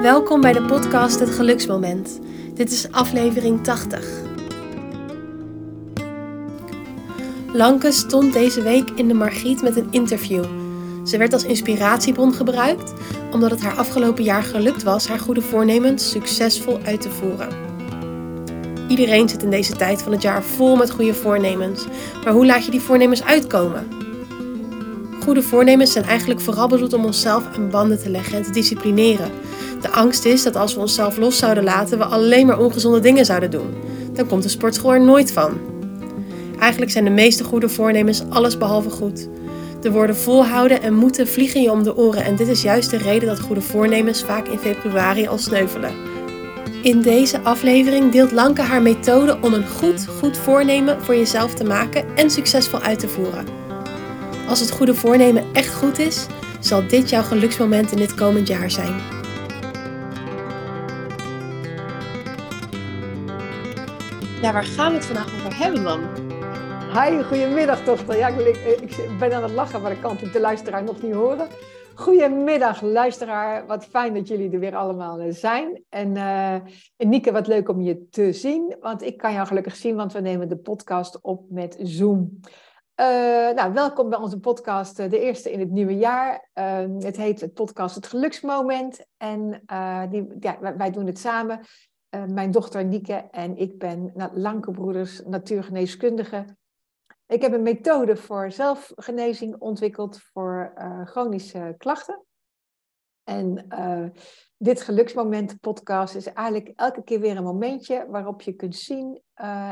Welkom 0.00 0.40
bij 0.40 0.52
de 0.52 0.62
podcast 0.62 1.20
Het 1.20 1.30
Geluksmoment. 1.30 2.20
Dit 2.54 2.72
is 2.72 2.90
aflevering 2.90 3.64
80. 3.64 4.08
Lanke 7.52 7.92
stond 7.92 8.32
deze 8.32 8.62
week 8.62 8.90
in 8.90 9.08
de 9.08 9.14
Margriet 9.14 9.62
met 9.62 9.76
een 9.76 9.88
interview. 9.90 10.44
Ze 11.04 11.18
werd 11.18 11.32
als 11.32 11.44
inspiratiebron 11.44 12.32
gebruikt 12.32 12.92
omdat 13.32 13.50
het 13.50 13.60
haar 13.60 13.76
afgelopen 13.76 14.24
jaar 14.24 14.42
gelukt 14.42 14.82
was 14.82 15.08
haar 15.08 15.18
goede 15.18 15.42
voornemens 15.42 16.10
succesvol 16.10 16.78
uit 16.84 17.00
te 17.00 17.10
voeren. 17.10 17.48
Iedereen 18.88 19.28
zit 19.28 19.42
in 19.42 19.50
deze 19.50 19.76
tijd 19.76 20.02
van 20.02 20.12
het 20.12 20.22
jaar 20.22 20.42
vol 20.42 20.76
met 20.76 20.90
goede 20.90 21.14
voornemens, 21.14 21.86
maar 22.24 22.32
hoe 22.32 22.46
laat 22.46 22.64
je 22.64 22.70
die 22.70 22.80
voornemens 22.80 23.24
uitkomen? 23.24 23.88
Goede 25.22 25.42
voornemens 25.42 25.92
zijn 25.92 26.04
eigenlijk 26.04 26.40
vooral 26.40 26.68
bedoeld 26.68 26.92
om 26.92 27.04
onszelf 27.04 27.44
aan 27.56 27.70
banden 27.70 28.02
te 28.02 28.10
leggen 28.10 28.36
en 28.36 28.42
te 28.42 28.50
disciplineren. 28.50 29.30
De 29.80 29.90
angst 29.90 30.24
is 30.24 30.42
dat 30.42 30.56
als 30.56 30.74
we 30.74 30.80
onszelf 30.80 31.16
los 31.16 31.38
zouden 31.38 31.64
laten, 31.64 31.98
we 31.98 32.04
alleen 32.04 32.46
maar 32.46 32.58
ongezonde 32.58 33.00
dingen 33.00 33.24
zouden 33.24 33.50
doen. 33.50 33.74
Dan 34.12 34.26
komt 34.26 34.42
de 34.42 34.48
sportschool 34.48 34.92
er 34.92 35.00
nooit 35.00 35.32
van. 35.32 35.58
Eigenlijk 36.58 36.92
zijn 36.92 37.04
de 37.04 37.10
meeste 37.10 37.44
goede 37.44 37.68
voornemens 37.68 38.22
alles 38.28 38.58
behalve 38.58 38.90
goed. 38.90 39.28
De 39.80 39.90
woorden 39.90 40.16
volhouden 40.16 40.82
en 40.82 40.94
moeten 40.94 41.28
vliegen 41.28 41.62
je 41.62 41.70
om 41.70 41.82
de 41.82 41.96
oren 41.96 42.24
en 42.24 42.36
dit 42.36 42.48
is 42.48 42.62
juist 42.62 42.90
de 42.90 42.96
reden 42.96 43.28
dat 43.28 43.40
goede 43.40 43.60
voornemens 43.60 44.22
vaak 44.22 44.48
in 44.48 44.58
februari 44.58 45.26
al 45.26 45.38
sneuvelen. 45.38 45.92
In 46.82 47.00
deze 47.00 47.40
aflevering 47.40 48.12
deelt 48.12 48.32
Lanke 48.32 48.62
haar 48.62 48.82
methode 48.82 49.38
om 49.40 49.52
een 49.54 49.68
goed, 49.68 50.06
goed 50.18 50.36
voornemen 50.36 51.02
voor 51.02 51.16
jezelf 51.16 51.54
te 51.54 51.64
maken 51.64 52.16
en 52.16 52.30
succesvol 52.30 52.80
uit 52.80 52.98
te 52.98 53.08
voeren. 53.08 53.44
Als 54.48 54.60
het 54.60 54.70
goede 54.70 54.94
voornemen 54.94 55.44
echt 55.52 55.74
goed 55.74 55.98
is, 55.98 56.26
zal 56.60 56.86
dit 56.88 57.10
jouw 57.10 57.22
geluksmoment 57.22 57.92
in 57.92 57.98
dit 57.98 58.14
komend 58.14 58.48
jaar 58.48 58.70
zijn. 58.70 59.19
Ja, 64.40 64.52
waar 64.52 64.64
gaan 64.64 64.90
we 64.90 64.96
het 64.96 65.06
vandaag 65.06 65.34
over 65.34 65.58
hebben 65.58 65.84
dan? 65.84 66.00
Hi, 66.92 67.22
goedemiddag 67.22 67.84
dochter. 67.84 68.16
Ja, 68.16 68.28
ik, 68.28 68.56
ik, 68.56 69.18
ben 69.18 69.32
aan 69.32 69.42
het 69.42 69.52
lachen, 69.52 69.82
maar 69.82 69.92
ik 69.92 70.00
kan 70.00 70.16
de 70.32 70.40
luisteraar 70.40 70.84
nog 70.84 71.02
niet 71.02 71.12
horen. 71.12 71.48
Goedemiddag 71.94 72.82
luisteraar, 72.82 73.66
wat 73.66 73.84
fijn 73.84 74.14
dat 74.14 74.28
jullie 74.28 74.50
er 74.50 74.58
weer 74.58 74.76
allemaal 74.76 75.18
eh, 75.18 75.32
zijn. 75.32 75.84
En, 75.88 76.16
uh, 76.16 76.56
Nieke, 76.96 77.32
wat 77.32 77.46
leuk 77.46 77.68
om 77.68 77.80
je 77.80 78.08
te 78.10 78.32
zien, 78.32 78.76
want 78.80 79.02
ik 79.02 79.16
kan 79.16 79.32
jou 79.32 79.46
gelukkig 79.46 79.76
zien, 79.76 79.96
want 79.96 80.12
we 80.12 80.20
nemen 80.20 80.48
de 80.48 80.58
podcast 80.58 81.18
op 81.20 81.44
met 81.50 81.76
Zoom. 81.82 82.40
Uh, 83.00 83.06
nou, 83.50 83.72
welkom 83.72 84.08
bij 84.08 84.18
onze 84.18 84.38
podcast, 84.38 84.96
de 84.96 85.20
eerste 85.20 85.52
in 85.52 85.60
het 85.60 85.70
nieuwe 85.70 85.96
jaar. 85.96 86.48
Het 86.98 87.16
heet 87.16 87.40
het 87.40 87.54
podcast 87.54 87.94
Het 87.94 88.06
Geluksmoment. 88.06 89.06
En 89.16 89.62
die, 90.10 90.26
ja, 90.40 90.74
wij, 90.76 90.90
doen 90.90 91.06
het 91.06 91.18
samen. 91.18 91.60
Mijn 92.10 92.50
dochter 92.50 92.84
Nieke 92.84 93.14
en 93.14 93.56
ik 93.56 93.78
ben 93.78 94.12
Lankebroeders 94.34 95.22
natuurgeneeskundige. 95.24 96.56
Ik 97.26 97.42
heb 97.42 97.52
een 97.52 97.62
methode 97.62 98.16
voor 98.16 98.52
zelfgenezing 98.52 99.56
ontwikkeld 99.58 100.20
voor 100.20 100.72
chronische 101.04 101.74
klachten. 101.78 102.24
En 103.24 103.68
dit 104.56 104.80
Geluksmoment 104.80 105.60
podcast 105.60 106.14
is 106.14 106.26
eigenlijk 106.26 106.72
elke 106.76 107.02
keer 107.04 107.20
weer 107.20 107.36
een 107.36 107.42
momentje 107.42 108.06
waarop 108.08 108.42
je 108.42 108.52
kunt 108.52 108.76
zien 108.76 109.22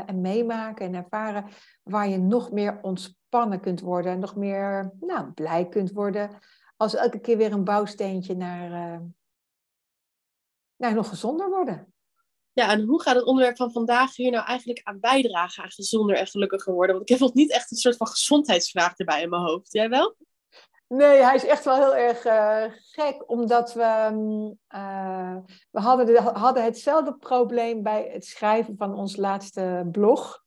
en 0.05 0.21
meemaken 0.21 0.85
en 0.85 0.93
ervaren 0.93 1.45
waar 1.83 2.07
je 2.07 2.17
nog 2.17 2.51
meer 2.51 2.79
ontspannen 2.81 3.59
kunt 3.59 3.81
worden, 3.81 4.19
nog 4.19 4.35
meer 4.35 4.91
nou, 4.99 5.31
blij 5.31 5.67
kunt 5.67 5.91
worden, 5.91 6.29
als 6.77 6.95
elke 6.95 7.19
keer 7.19 7.37
weer 7.37 7.51
een 7.51 7.63
bouwsteentje 7.63 8.35
naar, 8.35 9.01
naar 10.75 10.93
nog 10.93 11.09
gezonder 11.09 11.49
worden. 11.49 11.93
Ja, 12.59 12.71
en 12.71 12.81
hoe 12.81 13.01
gaat 13.01 13.15
het 13.15 13.25
onderwerp 13.25 13.57
van 13.57 13.71
vandaag 13.71 14.15
hier 14.15 14.31
nou 14.31 14.45
eigenlijk 14.45 14.81
aan 14.83 14.99
bijdragen 14.99 15.63
aan 15.63 15.71
gezonder 15.71 16.15
en 16.15 16.27
gelukkiger 16.27 16.73
worden? 16.73 16.95
Want 16.95 17.09
ik 17.09 17.17
heb 17.17 17.27
nog 17.27 17.33
niet 17.33 17.51
echt 17.51 17.71
een 17.71 17.77
soort 17.77 17.97
van 17.97 18.07
gezondheidsvraag 18.07 18.97
erbij 18.97 19.21
in 19.21 19.29
mijn 19.29 19.41
hoofd. 19.41 19.73
Jij 19.73 19.89
wel? 19.89 20.15
Nee, 20.87 21.21
hij 21.21 21.35
is 21.35 21.45
echt 21.45 21.65
wel 21.65 21.75
heel 21.75 21.95
erg 21.95 22.25
uh, 22.25 22.63
gek, 22.91 23.29
omdat 23.29 23.73
we, 23.73 24.09
uh, 24.75 25.35
we 25.71 25.79
hadden, 25.79 26.05
de, 26.05 26.21
hadden 26.21 26.63
hetzelfde 26.63 27.13
probleem 27.13 27.83
bij 27.83 28.09
het 28.13 28.25
schrijven 28.25 28.75
van 28.77 28.95
ons 28.95 29.15
laatste 29.15 29.87
blog. 29.91 30.43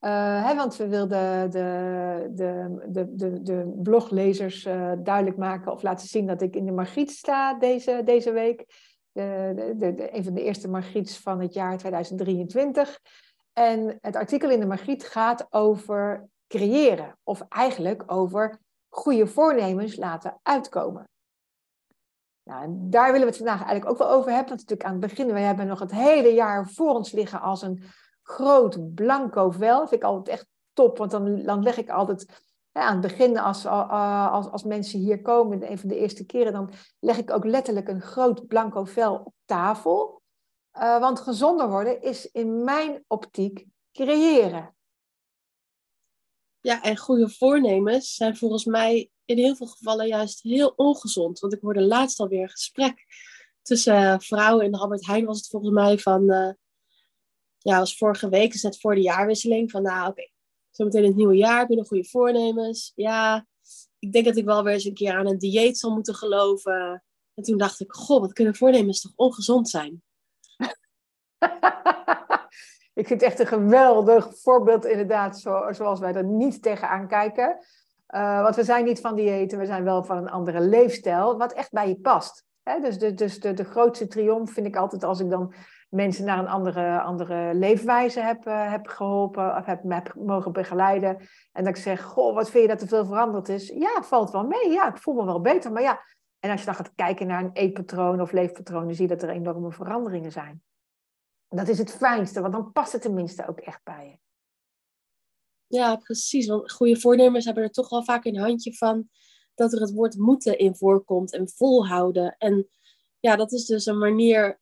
Uh, 0.00 0.46
hè, 0.46 0.54
want 0.54 0.76
we 0.76 0.88
wilden 0.88 1.50
de, 1.50 2.28
de, 2.34 2.84
de, 2.88 3.14
de, 3.14 3.42
de 3.42 3.80
bloglezers 3.82 4.62
duidelijk 4.98 5.36
maken 5.36 5.72
of 5.72 5.82
laten 5.82 6.08
zien 6.08 6.26
dat 6.26 6.42
ik 6.42 6.56
in 6.56 6.64
de 6.64 6.72
Margriet 6.72 7.10
sta 7.10 7.54
deze, 7.54 8.02
deze 8.04 8.32
week. 8.32 8.66
De, 9.12 9.74
de, 9.76 10.16
een 10.16 10.24
van 10.24 10.34
de 10.34 10.42
eerste 10.42 10.68
Margriets 10.68 11.18
van 11.18 11.40
het 11.40 11.54
jaar 11.54 11.78
2023. 11.78 13.00
En 13.52 13.98
het 14.00 14.16
artikel 14.16 14.50
in 14.50 14.60
de 14.60 14.66
Margriet 14.66 15.04
gaat 15.04 15.46
over 15.50 16.28
creëren, 16.46 17.18
of 17.22 17.42
eigenlijk 17.48 18.02
over 18.06 18.58
goede 18.88 19.26
voornemens 19.26 19.96
laten 19.96 20.38
uitkomen. 20.42 21.08
Nou, 22.42 22.62
en 22.62 22.90
daar 22.90 23.06
willen 23.06 23.20
we 23.20 23.26
het 23.26 23.36
vandaag 23.36 23.56
eigenlijk 23.56 23.90
ook 23.90 23.98
wel 23.98 24.10
over 24.10 24.30
hebben. 24.30 24.48
Want 24.48 24.60
natuurlijk 24.60 24.88
aan 24.88 25.00
het 25.00 25.10
begin, 25.14 25.32
we 25.32 25.40
hebben 25.40 25.66
nog 25.66 25.78
het 25.78 25.92
hele 25.92 26.34
jaar 26.34 26.68
voor 26.68 26.94
ons 26.94 27.12
liggen 27.12 27.40
als 27.40 27.62
een 27.62 27.82
groot 28.22 28.94
blanco 28.94 29.50
vel. 29.50 29.78
Dat 29.78 29.88
vind 29.88 30.02
ik 30.02 30.08
altijd 30.08 30.38
echt 30.38 30.46
top, 30.72 30.98
want 30.98 31.10
dan, 31.10 31.42
dan 31.42 31.62
leg 31.62 31.76
ik 31.76 31.90
altijd 31.90 32.51
ja, 32.72 32.82
aan 32.82 33.02
het 33.02 33.12
begin, 33.12 33.38
als, 33.38 33.66
als, 33.66 34.46
als 34.46 34.62
mensen 34.62 34.98
hier 34.98 35.22
komen, 35.22 35.70
een 35.70 35.78
van 35.78 35.88
de 35.88 35.98
eerste 35.98 36.26
keren, 36.26 36.52
dan 36.52 36.72
leg 36.98 37.18
ik 37.18 37.30
ook 37.30 37.44
letterlijk 37.44 37.88
een 37.88 38.02
groot 38.02 38.46
blanco 38.46 38.84
vel 38.84 39.14
op 39.14 39.34
tafel. 39.44 40.22
Uh, 40.76 41.00
want 41.00 41.20
gezonder 41.20 41.68
worden 41.68 42.02
is 42.02 42.30
in 42.30 42.64
mijn 42.64 43.04
optiek 43.06 43.66
creëren. 43.92 44.76
Ja, 46.60 46.82
en 46.82 46.96
goede 46.96 47.30
voornemens 47.30 48.14
zijn 48.14 48.36
volgens 48.36 48.64
mij 48.64 49.10
in 49.24 49.38
heel 49.38 49.56
veel 49.56 49.66
gevallen 49.66 50.06
juist 50.06 50.42
heel 50.42 50.72
ongezond. 50.76 51.38
Want 51.38 51.52
ik 51.52 51.60
hoorde 51.60 51.82
laatst 51.82 52.20
alweer 52.20 52.42
een 52.42 52.48
gesprek 52.48 53.04
tussen 53.62 54.20
vrouwen 54.20 54.64
in 54.64 54.72
de 54.72 54.78
Albert 54.78 55.06
Heijn, 55.06 55.24
was 55.24 55.38
het 55.38 55.48
volgens 55.48 55.72
mij, 55.72 55.98
van... 55.98 56.30
Uh, 56.30 56.50
ja, 57.58 57.78
was 57.78 57.96
vorige 57.96 58.28
week, 58.28 58.52
dus 58.52 58.62
net 58.62 58.80
voor 58.80 58.94
de 58.94 59.00
jaarwisseling, 59.00 59.70
van 59.70 59.82
nou 59.82 60.08
oké, 60.08 60.31
zometeen 60.72 61.04
het 61.04 61.16
nieuwe 61.16 61.36
jaar, 61.36 61.58
heb 61.58 61.68
je 61.68 61.76
nog 61.76 61.86
goede 61.86 62.08
voornemens? 62.08 62.92
Ja, 62.94 63.46
ik 63.98 64.12
denk 64.12 64.24
dat 64.24 64.36
ik 64.36 64.44
wel 64.44 64.64
weer 64.64 64.72
eens 64.72 64.84
een 64.84 64.94
keer 64.94 65.12
aan 65.12 65.26
een 65.26 65.38
dieet 65.38 65.78
zal 65.78 65.94
moeten 65.94 66.14
geloven. 66.14 67.04
En 67.34 67.42
toen 67.42 67.58
dacht 67.58 67.80
ik, 67.80 67.92
goh, 67.92 68.20
wat 68.20 68.32
kunnen 68.32 68.54
voornemens 68.54 69.00
toch 69.00 69.12
ongezond 69.16 69.68
zijn? 69.68 70.02
ik 73.00 73.06
vind 73.06 73.20
het 73.20 73.22
echt 73.22 73.38
een 73.38 73.46
geweldig 73.46 74.38
voorbeeld 74.38 74.84
inderdaad, 74.84 75.40
zo, 75.40 75.72
zoals 75.72 76.00
wij 76.00 76.14
er 76.14 76.24
niet 76.24 76.62
tegenaan 76.62 77.08
kijken. 77.08 77.58
Uh, 78.08 78.42
want 78.42 78.56
we 78.56 78.64
zijn 78.64 78.84
niet 78.84 79.00
van 79.00 79.16
diëten, 79.16 79.58
we 79.58 79.66
zijn 79.66 79.84
wel 79.84 80.04
van 80.04 80.16
een 80.16 80.30
andere 80.30 80.60
leefstijl, 80.60 81.38
wat 81.38 81.52
echt 81.52 81.70
bij 81.70 81.88
je 81.88 82.00
past. 82.00 82.44
Dus, 82.80 82.98
dus 82.98 83.40
de, 83.40 83.52
de 83.52 83.64
grootste 83.64 84.06
triomf 84.06 84.52
vind 84.52 84.66
ik 84.66 84.76
altijd 84.76 85.04
als 85.04 85.20
ik 85.20 85.30
dan 85.30 85.54
mensen 85.94 86.24
naar 86.24 86.38
een 86.38 86.48
andere, 86.48 87.00
andere 87.00 87.54
leefwijze 87.54 88.20
heb, 88.20 88.46
uh, 88.46 88.70
heb 88.70 88.86
geholpen 88.86 89.56
of 89.56 89.66
heb, 89.66 89.82
heb 89.88 90.14
mogen 90.14 90.52
begeleiden. 90.52 91.16
En 91.52 91.64
dat 91.64 91.76
ik 91.76 91.82
zeg, 91.82 92.02
goh, 92.02 92.34
wat 92.34 92.50
vind 92.50 92.62
je 92.62 92.68
dat 92.68 92.80
er 92.80 92.88
veel 92.88 93.04
veranderd 93.04 93.48
is? 93.48 93.68
Ja, 93.68 94.02
valt 94.02 94.30
wel 94.30 94.46
mee. 94.46 94.70
Ja, 94.70 94.88
ik 94.88 94.96
voel 94.96 95.14
me 95.14 95.24
wel 95.24 95.40
beter. 95.40 95.72
Maar 95.72 95.82
ja, 95.82 96.04
en 96.38 96.50
als 96.50 96.60
je 96.60 96.66
dan 96.66 96.74
gaat 96.74 96.94
kijken 96.94 97.26
naar 97.26 97.44
een 97.44 97.52
eetpatroon 97.52 98.20
of 98.20 98.32
leefpatroon, 98.32 98.84
dan 98.84 98.94
zie 98.94 99.08
je 99.08 99.14
dat 99.16 99.22
er 99.22 99.28
enorme 99.28 99.72
veranderingen 99.72 100.32
zijn. 100.32 100.62
Dat 101.48 101.68
is 101.68 101.78
het 101.78 101.92
fijnste, 101.92 102.40
want 102.40 102.52
dan 102.52 102.72
past 102.72 102.92
het 102.92 103.02
tenminste 103.02 103.48
ook 103.48 103.60
echt 103.60 103.80
bij 103.84 104.06
je. 104.06 104.18
Ja, 105.66 105.96
precies. 105.96 106.46
Want 106.46 106.72
goede 106.72 107.00
voornemens 107.00 107.44
hebben 107.44 107.64
er 107.64 107.70
toch 107.70 107.88
wel 107.88 108.04
vaak 108.04 108.24
een 108.24 108.38
handje 108.38 108.74
van 108.76 109.08
dat 109.54 109.72
er 109.72 109.80
het 109.80 109.92
woord 109.92 110.16
moeten 110.16 110.58
in 110.58 110.76
voorkomt 110.76 111.32
en 111.32 111.48
volhouden. 111.48 112.34
En 112.38 112.68
ja, 113.20 113.36
dat 113.36 113.52
is 113.52 113.66
dus 113.66 113.86
een 113.86 113.98
manier 113.98 114.60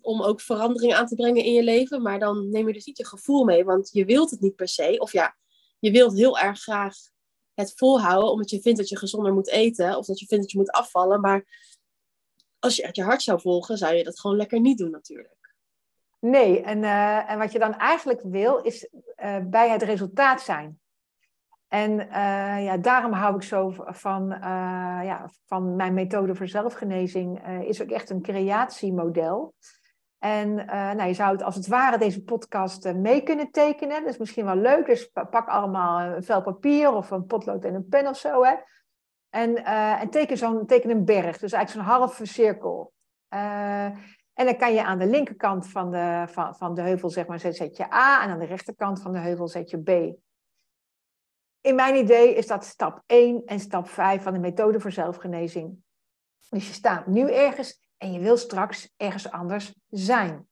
om 0.00 0.22
ook 0.22 0.40
verandering 0.40 0.94
aan 0.94 1.06
te 1.06 1.14
brengen 1.14 1.44
in 1.44 1.52
je 1.52 1.62
leven. 1.62 2.02
Maar 2.02 2.18
dan 2.18 2.48
neem 2.50 2.66
je 2.66 2.72
dus 2.72 2.86
niet 2.86 2.98
je 2.98 3.06
gevoel 3.06 3.44
mee, 3.44 3.64
want 3.64 3.90
je 3.92 4.04
wilt 4.04 4.30
het 4.30 4.40
niet 4.40 4.56
per 4.56 4.68
se. 4.68 4.96
Of 4.98 5.12
ja, 5.12 5.36
je 5.78 5.90
wilt 5.90 6.16
heel 6.16 6.38
erg 6.38 6.60
graag 6.60 6.94
het 7.54 7.72
volhouden, 7.76 8.30
omdat 8.30 8.50
je 8.50 8.60
vindt 8.60 8.78
dat 8.78 8.88
je 8.88 8.96
gezonder 8.96 9.34
moet 9.34 9.48
eten. 9.48 9.96
Of 9.96 10.06
dat 10.06 10.18
je 10.18 10.26
vindt 10.26 10.42
dat 10.42 10.52
je 10.52 10.58
moet 10.58 10.70
afvallen. 10.70 11.20
Maar 11.20 11.44
als 12.58 12.76
je 12.76 12.84
uit 12.84 12.96
je 12.96 13.02
hart 13.02 13.22
zou 13.22 13.40
volgen, 13.40 13.78
zou 13.78 13.94
je 13.94 14.04
dat 14.04 14.20
gewoon 14.20 14.36
lekker 14.36 14.60
niet 14.60 14.78
doen 14.78 14.90
natuurlijk. 14.90 15.36
Nee, 16.20 16.62
en, 16.62 16.82
uh, 16.82 17.30
en 17.30 17.38
wat 17.38 17.52
je 17.52 17.58
dan 17.58 17.74
eigenlijk 17.74 18.22
wil, 18.22 18.56
is 18.56 18.88
uh, 18.92 19.38
bij 19.44 19.70
het 19.70 19.82
resultaat 19.82 20.40
zijn. 20.40 20.80
En 21.68 21.90
uh, 22.00 22.64
ja, 22.64 22.76
daarom 22.76 23.12
hou 23.12 23.34
ik 23.34 23.42
zo 23.42 23.74
van, 23.76 24.28
ja, 25.04 25.30
van 25.46 25.76
mijn 25.76 25.94
methode 25.94 26.34
voor 26.34 26.48
zelfgenezing. 26.48 27.48
is 27.64 27.82
ook 27.82 27.90
echt 27.90 28.10
een 28.10 28.22
creatiemodel. 28.22 29.54
En 30.18 30.48
uh, 30.48 30.66
nou, 30.68 31.02
je 31.02 31.14
zou 31.14 31.32
het 31.32 31.42
als 31.42 31.54
het 31.54 31.66
ware 31.66 31.98
deze 31.98 32.22
podcast 32.22 32.86
uh, 32.86 32.92
mee 32.92 33.22
kunnen 33.22 33.50
tekenen. 33.50 34.02
Dat 34.02 34.12
is 34.12 34.18
misschien 34.18 34.44
wel 34.44 34.56
leuk. 34.56 34.86
Dus 34.86 35.10
pak 35.30 35.48
allemaal 35.48 36.00
een 36.00 36.22
vel 36.22 36.42
papier 36.42 36.92
of 36.92 37.10
een 37.10 37.26
potlood 37.26 37.64
en 37.64 37.74
een 37.74 37.88
pen 37.88 38.06
of 38.06 38.16
zo. 38.16 38.44
Hè. 38.44 38.54
En, 39.30 39.50
uh, 39.50 40.00
en 40.00 40.10
teken, 40.10 40.36
zo'n, 40.36 40.66
teken 40.66 40.90
een 40.90 41.04
berg. 41.04 41.38
Dus 41.38 41.52
eigenlijk 41.52 41.86
zo'n 41.86 41.96
halve 41.96 42.26
cirkel. 42.26 42.92
En 44.38 44.44
dan 44.44 44.56
kan 44.56 44.74
je 44.74 44.84
aan 44.84 44.98
de 44.98 45.06
linkerkant 45.06 45.68
van 45.68 45.90
de, 45.90 46.24
van, 46.28 46.56
van 46.56 46.74
de 46.74 46.82
heuvel, 46.82 47.10
zeg 47.10 47.26
maar, 47.26 47.40
zet 47.40 47.76
je 47.76 47.92
A 47.92 48.22
en 48.22 48.30
aan 48.30 48.38
de 48.38 48.44
rechterkant 48.44 49.02
van 49.02 49.12
de 49.12 49.18
heuvel 49.18 49.48
zet 49.48 49.70
je 49.70 49.82
B. 49.82 49.88
In 51.60 51.74
mijn 51.74 51.94
idee 51.94 52.34
is 52.34 52.46
dat 52.46 52.64
stap 52.64 53.02
1 53.06 53.42
en 53.44 53.60
stap 53.60 53.88
5 53.88 54.22
van 54.22 54.32
de 54.32 54.38
methode 54.38 54.80
voor 54.80 54.92
zelfgenezing. 54.92 55.76
Dus 56.48 56.66
je 56.66 56.72
staat 56.72 57.06
nu 57.06 57.32
ergens 57.32 57.87
en 57.98 58.12
je 58.12 58.18
wil 58.18 58.36
straks 58.36 58.92
ergens 58.96 59.30
anders 59.30 59.74
zijn. 59.88 60.48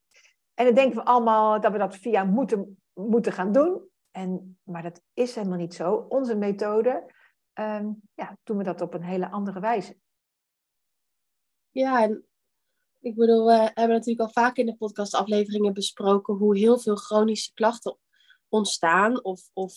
En 0.55 0.65
dan 0.65 0.75
denken 0.75 0.97
we 0.97 1.05
allemaal 1.05 1.61
dat 1.61 1.73
we 1.73 1.79
dat 1.79 1.97
via 1.97 2.25
moeten, 2.25 2.83
moeten 2.93 3.33
gaan 3.33 3.53
doen. 3.53 3.89
En, 4.11 4.59
maar 4.63 4.83
dat 4.83 5.03
is 5.15 5.35
helemaal 5.35 5.59
niet 5.59 5.75
zo. 5.75 6.07
Onze 6.09 6.37
methode, 6.37 7.13
um, 7.55 8.03
ja, 8.15 8.39
doen 8.43 8.57
we 8.57 8.65
dat 8.65 8.81
op 8.81 8.95
een 8.95 9.03
hele 9.03 9.31
andere 9.31 9.61
wijze. 9.61 9.97
Ja, 11.71 12.03
en 12.03 12.25
ik 13.01 13.15
bedoel, 13.15 13.47
we 13.47 13.53
hebben 13.53 13.89
natuurlijk 13.89 14.21
al 14.21 14.43
vaak 14.43 14.57
in 14.57 14.67
de 14.67 14.77
podcastafleveringen 14.77 15.73
besproken 15.73 16.35
hoe 16.35 16.59
heel 16.59 16.79
veel 16.79 16.97
chronische 16.97 17.53
klachten 17.53 17.99
ontstaan 18.49 19.25
of, 19.25 19.51
of 19.53 19.75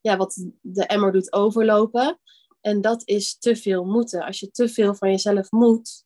ja, 0.00 0.16
wat 0.16 0.46
de 0.60 0.86
emmer 0.86 1.12
doet 1.12 1.32
overlopen. 1.32 2.20
En 2.60 2.80
dat 2.80 3.02
is 3.08 3.38
te 3.38 3.56
veel 3.56 3.84
moeten. 3.84 4.22
Als 4.22 4.40
je 4.40 4.50
te 4.50 4.68
veel 4.68 4.94
van 4.94 5.10
jezelf 5.10 5.50
moet, 5.50 6.04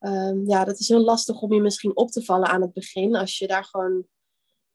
um, 0.00 0.48
ja, 0.48 0.64
dat 0.64 0.78
is 0.78 0.88
heel 0.88 1.04
lastig 1.04 1.40
om 1.40 1.52
je 1.52 1.60
misschien 1.60 1.96
op 1.96 2.10
te 2.10 2.24
vallen 2.24 2.48
aan 2.48 2.62
het 2.62 2.72
begin. 2.72 3.16
Als 3.16 3.38
je 3.38 3.46
daar 3.46 3.64
gewoon, 3.64 4.06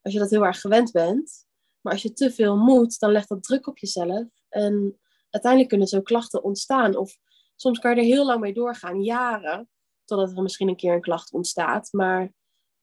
als 0.01 0.13
je 0.13 0.19
dat 0.19 0.29
heel 0.29 0.45
erg 0.45 0.61
gewend 0.61 0.91
bent. 0.91 1.45
Maar 1.81 1.93
als 1.93 2.01
je 2.01 2.13
te 2.13 2.31
veel 2.31 2.57
moet, 2.57 2.99
dan 2.99 3.11
legt 3.11 3.29
dat 3.29 3.43
druk 3.43 3.67
op 3.67 3.77
jezelf. 3.77 4.27
En 4.49 4.99
uiteindelijk 5.29 5.71
kunnen 5.71 5.87
zo 5.87 6.01
klachten 6.01 6.43
ontstaan. 6.43 6.95
Of 6.95 7.17
soms 7.55 7.79
kan 7.79 7.91
je 7.91 7.97
er 7.97 8.07
heel 8.07 8.25
lang 8.25 8.41
mee 8.41 8.53
doorgaan, 8.53 9.03
jaren, 9.03 9.69
totdat 10.05 10.37
er 10.37 10.43
misschien 10.43 10.67
een 10.67 10.75
keer 10.75 10.93
een 10.93 11.01
klacht 11.01 11.33
ontstaat. 11.33 11.87
Maar 11.91 12.33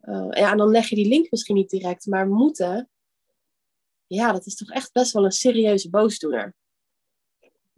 uh, 0.01 0.29
ja, 0.31 0.51
en 0.51 0.57
dan 0.57 0.71
leg 0.71 0.89
je 0.89 0.95
die 0.95 1.09
link 1.09 1.31
misschien 1.31 1.57
niet 1.57 1.71
direct. 1.71 2.07
Maar 2.07 2.29
moeten, 2.29 2.91
ja, 4.07 4.33
dat 4.33 4.47
is 4.47 4.55
toch 4.55 4.71
echt 4.71 4.93
best 4.93 5.13
wel 5.13 5.25
een 5.25 5.33
serieuze 5.33 5.91
boosdoener. 5.91 6.55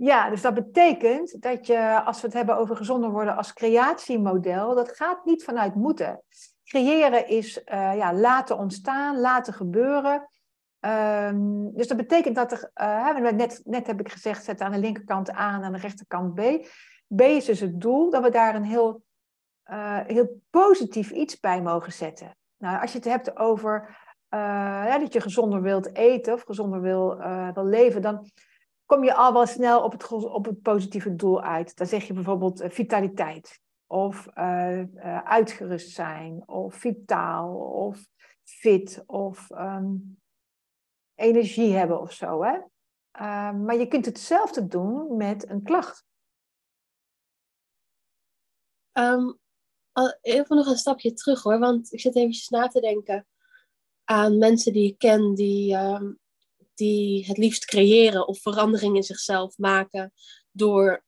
Ja, 0.03 0.31
dus 0.31 0.43
dat 0.43 0.55
betekent 0.55 1.43
dat 1.43 1.67
je, 1.67 2.03
als 2.05 2.21
we 2.21 2.27
het 2.27 2.37
hebben 2.37 2.57
over 2.57 2.77
gezonder 2.77 3.11
worden 3.11 3.37
als 3.37 3.53
creatiemodel, 3.53 4.75
dat 4.75 4.97
gaat 4.97 5.25
niet 5.25 5.45
vanuit 5.45 5.75
moeten. 5.75 6.23
Creëren 6.65 7.29
is 7.29 7.59
uh, 7.59 7.97
ja, 7.97 8.15
laten 8.15 8.59
ontstaan, 8.59 9.21
laten 9.21 9.53
gebeuren. 9.53 10.29
Um, 10.81 11.75
dus 11.75 11.89
dat 11.89 11.97
betekent 11.97 12.35
dat 12.35 12.53
er, 12.53 12.71
uh, 12.75 13.31
net, 13.31 13.61
net 13.65 13.87
heb 13.87 14.01
ik 14.01 14.13
gezegd, 14.13 14.45
zet 14.45 14.61
aan 14.61 14.73
de 14.73 14.79
linkerkant 14.79 15.31
A 15.31 15.55
en 15.55 15.63
aan 15.63 15.73
de 15.73 15.79
rechterkant 15.79 16.35
B. 16.35 16.41
B 17.07 17.21
is 17.21 17.45
dus 17.45 17.61
het 17.61 17.81
doel, 17.81 18.11
dat 18.11 18.23
we 18.23 18.31
daar 18.31 18.55
een 18.55 18.65
heel, 18.65 19.03
uh, 19.71 20.01
heel 20.07 20.41
positief 20.51 21.11
iets 21.11 21.41
bij 21.41 21.63
mogen 21.63 21.93
zetten. 21.93 22.37
Nou, 22.59 22.81
als 22.81 22.93
je 22.93 22.99
het 22.99 23.07
hebt 23.07 23.37
over 23.37 23.99
dat 25.01 25.13
je 25.13 25.21
gezonder 25.21 25.63
wilt 25.63 25.95
eten 25.95 26.35
of 26.35 26.43
gezonder 26.43 26.81
wil, 26.81 27.17
wil 27.55 27.65
leven, 27.65 28.03
dan 28.03 28.31
kom 28.91 29.05
je 29.05 29.15
al 29.15 29.33
wel 29.33 29.47
snel 29.47 29.83
op 29.83 29.93
het, 29.93 30.13
op 30.13 30.45
het 30.45 30.63
positieve 30.63 31.15
doel 31.15 31.43
uit. 31.43 31.77
Dan 31.77 31.87
zeg 31.87 32.07
je 32.07 32.13
bijvoorbeeld 32.13 32.61
uh, 32.61 32.71
vitaliteit, 32.71 33.61
of 33.87 34.29
uh, 34.35 34.79
uh, 34.79 35.23
uitgerust 35.23 35.91
zijn, 35.91 36.49
of 36.49 36.75
vitaal, 36.75 37.55
of 37.57 38.07
fit, 38.45 39.03
of 39.07 39.51
um, 39.51 40.21
energie 41.15 41.73
hebben 41.73 42.01
of 42.01 42.13
zo. 42.13 42.43
Hè? 42.43 42.59
Ehm, 43.11 43.65
maar 43.65 43.77
je 43.77 43.87
kunt 43.87 44.07
hetzelfde 44.07 44.67
doen 44.67 45.17
met 45.17 45.49
een 45.49 45.63
klacht. 45.63 46.05
Um, 48.93 49.39
even 50.21 50.57
nog 50.57 50.67
een 50.67 50.77
stapje 50.77 51.13
terug 51.13 51.43
hoor, 51.43 51.59
want 51.59 51.93
ik 51.93 52.01
zit 52.01 52.17
eventjes 52.17 52.49
na 52.49 52.69
te 52.69 52.81
denken 52.81 53.27
aan 54.05 54.39
mensen 54.39 54.73
die 54.73 54.89
ik 54.93 54.99
ken 54.99 55.35
die 55.35 55.77
die 56.81 57.27
het 57.27 57.39
liefst 57.39 57.65
creëren 57.65 58.29
of 58.29 58.41
verandering 58.41 58.97
in 58.97 59.03
zichzelf 59.03 59.59
maken 59.59 60.13
door 60.51 61.05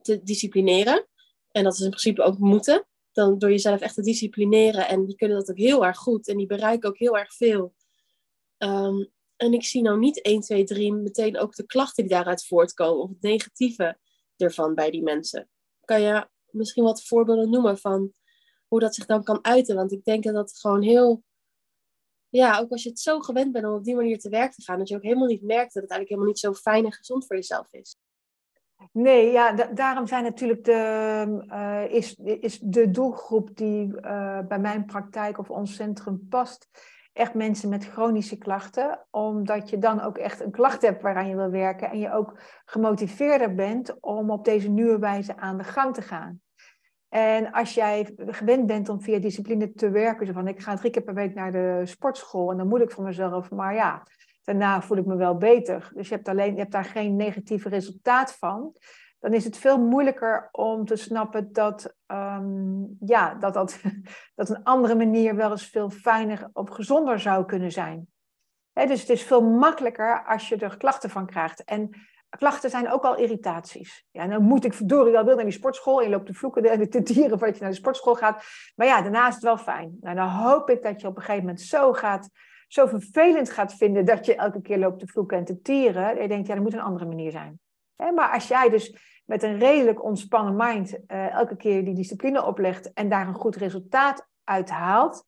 te 0.00 0.22
disciplineren. 0.22 1.06
En 1.50 1.64
dat 1.64 1.72
is 1.72 1.80
in 1.80 1.88
principe 1.88 2.22
ook 2.22 2.38
moeten. 2.38 2.86
Dan 3.12 3.38
door 3.38 3.50
jezelf 3.50 3.80
echt 3.80 3.94
te 3.94 4.02
disciplineren. 4.02 4.88
En 4.88 5.04
die 5.06 5.16
kunnen 5.16 5.36
dat 5.36 5.50
ook 5.50 5.56
heel 5.56 5.84
erg 5.84 5.96
goed. 5.96 6.28
En 6.28 6.36
die 6.36 6.46
bereiken 6.46 6.88
ook 6.88 6.98
heel 6.98 7.18
erg 7.18 7.34
veel. 7.34 7.74
Um, 8.58 9.10
en 9.36 9.52
ik 9.52 9.64
zie 9.64 9.82
nou 9.82 9.98
niet 9.98 10.22
1, 10.22 10.40
2, 10.40 10.64
3 10.64 10.92
meteen 10.92 11.38
ook 11.38 11.54
de 11.54 11.66
klachten 11.66 12.04
die 12.04 12.12
daaruit 12.12 12.46
voortkomen. 12.46 13.02
Of 13.02 13.08
het 13.08 13.22
negatieve 13.22 13.98
ervan 14.36 14.74
bij 14.74 14.90
die 14.90 15.02
mensen. 15.02 15.48
Kan 15.84 16.00
je 16.00 16.28
misschien 16.50 16.84
wat 16.84 17.04
voorbeelden 17.04 17.50
noemen 17.50 17.78
van 17.78 18.12
hoe 18.68 18.80
dat 18.80 18.94
zich 18.94 19.06
dan 19.06 19.24
kan 19.24 19.44
uiten? 19.44 19.76
Want 19.76 19.92
ik 19.92 20.04
denk 20.04 20.24
dat 20.24 20.34
dat 20.34 20.58
gewoon 20.58 20.82
heel 20.82 21.22
ja, 22.38 22.58
ook 22.58 22.70
als 22.70 22.82
je 22.82 22.88
het 22.88 23.00
zo 23.00 23.20
gewend 23.20 23.52
bent 23.52 23.64
om 23.64 23.72
op 23.72 23.84
die 23.84 23.94
manier 23.94 24.18
te 24.18 24.28
werk 24.28 24.52
te 24.52 24.62
gaan, 24.62 24.78
dat 24.78 24.88
je 24.88 24.96
ook 24.96 25.02
helemaal 25.02 25.26
niet 25.26 25.42
merkt 25.42 25.74
dat 25.74 25.82
het 25.82 25.92
eigenlijk 25.92 26.08
helemaal 26.08 26.28
niet 26.28 26.38
zo 26.38 26.52
fijn 26.52 26.84
en 26.84 26.92
gezond 26.92 27.26
voor 27.26 27.36
jezelf 27.36 27.66
is. 27.70 27.96
Nee, 28.92 29.30
ja, 29.30 29.52
daarom 29.52 30.06
zijn 30.06 30.22
natuurlijk 30.24 30.64
de, 30.64 31.44
uh, 31.48 31.94
is, 31.94 32.14
is 32.16 32.58
de 32.58 32.90
doelgroep 32.90 33.56
die 33.56 33.86
uh, 33.86 34.38
bij 34.48 34.58
mijn 34.58 34.84
praktijk 34.84 35.38
of 35.38 35.50
ons 35.50 35.74
centrum 35.74 36.26
past, 36.28 36.68
echt 37.12 37.34
mensen 37.34 37.68
met 37.68 37.84
chronische 37.84 38.38
klachten, 38.38 39.06
omdat 39.10 39.70
je 39.70 39.78
dan 39.78 40.00
ook 40.00 40.18
echt 40.18 40.40
een 40.40 40.50
klacht 40.50 40.82
hebt 40.82 41.02
waaraan 41.02 41.28
je 41.28 41.36
wil 41.36 41.50
werken 41.50 41.90
en 41.90 41.98
je 41.98 42.12
ook 42.12 42.40
gemotiveerder 42.64 43.54
bent 43.54 44.00
om 44.00 44.30
op 44.30 44.44
deze 44.44 44.68
nieuwe 44.68 44.98
wijze 44.98 45.36
aan 45.36 45.58
de 45.58 45.64
gang 45.64 45.94
te 45.94 46.02
gaan. 46.02 46.41
En 47.12 47.50
als 47.50 47.74
jij 47.74 48.14
gewend 48.16 48.66
bent 48.66 48.88
om 48.88 49.02
via 49.02 49.18
discipline 49.18 49.72
te 49.72 49.90
werken, 49.90 50.26
zo 50.26 50.32
van 50.32 50.48
ik 50.48 50.60
ga 50.60 50.76
drie 50.76 50.90
keer 50.90 51.02
per 51.02 51.14
week 51.14 51.34
naar 51.34 51.52
de 51.52 51.82
sportschool 51.84 52.50
en 52.50 52.56
dan 52.56 52.68
moet 52.68 52.80
ik 52.80 52.90
voor 52.90 53.04
mezelf, 53.04 53.50
maar 53.50 53.74
ja, 53.74 54.06
daarna 54.42 54.82
voel 54.82 54.96
ik 54.96 55.06
me 55.06 55.16
wel 55.16 55.36
beter. 55.36 55.90
Dus 55.94 56.08
je 56.08 56.14
hebt, 56.14 56.28
alleen, 56.28 56.52
je 56.52 56.58
hebt 56.58 56.72
daar 56.72 56.84
geen 56.84 57.16
negatieve 57.16 57.68
resultaat 57.68 58.32
van. 58.32 58.76
Dan 59.18 59.32
is 59.32 59.44
het 59.44 59.56
veel 59.56 59.78
moeilijker 59.78 60.48
om 60.52 60.84
te 60.84 60.96
snappen 60.96 61.52
dat, 61.52 61.96
um, 62.06 62.96
ja, 63.00 63.34
dat, 63.34 63.54
dat, 63.54 63.80
dat 64.34 64.48
een 64.48 64.62
andere 64.62 64.94
manier 64.94 65.36
wel 65.36 65.50
eens 65.50 65.66
veel 65.66 65.90
fijner 65.90 66.50
of 66.52 66.68
gezonder 66.68 67.20
zou 67.20 67.44
kunnen 67.44 67.72
zijn. 67.72 68.06
dus 68.72 69.00
het 69.00 69.10
is 69.10 69.22
veel 69.22 69.42
makkelijker 69.42 70.24
als 70.26 70.48
je 70.48 70.56
er 70.56 70.76
klachten 70.76 71.10
van 71.10 71.26
krijgt. 71.26 71.64
En 71.64 71.90
klachten 72.38 72.70
zijn 72.70 72.90
ook 72.90 73.04
al 73.04 73.16
irritaties. 73.16 74.06
Ja, 74.10 74.26
dan 74.26 74.42
moet 74.42 74.64
ik 74.64 74.74
verdorie 74.74 75.12
wel 75.12 75.24
wil 75.24 75.34
naar 75.34 75.44
die 75.44 75.52
sportschool. 75.52 75.98
En 75.98 76.04
je 76.04 76.10
loopt 76.10 76.26
te 76.26 76.34
vloeken 76.34 76.64
en 76.64 76.90
te 76.90 77.02
dieren 77.02 77.38
voordat 77.38 77.56
je 77.56 77.62
naar 77.62 77.70
de 77.70 77.76
sportschool 77.76 78.14
gaat. 78.14 78.44
Maar 78.76 78.86
ja, 78.86 79.02
daarna 79.02 79.28
is 79.28 79.34
het 79.34 79.42
wel 79.42 79.58
fijn. 79.58 79.96
Nou, 80.00 80.16
dan 80.16 80.28
hoop 80.28 80.70
ik 80.70 80.82
dat 80.82 81.00
je 81.00 81.06
op 81.06 81.16
een 81.16 81.22
gegeven 81.22 81.44
moment 81.44 81.60
zo 81.60 81.92
gaat, 81.92 82.30
zo 82.68 82.86
vervelend 82.86 83.50
gaat 83.50 83.74
vinden 83.74 84.04
dat 84.04 84.26
je 84.26 84.34
elke 84.34 84.60
keer 84.60 84.78
loopt 84.78 84.98
te 84.98 85.06
vloeken 85.06 85.38
en 85.38 85.44
te 85.44 85.60
tieren. 85.60 86.16
En 86.16 86.22
je 86.22 86.28
denkt, 86.28 86.46
ja, 86.46 86.54
er 86.54 86.62
moet 86.62 86.72
een 86.72 86.80
andere 86.80 87.06
manier 87.06 87.30
zijn. 87.30 87.60
maar 88.14 88.32
als 88.32 88.48
jij 88.48 88.68
dus 88.68 88.96
met 89.24 89.42
een 89.42 89.58
redelijk 89.58 90.04
ontspannen 90.04 90.56
mind 90.56 90.98
uh, 91.06 91.32
elke 91.32 91.56
keer 91.56 91.84
die 91.84 91.94
discipline 91.94 92.44
oplegt 92.44 92.92
en 92.92 93.08
daar 93.08 93.28
een 93.28 93.34
goed 93.34 93.56
resultaat 93.56 94.28
uit 94.44 94.70
haalt, 94.70 95.24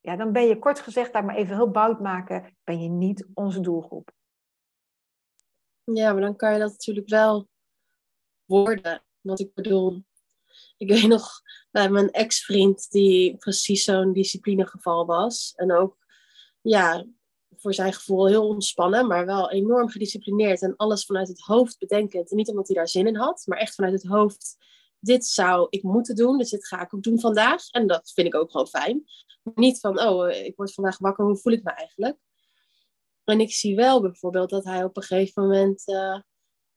ja, 0.00 0.16
dan 0.16 0.32
ben 0.32 0.46
je 0.46 0.58
kort 0.58 0.80
gezegd, 0.80 1.12
daar 1.12 1.24
maar 1.24 1.34
even 1.34 1.56
heel 1.56 1.70
bout 1.70 2.00
maken, 2.00 2.56
ben 2.64 2.82
je 2.82 2.88
niet 2.88 3.26
onze 3.34 3.60
doelgroep. 3.60 4.10
Ja, 5.84 6.12
maar 6.12 6.22
dan 6.22 6.36
kan 6.36 6.52
je 6.52 6.58
dat 6.58 6.70
natuurlijk 6.70 7.08
wel 7.08 7.48
worden. 8.44 9.04
Want 9.20 9.40
ik 9.40 9.54
bedoel, 9.54 10.04
ik 10.76 10.88
weet 10.88 11.06
nog 11.06 11.40
bij 11.70 11.90
mijn 11.90 12.10
ex-vriend 12.10 12.90
die 12.90 13.36
precies 13.36 13.84
zo'n 13.84 14.12
disciplinegeval 14.12 15.06
was. 15.06 15.52
En 15.56 15.72
ook, 15.72 15.96
ja, 16.60 17.06
voor 17.56 17.74
zijn 17.74 17.92
gevoel 17.92 18.26
heel 18.26 18.48
ontspannen, 18.48 19.06
maar 19.06 19.26
wel 19.26 19.50
enorm 19.50 19.88
gedisciplineerd. 19.88 20.62
En 20.62 20.76
alles 20.76 21.04
vanuit 21.04 21.28
het 21.28 21.40
hoofd 21.40 21.78
bedenkend. 21.78 22.30
En 22.30 22.36
niet 22.36 22.48
omdat 22.48 22.66
hij 22.66 22.76
daar 22.76 22.88
zin 22.88 23.06
in 23.06 23.16
had, 23.16 23.42
maar 23.46 23.58
echt 23.58 23.74
vanuit 23.74 23.92
het 23.92 24.10
hoofd. 24.10 24.56
Dit 24.98 25.26
zou 25.26 25.66
ik 25.70 25.82
moeten 25.82 26.16
doen, 26.16 26.38
dus 26.38 26.50
dit 26.50 26.66
ga 26.66 26.82
ik 26.82 26.94
ook 26.94 27.02
doen 27.02 27.20
vandaag. 27.20 27.70
En 27.70 27.86
dat 27.86 28.12
vind 28.14 28.26
ik 28.26 28.34
ook 28.34 28.50
gewoon 28.50 28.66
fijn. 28.66 29.04
Niet 29.54 29.80
van, 29.80 30.00
oh, 30.00 30.30
ik 30.30 30.56
word 30.56 30.74
vandaag 30.74 30.98
wakker, 30.98 31.24
hoe 31.24 31.36
voel 31.36 31.52
ik 31.52 31.62
me 31.62 31.70
eigenlijk? 31.70 32.18
En 33.24 33.40
ik 33.40 33.52
zie 33.52 33.76
wel 33.76 34.00
bijvoorbeeld 34.00 34.50
dat 34.50 34.64
hij 34.64 34.84
op 34.84 34.96
een 34.96 35.02
gegeven 35.02 35.42
moment 35.42 35.88
uh, 35.88 36.20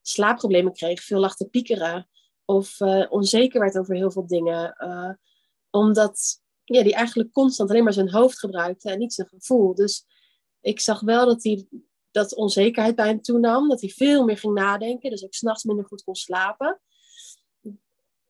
slaapproblemen 0.02 0.74
kreeg, 0.74 1.04
veel 1.04 1.20
lag 1.20 1.36
te 1.36 1.50
piekeren 1.50 2.10
of 2.46 2.80
uh, 2.80 3.06
onzeker 3.10 3.60
werd 3.60 3.78
over 3.78 3.96
heel 3.96 4.12
veel 4.12 4.28
dingen. 4.28 4.76
Uh, 4.78 5.12
omdat 5.70 6.42
ja, 6.64 6.84
die 6.84 6.94
eigenlijk 6.94 7.32
constant 7.32 7.70
alleen 7.70 7.84
maar 7.84 7.94
zijn 7.94 8.12
hoofd 8.12 8.40
gebruikte 8.40 8.92
en 8.92 9.00
niet 9.00 9.14
zijn 9.14 9.28
gevoel. 9.28 9.76
Dus 9.76 10.06
ik 10.62 10.80
zag 10.80 11.02
wel 11.02 11.26
dat 11.26 11.44
hij 11.44 11.68
dat 12.12 12.36
onzekerheid 12.36 12.96
bij 12.96 13.08
hem 13.08 13.22
toenam, 13.22 13.70
dat 13.70 13.82
hij 13.82 13.90
veel 13.90 14.24
meer 14.24 14.38
ging 14.38 14.54
nadenken, 14.54 15.10
dus 15.10 15.24
ook 15.24 15.34
s'nachts 15.34 15.64
minder 15.64 15.86
goed 15.86 16.04
kon 16.04 16.16
slapen. 16.16 16.82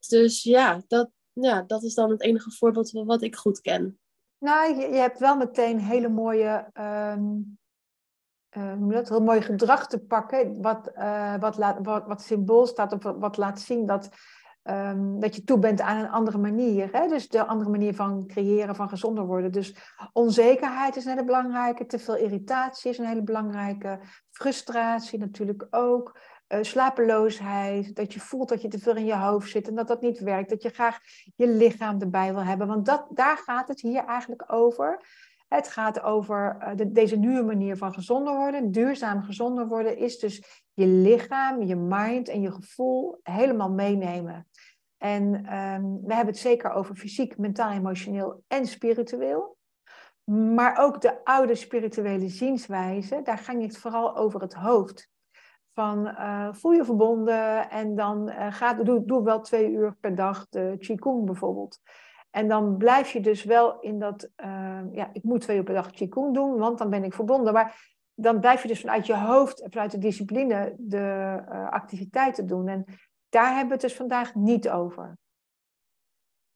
Dus 0.07 0.43
ja 0.43 0.83
dat, 0.87 1.09
ja, 1.33 1.61
dat 1.61 1.83
is 1.83 1.93
dan 1.93 2.09
het 2.09 2.21
enige 2.21 2.51
voorbeeld 2.51 2.91
wat 2.91 3.21
ik 3.21 3.35
goed 3.35 3.61
ken. 3.61 3.99
Nou, 4.37 4.75
je, 4.79 4.95
hebt 4.95 5.19
wel 5.19 5.37
meteen 5.37 5.79
hele 5.79 6.09
mooie 6.09 6.69
um 6.73 7.57
uh, 8.57 8.89
dat, 8.89 9.09
heel 9.09 9.21
mooi 9.23 9.41
gedrag 9.41 9.87
te 9.87 9.99
pakken, 9.99 10.61
wat, 10.61 10.91
uh, 10.97 11.35
wat, 11.39 11.57
wat, 12.05 12.21
symbool 12.21 12.65
staat 12.65 12.93
of 12.93 13.13
wat 13.19 13.37
laat 13.37 13.59
zien 13.59 13.85
dat 13.85 14.09
ehm, 14.63 15.19
dat 15.19 15.35
je 15.35 15.43
toe 15.43 15.59
bent 15.59 15.81
aan 15.81 15.97
een 15.97 16.09
andere 16.09 16.37
manier. 16.37 16.89
Hè? 16.91 17.07
Dus 17.07 17.29
de 17.29 17.45
andere 17.45 17.69
manier 17.69 17.95
van 17.95 18.27
creëren, 18.27 18.75
van 18.75 18.89
gezonder 18.89 19.25
worden. 19.25 19.51
Dus 19.51 19.75
onzekerheid 20.13 20.95
is 20.95 21.05
een 21.05 21.11
hele 21.11 21.23
belangrijke. 21.23 21.85
Te 21.85 21.99
veel 21.99 22.17
irritatie 22.17 22.91
is 22.91 22.97
een 22.97 23.05
hele 23.05 23.23
belangrijke. 23.23 23.99
Frustratie 24.31 25.19
natuurlijk 25.19 25.67
ook. 25.69 26.19
Uh, 26.47 26.59
slapeloosheid, 26.61 27.95
dat 27.95 28.13
je 28.13 28.19
voelt 28.19 28.49
dat 28.49 28.61
je 28.61 28.67
te 28.67 28.79
veel 28.79 28.95
in 28.95 29.05
je 29.05 29.15
hoofd 29.15 29.49
zit 29.49 29.67
en 29.67 29.75
dat 29.75 29.87
dat 29.87 30.01
niet 30.01 30.19
werkt, 30.19 30.49
dat 30.49 30.61
je 30.61 30.69
graag 30.69 30.99
je 31.35 31.47
lichaam 31.47 32.01
erbij 32.01 32.33
wil 32.33 32.43
hebben. 32.43 32.67
Want 32.67 32.85
dat, 32.85 33.07
daar 33.09 33.37
gaat 33.37 33.67
het 33.67 33.81
hier 33.81 34.05
eigenlijk 34.05 34.53
over. 34.53 35.01
Het 35.47 35.67
gaat 35.67 36.01
over 36.01 36.73
de, 36.75 36.91
deze 36.91 37.15
nieuwe 37.15 37.43
manier 37.43 37.77
van 37.77 37.93
gezonder 37.93 38.35
worden. 38.35 38.71
Duurzaam 38.71 39.23
gezonder 39.23 39.67
worden 39.67 39.97
is 39.97 40.19
dus 40.19 40.63
je 40.73 40.87
lichaam, 40.87 41.63
je 41.63 41.75
mind 41.75 42.29
en 42.29 42.41
je 42.41 42.51
gevoel 42.51 43.19
helemaal 43.23 43.71
meenemen. 43.71 44.47
En 44.97 45.23
um, 45.23 46.01
we 46.03 46.13
hebben 46.13 46.33
het 46.33 46.37
zeker 46.37 46.71
over 46.71 46.95
fysiek, 46.95 47.37
mentaal, 47.37 47.71
emotioneel 47.71 48.43
en 48.47 48.65
spiritueel. 48.65 49.57
Maar 50.55 50.77
ook 50.77 51.01
de 51.01 51.23
oude 51.23 51.55
spirituele 51.55 52.29
zienswijze, 52.29 53.21
daar 53.23 53.37
ging 53.37 53.61
het 53.61 53.77
vooral 53.77 54.15
over 54.15 54.41
het 54.41 54.53
hoofd. 54.53 55.09
Van 55.73 56.07
uh, 56.07 56.53
voel 56.53 56.71
je 56.71 56.85
verbonden 56.85 57.69
en 57.69 57.95
dan 57.95 58.29
uh, 58.29 58.53
gaat, 58.53 58.85
doe, 58.85 59.05
doe 59.05 59.23
wel 59.23 59.41
twee 59.41 59.71
uur 59.71 59.95
per 59.99 60.15
dag 60.15 60.47
de 60.49 60.75
Qigong 60.79 61.25
bijvoorbeeld. 61.25 61.79
En 62.35 62.47
dan 62.47 62.77
blijf 62.77 63.11
je 63.11 63.21
dus 63.21 63.43
wel 63.43 63.79
in 63.79 63.99
dat, 63.99 64.29
uh, 64.37 64.81
ja, 64.91 65.09
ik 65.13 65.23
moet 65.23 65.41
twee 65.41 65.57
uur 65.57 65.63
per 65.63 65.73
dag 65.73 65.91
Qigong 65.91 66.33
doen, 66.33 66.57
want 66.57 66.77
dan 66.77 66.89
ben 66.89 67.03
ik 67.03 67.13
verbonden. 67.13 67.53
Maar 67.53 67.95
dan 68.13 68.39
blijf 68.39 68.61
je 68.61 68.67
dus 68.67 68.79
vanuit 68.79 69.05
je 69.05 69.17
hoofd 69.17 69.61
en 69.61 69.71
vanuit 69.71 69.91
de 69.91 69.97
discipline 69.97 70.75
de 70.77 70.97
uh, 71.49 71.69
activiteiten 71.69 72.47
doen. 72.47 72.67
En 72.67 72.85
daar 73.29 73.47
hebben 73.47 73.67
we 73.67 73.73
het 73.73 73.81
dus 73.81 73.95
vandaag 73.95 74.35
niet 74.35 74.69
over. 74.69 75.17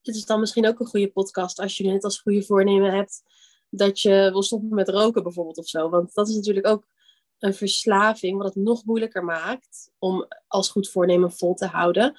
Dit 0.01 0.15
is 0.15 0.25
dan 0.25 0.39
misschien 0.39 0.67
ook 0.67 0.79
een 0.79 0.85
goede 0.85 1.11
podcast 1.11 1.59
als 1.59 1.77
je 1.77 1.91
het 1.91 2.03
als 2.03 2.21
goede 2.21 2.43
voornemen 2.43 2.93
hebt 2.93 3.21
dat 3.69 4.01
je 4.01 4.29
wil 4.31 4.43
stoppen 4.43 4.75
met 4.75 4.89
roken 4.89 5.23
bijvoorbeeld 5.23 5.57
of 5.57 5.67
zo. 5.67 5.89
Want 5.89 6.13
dat 6.13 6.27
is 6.27 6.35
natuurlijk 6.35 6.67
ook 6.67 6.87
een 7.39 7.53
verslaving, 7.53 8.37
wat 8.37 8.53
het 8.53 8.63
nog 8.63 8.85
moeilijker 8.85 9.23
maakt 9.23 9.91
om 9.97 10.27
als 10.47 10.69
goed 10.69 10.89
voornemen 10.89 11.31
vol 11.31 11.53
te 11.53 11.65
houden. 11.65 12.15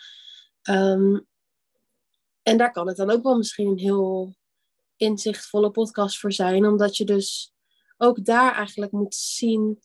Um, 0.70 1.28
en 2.50 2.56
daar 2.56 2.72
kan 2.72 2.86
het 2.86 2.96
dan 2.96 3.10
ook 3.10 3.22
wel 3.22 3.36
misschien 3.36 3.66
een 3.66 3.78
heel 3.78 4.34
inzichtvolle 4.96 5.70
podcast 5.70 6.18
voor 6.18 6.32
zijn, 6.32 6.66
omdat 6.66 6.96
je 6.96 7.04
dus 7.04 7.54
ook 7.96 8.24
daar 8.24 8.54
eigenlijk 8.54 8.92
moet 8.92 9.14
zien, 9.14 9.80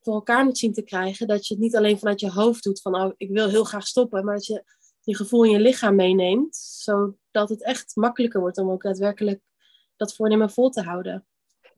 voor 0.00 0.14
elkaar 0.14 0.44
moet 0.44 0.58
zien 0.58 0.72
te 0.72 0.82
krijgen, 0.82 1.26
dat 1.26 1.46
je 1.46 1.54
het 1.54 1.62
niet 1.62 1.76
alleen 1.76 1.98
vanuit 1.98 2.20
je 2.20 2.30
hoofd 2.30 2.62
doet 2.62 2.80
van, 2.80 2.94
oh, 2.94 3.12
ik 3.16 3.30
wil 3.30 3.48
heel 3.48 3.64
graag 3.64 3.86
stoppen, 3.86 4.24
maar 4.24 4.34
dat 4.34 4.46
je 4.46 4.64
je 5.00 5.16
gevoel 5.16 5.44
in 5.44 5.50
je 5.50 5.60
lichaam 5.60 5.94
meeneemt, 5.94 6.56
zodat 6.56 7.48
het 7.48 7.64
echt 7.64 7.96
makkelijker 7.96 8.40
wordt 8.40 8.58
om 8.58 8.70
ook 8.70 8.82
daadwerkelijk 8.82 9.40
dat 9.96 10.14
voornemen 10.14 10.50
vol 10.50 10.70
te 10.70 10.82
houden. 10.82 11.26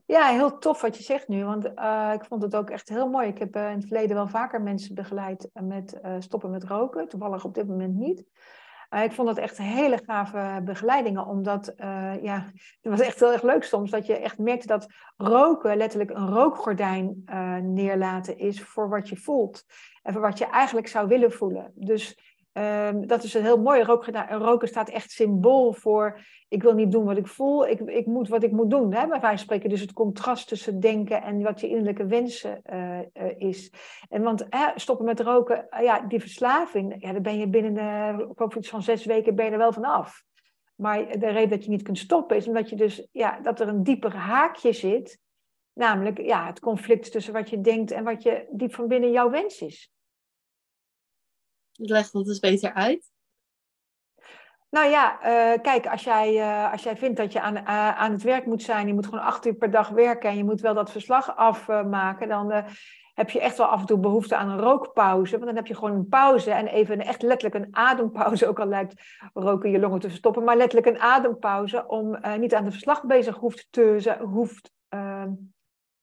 Ja, 0.07 0.29
heel 0.29 0.59
tof 0.59 0.81
wat 0.81 0.97
je 0.97 1.03
zegt 1.03 1.29
nu, 1.29 1.45
want 1.45 1.65
uh, 1.65 2.11
ik 2.15 2.25
vond 2.25 2.43
het 2.43 2.57
ook 2.57 2.71
echt 2.71 2.89
heel 2.89 3.09
mooi. 3.09 3.29
Ik 3.29 3.39
heb 3.39 3.57
uh, 3.57 3.71
in 3.71 3.77
het 3.77 3.87
verleden 3.87 4.17
wel 4.17 4.29
vaker 4.29 4.63
mensen 4.63 4.95
begeleid 4.95 5.51
met 5.53 5.99
uh, 6.05 6.17
stoppen 6.19 6.51
met 6.51 6.65
roken, 6.65 7.09
toevallig 7.09 7.45
op 7.45 7.55
dit 7.55 7.67
moment 7.69 7.95
niet. 7.95 8.25
Uh, 8.91 9.03
ik 9.03 9.13
vond 9.13 9.29
dat 9.29 9.39
echt 9.39 9.59
hele 9.59 10.01
gave 10.07 10.61
begeleidingen, 10.65 11.27
omdat 11.27 11.75
uh, 11.77 12.23
ja, 12.23 12.45
het 12.81 12.93
was 12.93 13.01
echt 13.01 13.21
heel 13.21 13.33
erg 13.33 13.43
leuk 13.43 13.65
soms 13.65 13.91
dat 13.91 14.07
je 14.07 14.17
echt 14.17 14.39
merkte 14.39 14.67
dat 14.67 14.89
roken 15.17 15.77
letterlijk 15.77 16.11
een 16.11 16.29
rookgordijn 16.29 17.23
uh, 17.27 17.57
neerlaten 17.57 18.39
is 18.39 18.63
voor 18.63 18.89
wat 18.89 19.09
je 19.09 19.17
voelt 19.17 19.65
en 20.03 20.13
voor 20.13 20.23
wat 20.23 20.39
je 20.39 20.47
eigenlijk 20.47 20.89
zou 20.89 21.09
willen 21.09 21.33
voelen. 21.33 21.73
Dus 21.75 22.30
Um, 22.53 23.07
dat 23.07 23.23
is 23.23 23.35
een 23.35 23.43
heel 23.43 23.61
mooi. 23.61 23.83
Roken, 23.83 24.29
roken 24.29 24.69
staat 24.69 24.89
echt 24.89 25.11
symbool 25.11 25.73
voor. 25.73 26.21
Ik 26.49 26.63
wil 26.63 26.75
niet 26.75 26.93
doen 26.93 27.05
wat 27.05 27.17
ik 27.17 27.27
voel. 27.27 27.67
Ik, 27.67 27.81
ik 27.81 28.07
moet 28.07 28.29
wat 28.29 28.43
ik 28.43 28.51
moet 28.51 28.71
doen. 28.71 28.95
Hè, 28.95 29.07
wijze 29.21 29.43
spreken. 29.45 29.69
Dus 29.69 29.81
het 29.81 29.93
contrast 29.93 30.49
tussen 30.49 30.81
denken 30.81 31.23
en 31.23 31.43
wat 31.43 31.61
je 31.61 31.69
innerlijke 31.69 32.07
wensen 32.07 32.61
uh, 32.73 32.99
uh, 32.99 33.05
is. 33.37 33.73
En 34.09 34.23
want 34.23 34.47
stoppen 34.75 35.07
met 35.07 35.21
roken, 35.21 35.67
uh, 35.71 35.83
ja, 35.83 36.01
die 36.01 36.21
verslaving, 36.21 36.95
ja, 36.99 37.13
daar 37.13 37.21
ben 37.21 37.39
je 37.39 37.49
binnen 37.49 37.75
de, 37.75 38.55
ik 38.57 38.65
van 38.65 38.83
zes 38.83 39.05
weken 39.05 39.35
ben 39.35 39.45
je 39.45 39.51
er 39.51 39.59
wel 39.59 39.73
van 39.73 39.85
af. 39.85 40.25
Maar 40.75 41.19
de 41.19 41.29
reden 41.29 41.51
dat 41.51 41.65
je 41.65 41.71
niet 41.71 41.83
kunt 41.83 41.99
stoppen 41.99 42.37
is 42.37 42.47
omdat 42.47 42.71
je 42.71 42.77
dus, 42.77 43.09
ja, 43.13 43.41
dat 43.41 43.61
er 43.61 43.69
een 43.69 43.83
dieper 43.83 44.15
haakje 44.15 44.73
zit. 44.73 45.19
Namelijk 45.73 46.21
ja, 46.21 46.47
het 46.47 46.61
conflict 46.61 47.13
tussen 47.13 47.33
wat 47.33 47.51
je 47.51 47.61
denkt 47.61 47.91
en 47.91 48.05
wat 48.05 48.23
je 48.23 48.47
diep 48.51 48.75
van 48.75 48.89
binnen 48.89 49.11
jouw 49.11 49.31
wens 49.31 49.61
is. 49.61 49.93
Leg 51.83 52.11
dat 52.11 52.25
dus 52.25 52.39
beter 52.39 52.73
uit. 52.73 53.11
Nou 54.71 54.91
ja, 54.91 55.13
uh, 55.15 55.61
kijk, 55.63 55.87
als 55.87 56.05
jij, 56.05 56.35
uh, 56.35 56.73
als 56.73 56.83
jij 56.83 56.97
vindt 56.97 57.17
dat 57.17 57.33
je 57.33 57.41
aan, 57.41 57.57
uh, 57.57 57.99
aan 57.99 58.13
het 58.13 58.23
werk 58.23 58.47
moet 58.47 58.63
zijn, 58.63 58.87
je 58.87 58.95
moet 58.95 59.05
gewoon 59.05 59.25
acht 59.25 59.47
uur 59.47 59.55
per 59.55 59.71
dag 59.71 59.89
werken 59.89 60.31
en 60.31 60.37
je 60.37 60.45
moet 60.45 60.61
wel 60.61 60.75
dat 60.75 60.91
verslag 60.91 61.37
afmaken, 61.37 62.29
dan 62.29 62.53
heb 63.15 63.31
je 63.31 63.41
echt 63.41 63.57
wel 63.57 63.67
af 63.67 63.81
en 63.81 63.87
toe 63.87 63.99
behoefte 63.99 64.37
aan 64.37 64.49
een 64.49 64.61
rookpauze. 64.61 65.33
Want 65.33 65.45
dan 65.45 65.57
heb 65.57 65.67
je 65.67 65.75
gewoon 65.75 65.95
een 65.95 66.09
pauze 66.09 66.51
en 66.51 66.67
even 66.67 66.95
een, 66.95 67.07
echt 67.07 67.23
letterlijk 67.23 67.65
een 67.65 67.77
adempauze, 67.77 68.49
ook 68.49 68.61
al 68.61 68.67
lijkt 68.67 69.03
roken 69.35 69.71
je 69.71 69.79
longen 69.79 70.01
te 70.01 70.09
verstoppen, 70.09 70.45
maar 70.45 70.57
letterlijk 70.57 70.87
een 70.87 71.01
adempauze 71.01 71.87
om 71.87 72.19
niet 72.39 72.55
aan 72.55 72.65
het 72.65 72.73
verslag 72.73 73.05
bezig 73.05 73.37
hoeft 73.37 73.67
te, 73.71 74.17
hoeft, 74.21 74.73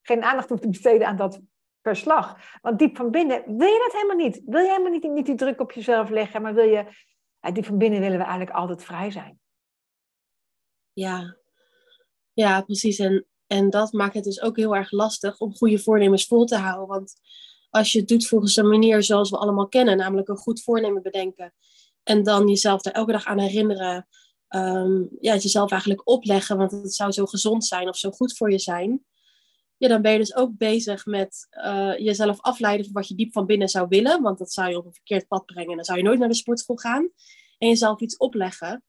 geen 0.02 0.24
aandacht 0.24 0.48
te 0.48 0.68
besteden 0.68 1.08
aan 1.08 1.16
dat 1.16 1.42
verslag. 1.88 2.38
Want 2.62 2.80
diep 2.80 2.98
van 2.98 3.12
binnen 3.12 3.44
wil 3.46 3.68
je 3.68 3.84
dat 3.84 4.02
helemaal 4.02 4.26
niet. 4.26 4.42
Wil 4.46 4.62
je 4.62 4.68
helemaal 4.68 4.92
niet, 4.92 5.04
niet 5.04 5.26
die 5.26 5.36
druk 5.36 5.60
op 5.60 5.72
jezelf 5.72 6.10
leggen, 6.10 6.42
maar 6.42 6.54
wil 6.54 6.70
je, 6.70 6.86
ja, 7.40 7.52
diep 7.52 7.66
van 7.66 7.78
binnen 7.78 8.00
willen 8.00 8.18
we 8.18 8.24
eigenlijk 8.24 8.58
altijd 8.58 8.84
vrij 8.84 9.12
zijn. 9.12 9.40
Ja, 10.94 11.38
ja 12.34 12.62
precies. 12.62 13.00
En, 13.00 13.26
en 13.48 13.70
dat 13.70 13.92
maakt 13.92 14.14
het 14.14 14.24
dus 14.24 14.42
ook 14.42 14.58
heel 14.58 14.76
erg 14.76 14.92
lastig 14.92 15.40
om 15.40 15.56
goede 15.56 15.80
voornemens 15.80 16.26
vol 16.26 16.46
te 16.46 16.56
houden. 16.58 16.88
Want 16.88 17.14
als 17.70 17.92
je 17.92 18.00
het 18.00 18.08
doet 18.08 18.28
volgens 18.28 18.56
een 18.56 18.70
manier 18.70 19.04
zoals 19.04 19.30
we 19.30 19.38
allemaal 19.38 19.68
kennen, 19.68 19.98
namelijk 19.98 20.28
een 20.28 20.38
goed 20.38 20.64
voornemen 20.64 21.02
bedenken. 21.02 21.54
En 22.04 22.24
dan 22.24 22.48
jezelf 22.48 22.86
er 22.86 22.92
elke 22.92 23.12
dag 23.12 23.26
aan 23.26 23.40
herinneren. 23.40 24.08
Um, 24.50 25.10
ja, 25.20 25.34
jezelf 25.34 25.72
eigenlijk 25.72 26.08
opleggen, 26.08 26.58
want 26.58 26.72
het 26.72 26.94
zou 26.94 27.12
zo 27.12 27.26
gezond 27.26 27.66
zijn 27.66 27.88
of 27.88 27.98
zo 27.98 28.12
goed 28.12 28.38
voor 28.38 28.52
je 28.52 28.60
zijn 28.60 29.06
ja, 29.78 29.88
dan 29.88 30.02
ben 30.02 30.12
je 30.12 30.18
dus 30.18 30.36
ook 30.36 30.58
bezig 30.58 31.06
met 31.06 31.48
uh, 31.52 31.98
jezelf 31.98 32.42
afleiden 32.42 32.86
van 32.86 32.94
wat 32.94 33.08
je 33.08 33.16
diep 33.16 33.34
van 33.34 33.46
binnen 33.46 33.70
zou 33.70 33.88
willen. 33.88 34.22
Want 34.22 34.38
dat 34.38 34.54
zou 34.54 34.70
je 34.70 34.78
op 34.78 34.86
een 34.86 34.94
verkeerd 34.94 35.28
pad 35.28 35.46
brengen. 35.46 35.70
En 35.70 35.76
dan 35.76 35.86
zou 35.86 35.98
je 35.98 36.04
nooit 36.04 36.20
naar 36.20 36.28
de 36.28 36.34
sportschool 36.36 36.76
gaan. 36.76 37.10
En 37.58 37.68
jezelf 37.68 38.00
iets 38.02 38.18
opleggen. 38.18 38.84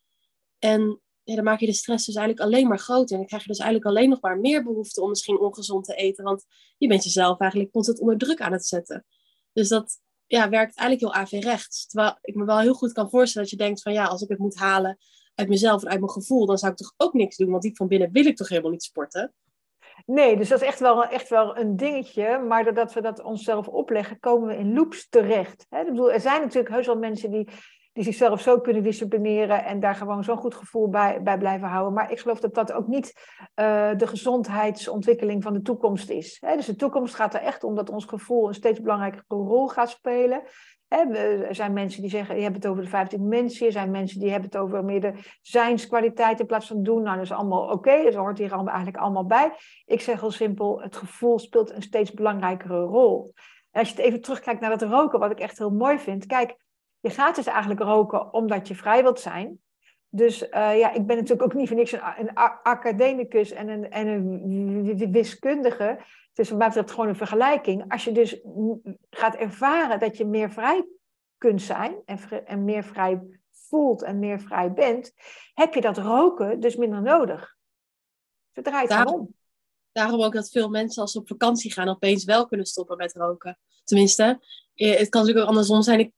En 0.59 1.01
ja, 1.23 1.35
dan 1.35 1.45
maak 1.45 1.61
je 1.61 1.67
de 1.67 1.73
stress 1.73 2.07
dus 2.07 2.15
eigenlijk 2.15 2.47
alleen 2.47 2.69
maar 2.69 2.79
groter. 2.79 3.11
En 3.11 3.17
dan 3.17 3.27
krijg 3.27 3.43
je 3.43 3.49
dus 3.49 3.59
eigenlijk 3.59 3.91
alleen 3.91 4.09
nog 4.09 4.21
maar 4.21 4.39
meer 4.39 4.63
behoefte 4.63 5.01
om 5.01 5.09
misschien 5.09 5.39
ongezond 5.39 5.85
te 5.85 5.95
eten. 5.95 6.25
Want 6.25 6.45
je 6.79 6.89
bent 6.89 7.05
jezelf 7.05 7.39
eigenlijk 7.39 7.73
constant 7.73 8.01
onder 8.01 8.19
druk 8.19 8.41
aan 8.41 8.53
het 8.53 8.67
zetten. 8.67 9.07
Dus 9.53 9.69
dat 9.69 10.01
ja, 10.27 10.49
werkt 10.49 10.77
eigenlijk 10.77 11.01
heel 11.01 11.23
averechts. 11.23 11.87
Terwijl 11.87 12.19
ik 12.21 12.35
me 12.35 12.45
wel 12.45 12.61
heel 12.61 12.75
goed 12.75 12.93
kan 12.93 13.11
voorstellen 13.11 13.49
dat 13.49 13.59
je 13.59 13.65
denkt 13.65 13.83
van 13.83 13.93
ja, 13.93 14.05
als 14.05 14.23
ik 14.23 14.29
het 14.29 14.39
moet 14.39 14.57
halen 14.57 14.99
uit 15.35 15.49
mezelf 15.49 15.83
en 15.83 15.89
uit 15.89 16.01
mijn 16.01 16.13
gevoel, 16.13 16.47
dan 16.47 16.59
zou 16.59 16.73
ik 16.73 16.79
toch 16.79 16.95
ook 16.97 17.13
niks 17.13 17.37
doen. 17.37 17.51
Want 17.51 17.63
diep 17.63 17.77
van 17.77 17.89
binnen 17.89 18.13
wil 18.13 18.27
ik 18.27 18.37
toch 18.37 18.49
helemaal 18.49 18.71
niet 18.71 18.83
sporten. 18.83 19.35
Nee, 20.07 20.37
dus 20.37 20.49
dat 20.49 20.61
is 20.61 20.67
echt 20.67 20.81
wel, 20.81 21.05
echt 21.05 21.29
wel 21.29 21.59
een 21.59 21.77
dingetje. 21.77 22.39
Maar 22.39 22.65
doordat 22.65 22.93
we 22.93 23.01
dat 23.01 23.23
onszelf 23.23 23.69
opleggen, 23.69 24.19
komen 24.19 24.49
we 24.49 24.57
in 24.57 24.75
loops 24.75 25.09
terecht. 25.09 25.67
Hè? 25.69 25.81
Ik 25.81 25.87
bedoel, 25.87 26.13
er 26.13 26.21
zijn 26.21 26.41
natuurlijk 26.41 26.75
heus 26.75 26.87
wel 26.87 26.99
mensen 26.99 27.31
die, 27.31 27.49
die 27.93 28.05
zichzelf 28.05 28.41
zo 28.41 28.61
kunnen 28.61 28.83
disciplineren 28.83 29.65
en 29.65 29.81
daar 29.81 29.95
gewoon 29.95 30.25
zo'n 30.25 30.37
goed 30.37 30.55
gevoel 30.55 30.89
bij, 30.89 31.23
bij 31.23 31.39
blijven 31.39 31.69
houden. 31.69 31.93
Maar 31.93 32.11
ik 32.11 32.21
geloof 32.21 32.41
dat 32.41 32.55
dat 32.55 32.73
ook 32.73 32.87
niet 32.87 33.13
uh, 33.55 33.91
de 33.97 34.07
gezondheidsontwikkeling 34.07 35.43
van 35.43 35.53
de 35.53 35.63
toekomst 35.63 36.11
is. 36.11 36.37
Hè? 36.41 36.57
Dus 36.57 36.67
de 36.67 36.77
toekomst 36.77 37.15
gaat 37.15 37.35
er 37.35 37.41
echt 37.41 37.65
om 37.65 37.75
dat 37.75 37.91
ons 37.91 38.05
gevoel 38.05 38.49
een 38.49 38.55
steeds 38.55 38.81
belangrijkere 38.81 39.25
rol 39.29 39.69
gaat 39.69 39.91
spelen. 39.91 40.43
Er 40.89 41.55
zijn 41.55 41.73
mensen 41.73 42.01
die 42.01 42.11
zeggen, 42.11 42.37
je 42.37 42.43
hebt 42.43 42.57
het 42.57 42.67
over 42.67 42.83
de 42.83 42.89
vijf 42.89 43.09
dimensies. 43.09 43.61
Er 43.61 43.73
zijn 43.73 43.91
mensen 43.91 44.21
die 44.21 44.31
hebben 44.31 44.51
het 44.51 44.59
over 44.59 44.85
meer 44.85 45.01
de 45.01 45.13
zijnskwaliteit 45.43 46.41
in 46.41 46.47
plaats 46.47 46.67
van 46.67 46.83
doen. 46.83 47.03
Nou, 47.03 47.17
dat 47.17 47.25
is 47.25 47.33
allemaal 47.33 47.63
oké. 47.63 47.73
Okay, 47.73 48.05
dat 48.05 48.15
hoort 48.15 48.39
hier 48.39 48.53
eigenlijk 48.53 48.97
allemaal 48.97 49.27
bij. 49.27 49.53
Ik 49.85 50.01
zeg 50.01 50.21
heel 50.21 50.31
simpel, 50.31 50.83
het 50.83 50.97
gevoel 50.97 51.39
speelt 51.39 51.71
een 51.71 51.83
steeds 51.83 52.13
belangrijkere 52.13 52.81
rol. 52.81 53.35
Als 53.73 53.89
je 53.89 53.95
het 53.95 54.05
even 54.05 54.21
terugkijkt 54.21 54.61
naar 54.61 54.79
dat 54.79 54.91
roken, 54.91 55.19
wat 55.19 55.31
ik 55.31 55.41
echt 55.41 55.59
heel 55.59 55.71
mooi 55.71 55.99
vind. 55.99 56.27
Kijk, 56.27 56.57
je 57.01 57.11
gaat 57.11 57.37
dus 57.37 57.47
eigenlijk 57.47 57.81
roken 57.81 58.33
omdat 58.33 58.69
je 58.69 58.75
vrij 58.75 59.03
wilt 59.03 59.21
zijn. 59.21 59.61
Dus 60.11 60.43
uh, 60.43 60.79
ja, 60.79 60.93
ik 60.93 61.07
ben 61.07 61.17
natuurlijk 61.17 61.43
ook 61.43 61.55
niet 61.55 61.69
voor 61.69 61.77
niks 61.77 61.93
een, 61.93 62.01
een 62.19 62.35
academicus 62.63 63.51
en 63.51 63.69
een, 63.69 63.91
en 63.91 64.07
een 64.07 65.11
wiskundige. 65.11 65.85
Het 66.29 66.39
is 66.39 66.49
wat 66.49 66.59
mij 66.59 66.67
betreft 66.67 66.91
gewoon 66.91 67.09
een 67.09 67.17
vergelijking. 67.17 67.93
Als 67.93 68.05
je 68.05 68.13
dus 68.13 68.41
gaat 69.11 69.35
ervaren 69.35 69.99
dat 69.99 70.17
je 70.17 70.25
meer 70.27 70.51
vrij 70.51 70.87
kunt 71.39 71.63
zijn 71.63 72.03
en, 72.05 72.47
en 72.47 72.65
meer 72.65 72.85
vrij 72.85 73.23
voelt 73.51 74.03
en 74.03 74.19
meer 74.19 74.41
vrij 74.41 74.73
bent, 74.73 75.13
heb 75.55 75.75
je 75.75 75.81
dat 75.81 75.99
roken 75.99 76.61
dus 76.61 76.77
minder 76.77 77.03
nodig. 77.03 77.57
Het 78.53 78.65
draait 78.65 78.89
daarom, 78.89 79.21
om. 79.21 79.35
Daarom 79.93 80.23
ook 80.23 80.33
dat 80.33 80.51
veel 80.51 80.69
mensen 80.69 81.03
als 81.03 81.13
ze 81.13 81.19
op 81.19 81.29
vakantie 81.29 81.73
gaan 81.73 81.89
opeens 81.89 82.25
wel 82.25 82.47
kunnen 82.47 82.67
stoppen 82.67 82.97
met 82.97 83.13
roken. 83.13 83.59
Tenminste, 83.85 84.41
eh, 84.75 84.99
het 84.99 85.09
kan 85.09 85.21
natuurlijk 85.21 85.39
ook 85.39 85.49
andersom 85.49 85.83
zijn. 85.83 85.99
Ik, 85.99 86.13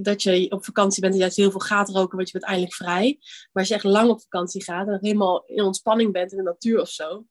dat 0.00 0.22
je 0.22 0.50
op 0.50 0.64
vakantie 0.64 1.00
bent 1.00 1.14
en 1.14 1.20
juist 1.20 1.36
heel 1.36 1.50
veel 1.50 1.60
gaat 1.60 1.88
roken, 1.88 2.16
want 2.16 2.30
je 2.30 2.38
bent 2.38 2.50
eindelijk 2.50 2.74
vrij. 2.74 3.16
Maar 3.20 3.62
als 3.62 3.68
je 3.68 3.74
echt 3.74 3.84
lang 3.84 4.10
op 4.10 4.22
vakantie 4.22 4.62
gaat 4.62 4.88
en 4.88 4.98
helemaal 5.00 5.42
in 5.46 5.62
ontspanning 5.62 6.12
bent 6.12 6.30
in 6.30 6.36
de 6.36 6.42
natuur 6.42 6.80
of 6.80 6.88
zo, 6.88 7.24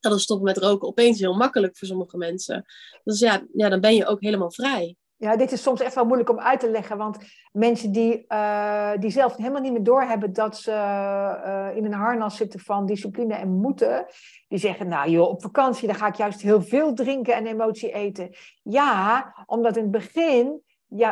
dan 0.00 0.12
is 0.12 0.22
stoppen 0.22 0.46
met 0.46 0.56
roken 0.58 0.88
opeens 0.88 1.20
heel 1.20 1.34
makkelijk 1.34 1.76
voor 1.76 1.88
sommige 1.88 2.16
mensen. 2.16 2.64
Dus 3.04 3.18
ja, 3.18 3.46
ja 3.52 3.68
dan 3.68 3.80
ben 3.80 3.94
je 3.94 4.06
ook 4.06 4.20
helemaal 4.20 4.52
vrij. 4.52 4.96
Ja, 5.16 5.36
dit 5.36 5.52
is 5.52 5.62
soms 5.62 5.80
echt 5.80 5.94
wel 5.94 6.04
moeilijk 6.04 6.30
om 6.30 6.40
uit 6.40 6.60
te 6.60 6.70
leggen. 6.70 6.96
Want 6.96 7.18
mensen 7.52 7.92
die, 7.92 8.24
uh, 8.28 8.92
die 8.98 9.10
zelf 9.10 9.36
helemaal 9.36 9.60
niet 9.60 9.72
meer 9.72 9.82
doorhebben 9.82 10.32
dat 10.32 10.56
ze 10.56 10.70
uh, 10.70 11.76
in 11.76 11.84
een 11.84 11.92
harnas 11.92 12.36
zitten 12.36 12.60
van 12.60 12.86
discipline 12.86 13.34
en 13.34 13.48
moeten, 13.48 14.06
die 14.48 14.58
zeggen, 14.58 14.88
nou 14.88 15.10
joh, 15.10 15.28
op 15.28 15.42
vakantie 15.42 15.86
dan 15.86 15.96
ga 15.96 16.06
ik 16.06 16.14
juist 16.14 16.40
heel 16.40 16.62
veel 16.62 16.94
drinken 16.94 17.34
en 17.34 17.46
emotie 17.46 17.92
eten. 17.92 18.36
Ja, 18.62 19.34
omdat 19.46 19.76
in 19.76 19.82
het 19.82 19.92
begin 19.92 20.62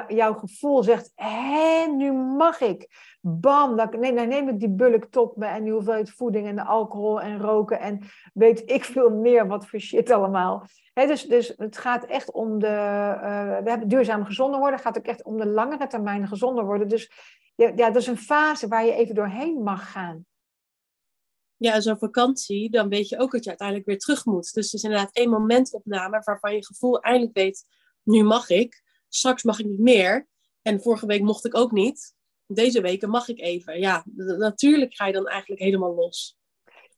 jouw 0.09 0.35
gevoel 0.35 0.83
zegt, 0.83 1.12
hé, 1.15 1.87
nu 1.87 2.12
mag 2.12 2.61
ik. 2.61 2.89
Bam, 3.21 3.77
dan, 3.77 4.01
nee, 4.01 4.12
neem 4.12 4.49
ik 4.49 4.61
die 4.61 4.71
bulk 4.71 5.05
tot 5.05 5.37
me 5.37 5.47
en 5.47 5.62
die 5.62 5.73
hoeveelheid 5.73 6.11
voeding 6.11 6.47
en 6.47 6.57
de 6.57 6.65
alcohol 6.65 7.21
en 7.21 7.39
roken 7.39 7.81
en 7.81 8.01
weet 8.35 8.71
ik 8.71 8.85
veel 8.85 9.11
meer 9.11 9.47
wat 9.47 9.67
voor 9.67 9.79
shit 9.79 10.11
allemaal. 10.11 10.67
dus, 10.95 11.25
dus 11.25 11.53
het 11.57 11.79
gaat 11.79 12.05
echt 12.05 12.33
om 12.33 12.59
de, 12.59 12.67
uh, 12.67 13.59
we 13.62 13.71
hebben 13.71 13.89
duurzaam 13.89 14.25
gezonder 14.25 14.61
worden, 14.61 14.81
gaat 14.81 14.99
ook 14.99 15.07
echt 15.07 15.25
om 15.25 15.37
de 15.37 15.47
langere 15.47 15.87
termijn 15.87 16.29
gezonder 16.29 16.65
worden. 16.65 16.89
Dus 16.89 17.12
ja, 17.55 17.73
ja, 17.77 17.87
dat 17.87 18.03
is 18.03 18.07
een 18.07 18.19
fase 18.19 18.69
waar 18.69 18.85
je 18.85 18.95
even 18.95 19.15
doorheen 19.15 19.62
mag 19.62 19.93
gaan. 19.93 20.27
Ja, 21.57 21.81
zo'n 21.81 21.99
vakantie, 21.99 22.71
dan 22.71 22.89
weet 22.89 23.09
je 23.09 23.19
ook 23.19 23.33
dat 23.33 23.43
je 23.43 23.49
uiteindelijk 23.49 23.89
weer 23.89 23.99
terug 23.99 24.25
moet. 24.25 24.55
Dus 24.55 24.65
het 24.65 24.75
is 24.75 24.83
inderdaad 24.83 25.12
één 25.12 25.31
momentopname 25.31 26.21
waarvan 26.25 26.55
je 26.55 26.67
gevoel 26.67 27.01
eindelijk 27.01 27.37
weet, 27.37 27.65
nu 28.03 28.23
mag 28.23 28.51
ik 28.51 28.83
straks 29.14 29.42
mag 29.42 29.59
ik 29.59 29.66
niet 29.66 29.78
meer. 29.78 30.26
En 30.62 30.81
vorige 30.81 31.07
week 31.07 31.23
mocht 31.23 31.45
ik 31.45 31.57
ook 31.57 31.73
niet. 31.73 32.14
Deze 32.47 32.81
weken 32.81 33.11
mag 33.11 33.28
ik 33.28 33.40
even. 33.40 33.78
Ja, 33.78 34.04
natuurlijk 34.38 34.95
ga 34.95 35.07
je 35.07 35.12
dan 35.12 35.26
eigenlijk 35.26 35.61
helemaal 35.61 35.95
los. 35.95 36.38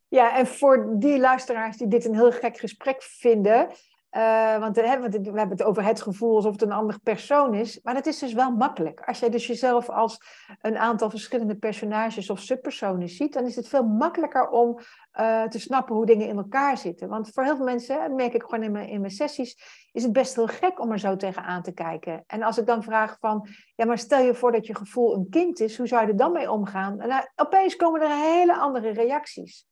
Ja, 0.09 0.37
en 0.37 0.47
voor 0.47 0.95
die 0.99 1.19
luisteraars 1.19 1.77
die 1.77 1.89
dit 1.89 2.05
een 2.05 2.15
heel 2.15 2.33
gek 2.33 2.59
gesprek 2.59 3.03
vinden, 3.03 3.69
uh, 4.17 4.59
want, 4.59 4.77
we 4.77 4.89
hebben 4.89 5.49
het 5.49 5.63
over 5.63 5.85
het 5.85 6.03
gevoel 6.03 6.37
alsof 6.37 6.53
het 6.53 6.63
een 6.63 6.73
andere 6.73 6.99
persoon 6.99 7.55
is. 7.55 7.81
Maar 7.83 7.95
dat 7.95 8.07
is 8.07 8.19
dus 8.19 8.33
wel 8.33 8.51
makkelijk. 8.51 9.01
Als 9.01 9.19
jij 9.19 9.31
dus 9.31 9.47
jezelf 9.47 9.91
als 9.91 10.21
een 10.61 10.79
aantal 10.79 11.11
verschillende 11.11 11.57
personages 11.57 12.31
of 12.31 12.41
subpersonen 12.41 13.09
ziet, 13.09 13.33
dan 13.33 13.47
is 13.47 13.57
het 13.57 13.69
veel 13.69 13.85
makkelijker 13.85 14.49
om 14.49 14.79
uh, 15.21 15.43
te 15.43 15.59
snappen 15.59 15.95
hoe 15.95 16.07
dingen 16.07 16.29
in 16.29 16.37
elkaar 16.37 16.79
zitten. 16.79 17.09
Want 17.09 17.31
voor 17.33 17.45
heel 17.45 17.57
veel 17.57 17.65
mensen, 17.65 18.15
merk 18.15 18.35
ik 18.35 18.43
gewoon 18.43 18.65
in 18.65 18.73
mijn, 18.73 18.89
in 18.89 19.01
mijn 19.01 19.13
sessies, 19.13 19.57
is 19.93 20.03
het 20.03 20.13
best 20.13 20.35
heel 20.35 20.47
gek 20.47 20.81
om 20.81 20.93
er 20.93 20.99
zo 20.99 21.17
tegenaan 21.17 21.63
te 21.63 21.73
kijken. 21.73 22.25
En 22.27 22.43
als 22.43 22.59
ik 22.59 22.67
dan 22.67 22.83
vraag 22.83 23.17
van, 23.21 23.49
ja, 23.75 23.85
maar 23.85 23.99
stel 23.99 24.23
je 24.23 24.35
voor 24.35 24.53
dat 24.53 24.67
je 24.67 24.77
gevoel 24.77 25.15
een 25.15 25.29
kind 25.31 25.61
is, 25.61 25.77
hoe 25.77 25.87
zou 25.87 26.03
je 26.03 26.09
er 26.09 26.17
dan 26.17 26.33
mee 26.33 26.51
omgaan? 26.51 27.01
En 27.01 27.09
nou, 27.09 27.29
opeens 27.37 27.77
komen 27.77 28.01
er 28.01 28.09
hele 28.09 28.57
andere 28.57 28.91
reacties. 28.91 29.67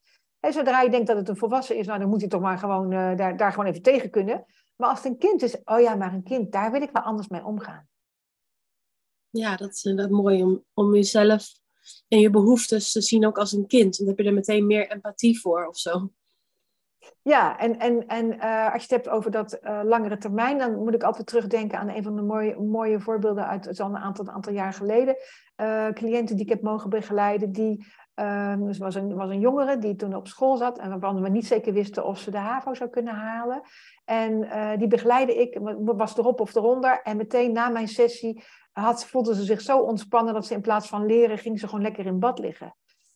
En 0.45 0.53
zodra 0.53 0.81
je 0.81 0.91
denkt 0.91 1.07
dat 1.07 1.17
het 1.17 1.29
een 1.29 1.37
volwassen 1.37 1.77
is, 1.77 1.87
nou, 1.87 1.99
dan 1.99 2.09
moet 2.09 2.21
hij 2.21 2.29
toch 2.29 2.41
maar 2.41 2.59
gewoon, 2.59 2.93
uh, 2.93 3.17
daar, 3.17 3.37
daar 3.37 3.53
gewoon 3.53 3.67
even 3.67 3.83
tegen 3.83 4.11
kunnen. 4.11 4.45
Maar 4.77 4.89
als 4.89 5.03
het 5.03 5.13
een 5.13 5.19
kind 5.19 5.43
is, 5.43 5.57
oh 5.65 5.81
ja, 5.81 5.95
maar 5.95 6.13
een 6.13 6.23
kind, 6.23 6.53
daar 6.53 6.73
wil 6.73 6.83
ik 6.83 6.91
wel 6.93 7.03
anders 7.03 7.29
mee 7.29 7.45
omgaan. 7.45 7.89
Ja, 9.31 9.57
dat 9.57 9.71
is 9.75 9.85
inderdaad 9.85 10.13
mooi 10.13 10.43
om, 10.43 10.65
om 10.75 10.95
jezelf 10.95 11.45
en 12.09 12.21
je 12.21 12.31
behoeftes 12.31 12.93
te 12.93 13.01
zien 13.01 13.27
ook 13.27 13.39
als 13.39 13.53
een 13.53 13.67
kind. 13.67 13.99
Dan 13.99 14.07
heb 14.07 14.19
je 14.19 14.25
er 14.25 14.33
meteen 14.33 14.67
meer 14.67 14.91
empathie 14.91 15.41
voor 15.41 15.67
of 15.67 15.77
zo. 15.77 16.11
Ja, 17.23 17.59
en, 17.59 17.79
en, 17.79 18.07
en 18.07 18.33
uh, 18.33 18.73
als 18.73 18.85
je 18.85 18.95
het 18.95 19.05
hebt 19.05 19.09
over 19.09 19.31
dat 19.31 19.59
uh, 19.63 19.81
langere 19.85 20.19
termijn, 20.19 20.59
dan 20.59 20.75
moet 20.75 20.95
ik 20.95 21.03
altijd 21.03 21.27
terugdenken 21.27 21.79
aan 21.79 21.89
een 21.89 22.03
van 22.03 22.17
de 22.17 22.23
mooie, 22.23 22.61
mooie 22.61 23.01
voorbeelden 23.01 23.47
uit 23.47 23.69
zo'n 23.71 23.97
aantal, 23.97 24.29
aantal 24.29 24.53
jaar 24.53 24.73
geleden. 24.73 25.17
Uh, 25.57 25.89
cliënten 25.89 26.37
die 26.37 26.45
ik 26.45 26.51
heb 26.51 26.63
mogen 26.63 26.91
begeleiden, 26.91 27.53
die 27.53 27.87
Um, 28.15 28.67
dus 28.67 28.79
was 28.79 28.95
een, 28.95 29.15
was 29.15 29.31
een 29.31 29.41
jongere 29.41 29.79
die 29.79 29.97
toen 29.97 30.15
op 30.15 30.29
school 30.29 30.57
zat 30.57 30.79
en 30.79 30.91
waarvan 30.91 31.23
we 31.23 31.29
niet 31.29 31.47
zeker 31.47 31.73
wisten 31.73 32.05
of 32.05 32.19
ze 32.19 32.31
de 32.31 32.39
HAVO 32.39 32.75
zou 32.75 32.91
kunnen 32.91 33.15
halen. 33.15 33.61
En 34.05 34.33
uh, 34.33 34.71
die 34.79 34.87
begeleide 34.87 35.35
ik, 35.35 35.59
was 35.85 36.17
erop 36.17 36.41
of 36.41 36.55
eronder. 36.55 37.01
En 37.03 37.17
meteen 37.17 37.53
na 37.53 37.69
mijn 37.69 37.89
sessie 37.89 38.43
had, 38.73 39.09
ze 39.23 39.35
zich 39.35 39.61
zo 39.61 39.79
ontspannen 39.79 40.35
dat 40.35 40.47
ze 40.47 40.55
in 40.55 40.61
plaats 40.61 40.89
van 40.89 41.07
leren, 41.07 41.39
ging 41.39 41.61
ze 41.61 41.69
gewoon 41.69 41.83
lekker 41.83 42.07
in 42.07 42.19
bad 42.19 42.39
liggen. 42.39 42.75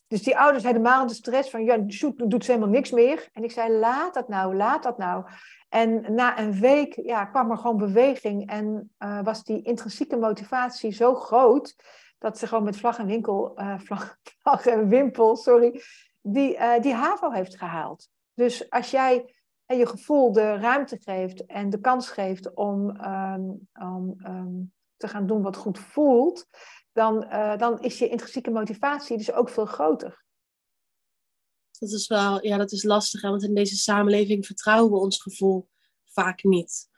Dus 0.08 0.22
die 0.22 0.38
ouders 0.38 0.64
helemaal 0.64 1.06
de 1.06 1.14
stress 1.14 1.50
van, 1.50 1.64
ja, 1.64 1.76
doet 2.16 2.44
ze 2.44 2.50
helemaal 2.50 2.74
niks 2.74 2.90
meer. 2.90 3.28
En 3.32 3.44
ik 3.44 3.50
zei, 3.50 3.72
laat 3.72 4.14
dat 4.14 4.28
nou, 4.28 4.56
laat 4.56 4.82
dat 4.82 4.98
nou. 4.98 5.24
En 5.68 6.14
na 6.14 6.38
een 6.38 6.60
week 6.60 7.00
ja, 7.02 7.24
kwam 7.24 7.50
er 7.50 7.56
gewoon 7.56 7.76
beweging 7.76 8.50
en 8.50 8.90
uh, 8.98 9.22
was 9.22 9.44
die 9.44 9.62
intrinsieke 9.62 10.16
motivatie 10.16 10.92
zo 10.92 11.14
groot 11.14 11.76
dat 12.18 12.38
ze 12.38 12.46
gewoon 12.46 12.64
met 12.64 12.76
vlag 12.76 12.98
en 12.98 13.06
winkel, 13.06 13.60
uh, 13.60 13.78
vlag, 13.86 14.18
vlag, 14.38 14.66
en 14.66 14.88
wimpel, 14.88 15.36
sorry, 15.36 15.82
die, 16.20 16.54
uh, 16.54 16.80
die 16.80 16.92
HAVO 16.92 17.30
heeft 17.30 17.58
gehaald. 17.58 18.08
Dus 18.34 18.70
als 18.70 18.90
jij 18.90 19.34
en 19.66 19.78
je 19.78 19.86
gevoel 19.86 20.32
de 20.32 20.56
ruimte 20.56 20.98
geeft 21.00 21.46
en 21.46 21.70
de 21.70 21.80
kans 21.80 22.08
geeft 22.08 22.54
om, 22.54 23.00
um, 23.82 24.72
te 24.96 25.08
gaan 25.08 25.26
doen 25.26 25.42
wat 25.42 25.56
goed 25.56 25.78
voelt, 25.78 26.46
dan, 26.92 27.20
dan 27.58 27.80
is 27.80 27.98
je 27.98 28.08
intrinsieke 28.08 28.50
motivatie 28.50 29.16
dus 29.16 29.32
ook 29.32 29.48
veel 29.48 29.66
groter. 29.66 30.24
Dat 31.78 31.90
is 31.90 32.06
wel, 32.06 32.46
ja, 32.46 32.56
dat 32.56 32.72
is 32.72 32.82
lastig, 32.82 33.22
hè? 33.22 33.28
want 33.28 33.42
in 33.42 33.54
deze 33.54 33.76
samenleving 33.76 34.46
vertrouwen 34.46 34.92
we 34.92 34.98
ons 34.98 35.22
gevoel 35.22 35.68
vaak 36.04 36.42
niet. 36.44 36.88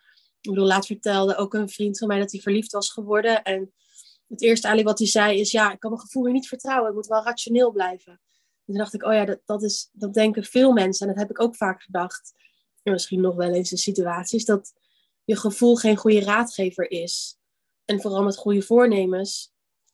Ik 0.41 0.51
bedoel, 0.51 0.67
laat 0.67 0.87
vertelde 0.87 1.37
ook 1.37 1.55
een 1.55 1.69
vriend 1.69 1.99
van 1.99 2.09
mij 2.09 2.19
dat 2.19 2.33
hij 2.33 2.41
verliefd 2.41 2.73
was 2.73 2.91
geworden 2.91 3.43
en 3.43 3.73
het 4.29 4.43
eerste 4.43 4.67
eigenlijk 4.67 4.99
wat 4.99 4.99
hij 4.99 5.23
zei 5.23 5.41
is, 5.41 5.51
ja, 5.51 5.73
ik 5.73 5.81
kan 5.81 5.91
mijn 5.91 6.03
gevoel 6.03 6.25
hier 6.25 6.33
niet 6.33 6.49
vertrouwen. 6.49 6.89
Ik 6.89 6.95
moet 6.95 7.07
wel 7.07 7.23
rationeel 7.23 7.71
blijven. 7.71 8.13
En 8.13 8.65
toen 8.65 8.77
dacht 8.77 8.95
ik, 8.95 9.05
oh 9.05 9.13
ja, 9.13 9.25
dat, 9.25 9.41
dat, 9.45 9.63
is, 9.63 9.89
dat 9.93 10.15
denken 10.15 10.45
veel 10.45 10.73
mensen. 10.73 11.07
En 11.07 11.13
dat 11.13 11.23
heb 11.23 11.31
ik 11.31 11.43
ook 11.43 11.57
vaak 11.57 11.83
gedacht. 11.83 12.33
En 12.83 12.93
misschien 12.93 13.21
nog 13.21 13.35
wel 13.35 13.53
eens 13.53 13.71
in 13.71 13.79
situaties. 13.79 14.45
Dat 14.45 14.73
je 15.25 15.37
gevoel 15.37 15.77
geen 15.77 15.97
goede 15.97 16.21
raadgever 16.21 16.91
is. 16.91 17.39
En 17.85 18.01
vooral 18.01 18.23
met 18.23 18.37
goede 18.37 18.63
voornemens 18.63 19.53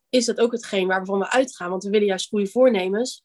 is 0.09 0.25
dat 0.25 0.38
ook 0.38 0.53
hetgeen 0.53 0.87
waarvan 0.87 1.18
we 1.18 1.31
uitgaan. 1.31 1.70
Want 1.70 1.85
we 1.85 1.90
willen 1.90 2.07
juist 2.07 2.29
goede 2.29 2.47
voornemens. 2.47 3.25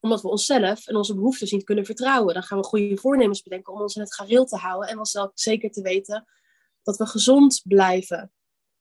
Omdat 0.00 0.22
we 0.22 0.28
onszelf 0.28 0.86
en 0.86 0.96
onze 0.96 1.14
behoeftes 1.14 1.52
niet 1.52 1.64
kunnen 1.64 1.84
vertrouwen. 1.84 2.34
Dan 2.34 2.42
gaan 2.42 2.58
we 2.58 2.64
goede 2.64 2.96
voornemens 2.96 3.42
bedenken 3.42 3.72
om 3.72 3.80
ons 3.80 3.94
in 3.94 4.02
het 4.02 4.14
gareel 4.14 4.44
te 4.44 4.56
houden. 4.56 4.88
En 4.88 4.98
onszelf 4.98 5.30
zeker 5.34 5.70
te 5.70 5.82
weten 5.82 6.26
dat 6.82 6.96
we 6.96 7.06
gezond 7.06 7.60
blijven. 7.64 8.32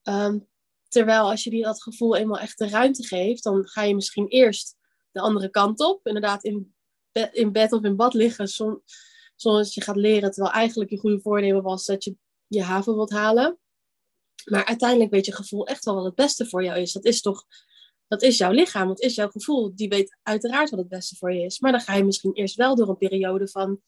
Um, 0.04 0.48
Terwijl 0.90 1.30
als 1.30 1.44
je 1.44 1.50
die 1.50 1.64
dat 1.64 1.84
gevoel 1.84 2.16
eenmaal 2.16 2.40
echt 2.40 2.58
de 2.58 2.70
ruimte 2.70 3.04
geeft, 3.04 3.44
dan 3.44 3.68
ga 3.68 3.84
je 3.84 3.96
misschien 3.96 4.28
eerst 4.28 4.78
de 5.12 5.20
andere 5.20 5.50
kant 5.50 5.80
op. 5.80 6.08
Inderdaad, 6.08 6.44
in, 6.44 6.76
in 7.32 7.52
bed 7.52 7.74
of 7.74 7.84
in 7.84 7.96
bad 7.96 8.14
liggen, 8.14 8.48
zonder 8.48 8.84
dat 9.36 9.74
je 9.74 9.82
gaat 9.82 9.96
leren. 9.96 10.32
Terwijl 10.32 10.54
eigenlijk 10.54 10.90
je 10.90 11.00
goede 11.00 11.22
voornemen 11.22 11.64
was 11.64 11.86
dat 11.86 12.04
je 12.04 12.16
je 12.48 12.64
haven 12.64 12.96
wilt 12.96 13.12
halen. 13.12 13.60
Maar 14.46 14.66
uiteindelijk 14.66 15.12
weet 15.12 15.26
je 15.26 15.34
gevoel 15.34 15.68
echt 15.68 15.86
wel 15.86 15.96
wat 15.96 16.06
het 16.06 16.16
beste 16.16 16.46
voor 16.46 16.64
jou 16.64 16.80
is. 16.80 16.92
Dat 16.92 17.06
is 17.06 17.22
toch, 17.22 17.46
dat 18.08 18.22
is 18.22 18.38
jouw 18.38 18.52
lichaam, 18.52 18.88
dat 18.88 19.02
is 19.02 19.16
jouw 19.16 19.30
gevoel. 19.30 19.76
Die 19.76 19.90
weet 19.90 20.18
uiteraard 20.24 20.70
wat 20.70 20.80
het 20.80 20.90
beste 20.90 21.16
voor 21.16 21.34
je 21.34 21.46
is. 21.46 21.60
Maar 21.60 21.72
dan 21.72 21.82
ga 21.82 21.96
je 21.96 22.04
misschien 22.04 22.34
eerst 22.34 22.56
wel 22.56 22.76
door 22.76 22.90
een 22.90 22.98
periode 22.98 23.48
van 23.48 23.82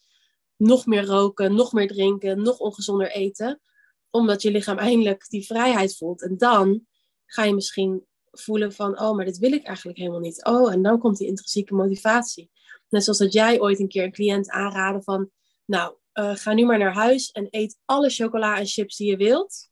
nog 0.58 0.86
meer 0.86 1.06
roken, 1.06 1.56
nog 1.56 1.74
meer 1.74 1.88
drinken, 1.88 2.42
nog 2.42 2.60
ongezonder 2.60 3.12
eten. 3.12 3.62
Omdat 4.10 4.42
je 4.42 4.52
lichaam 4.52 4.78
eindelijk 4.78 5.30
die 5.30 5.46
vrijheid 5.46 5.98
voelt. 5.98 6.22
En 6.22 6.38
dan 6.38 6.86
ga 7.34 7.44
je 7.44 7.54
misschien 7.54 8.06
voelen 8.32 8.74
van, 8.74 9.00
oh, 9.00 9.16
maar 9.16 9.26
dit 9.26 9.38
wil 9.38 9.52
ik 9.52 9.64
eigenlijk 9.64 9.98
helemaal 9.98 10.20
niet. 10.20 10.46
Oh, 10.46 10.74
en 10.74 10.82
dan 10.82 11.00
komt 11.00 11.18
die 11.18 11.28
intrinsieke 11.28 11.74
motivatie. 11.74 12.52
Net 12.90 13.04
zoals 13.04 13.20
dat 13.20 13.34
jij 13.34 13.60
ooit 13.60 13.80
een 13.80 13.88
keer 13.88 14.04
een 14.04 14.12
cliënt 14.12 14.50
aanraden 14.50 15.04
van, 15.04 15.30
nou, 15.66 15.96
uh, 16.14 16.36
ga 16.36 16.54
nu 16.54 16.66
maar 16.66 16.78
naar 16.78 16.94
huis 16.94 17.32
en 17.32 17.48
eet 17.50 17.80
alle 17.86 18.10
chocola 18.10 18.58
en 18.58 18.66
chips 18.66 18.98
die 18.98 19.10
je 19.10 19.18
wilt. 19.18 19.70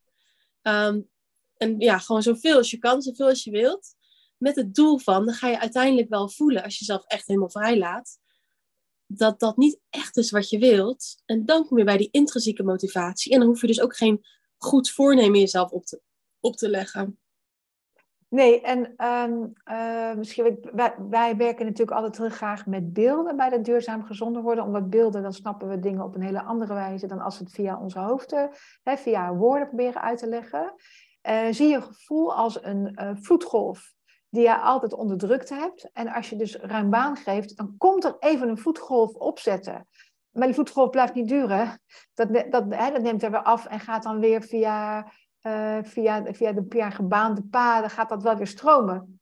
Um, 0.62 1.10
en 1.58 1.80
ja, 1.80 1.98
gewoon 1.98 2.24
zoveel 2.24 2.58
als 2.58 2.72
je 2.72 2.78
kan, 2.78 3.02
zoveel 3.02 3.28
als 3.28 3.43
je 3.43 3.52
wilt. 3.52 3.95
Met 4.38 4.56
het 4.56 4.76
doel 4.76 4.98
van, 4.98 5.26
dan 5.26 5.36
ga 5.36 5.48
je 5.48 5.60
uiteindelijk 5.60 6.10
wel 6.10 6.30
voelen, 6.30 6.63
als 6.63 6.74
je 6.74 6.86
jezelf 6.86 7.06
echt 7.06 7.28
helemaal 7.28 7.50
vrij 7.50 7.78
laat, 7.78 8.19
dat 9.08 9.39
dat 9.39 9.58
niet 9.58 9.80
echt 9.89 10.17
is 10.17 10.32
wat 10.32 10.50
je 10.50 10.60
wilt. 10.60 11.22
En 11.26 11.45
dan 11.45 11.67
kom 11.67 11.78
je 11.78 11.84
bij 11.84 11.98
die 11.98 12.12
intrinsieke 12.12 12.63
motivatie. 12.63 13.34
En 13.34 13.39
dan 13.39 13.48
hoef 13.48 13.62
je 13.62 13.67
dus 13.67 13.82
ook 13.82 13.95
geen 13.95 14.26
goed 14.58 14.91
voornemen 14.91 15.39
jezelf 15.39 15.72
op 15.72 15.86
te, 15.86 16.02
op 16.39 16.56
te 16.56 16.69
leggen. 16.69 17.19
Nee, 18.29 18.61
en 18.61 19.05
um, 19.05 19.53
uh, 19.71 20.13
misschien, 20.13 20.59
wij, 20.73 20.95
wij, 21.09 21.37
werken 21.37 21.65
natuurlijk 21.65 21.97
altijd 21.97 22.17
heel 22.17 22.29
graag 22.29 22.65
met 22.65 22.93
beelden 22.93 23.35
bij 23.35 23.49
dat 23.49 23.65
duurzaam 23.65 24.03
gezonder 24.03 24.41
worden. 24.41 24.63
Omdat 24.63 24.89
beelden, 24.89 25.21
dan 25.21 25.33
snappen 25.33 25.69
we 25.69 25.79
dingen 25.79 26.03
op 26.03 26.15
een 26.15 26.21
hele 26.21 26.43
andere 26.43 26.73
wijze 26.73 27.07
dan 27.07 27.19
als 27.19 27.37
we 27.37 27.43
het 27.43 27.53
via 27.53 27.79
onze 27.79 27.99
hoofden, 27.99 28.49
hè, 28.83 28.97
via 28.97 29.33
woorden 29.33 29.67
proberen 29.67 30.01
uit 30.01 30.17
te 30.17 30.27
leggen. 30.27 30.73
Uh, 31.29 31.47
zie 31.51 31.67
je 31.67 31.81
gevoel 31.81 32.35
als 32.35 32.63
een 32.63 32.97
uh, 33.01 33.11
vloedgolf 33.13 33.93
die 34.29 34.41
je 34.41 34.57
altijd 34.57 34.93
onderdrukt 34.93 35.49
hebt. 35.49 35.89
En 35.93 36.07
als 36.07 36.29
je 36.29 36.35
dus 36.35 36.55
ruim 36.55 36.89
baan 36.89 37.15
geeft, 37.15 37.57
dan 37.57 37.75
komt 37.77 38.03
er 38.03 38.15
even 38.19 38.49
een 38.49 38.57
vloedgolf 38.57 39.13
opzetten. 39.13 39.87
Maar 40.31 40.45
die 40.45 40.55
vloedgolf 40.55 40.89
blijft 40.89 41.13
niet 41.13 41.27
duren. 41.27 41.81
Dat, 42.13 42.33
dat, 42.33 42.65
hè, 42.69 42.91
dat 42.91 43.01
neemt 43.01 43.23
er 43.23 43.31
weer 43.31 43.43
af 43.43 43.65
en 43.65 43.79
gaat 43.79 44.03
dan 44.03 44.19
weer 44.19 44.41
via 44.41 45.11
via, 45.84 46.34
via 46.34 46.52
de 46.54 46.65
via 46.69 46.89
gebaande 46.89 47.43
paden 47.43 47.89
gaat 47.89 48.10
dat 48.10 48.23
wel 48.23 48.36
weer 48.36 48.47
stromen. 48.47 49.19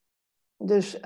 Dus 0.58 1.00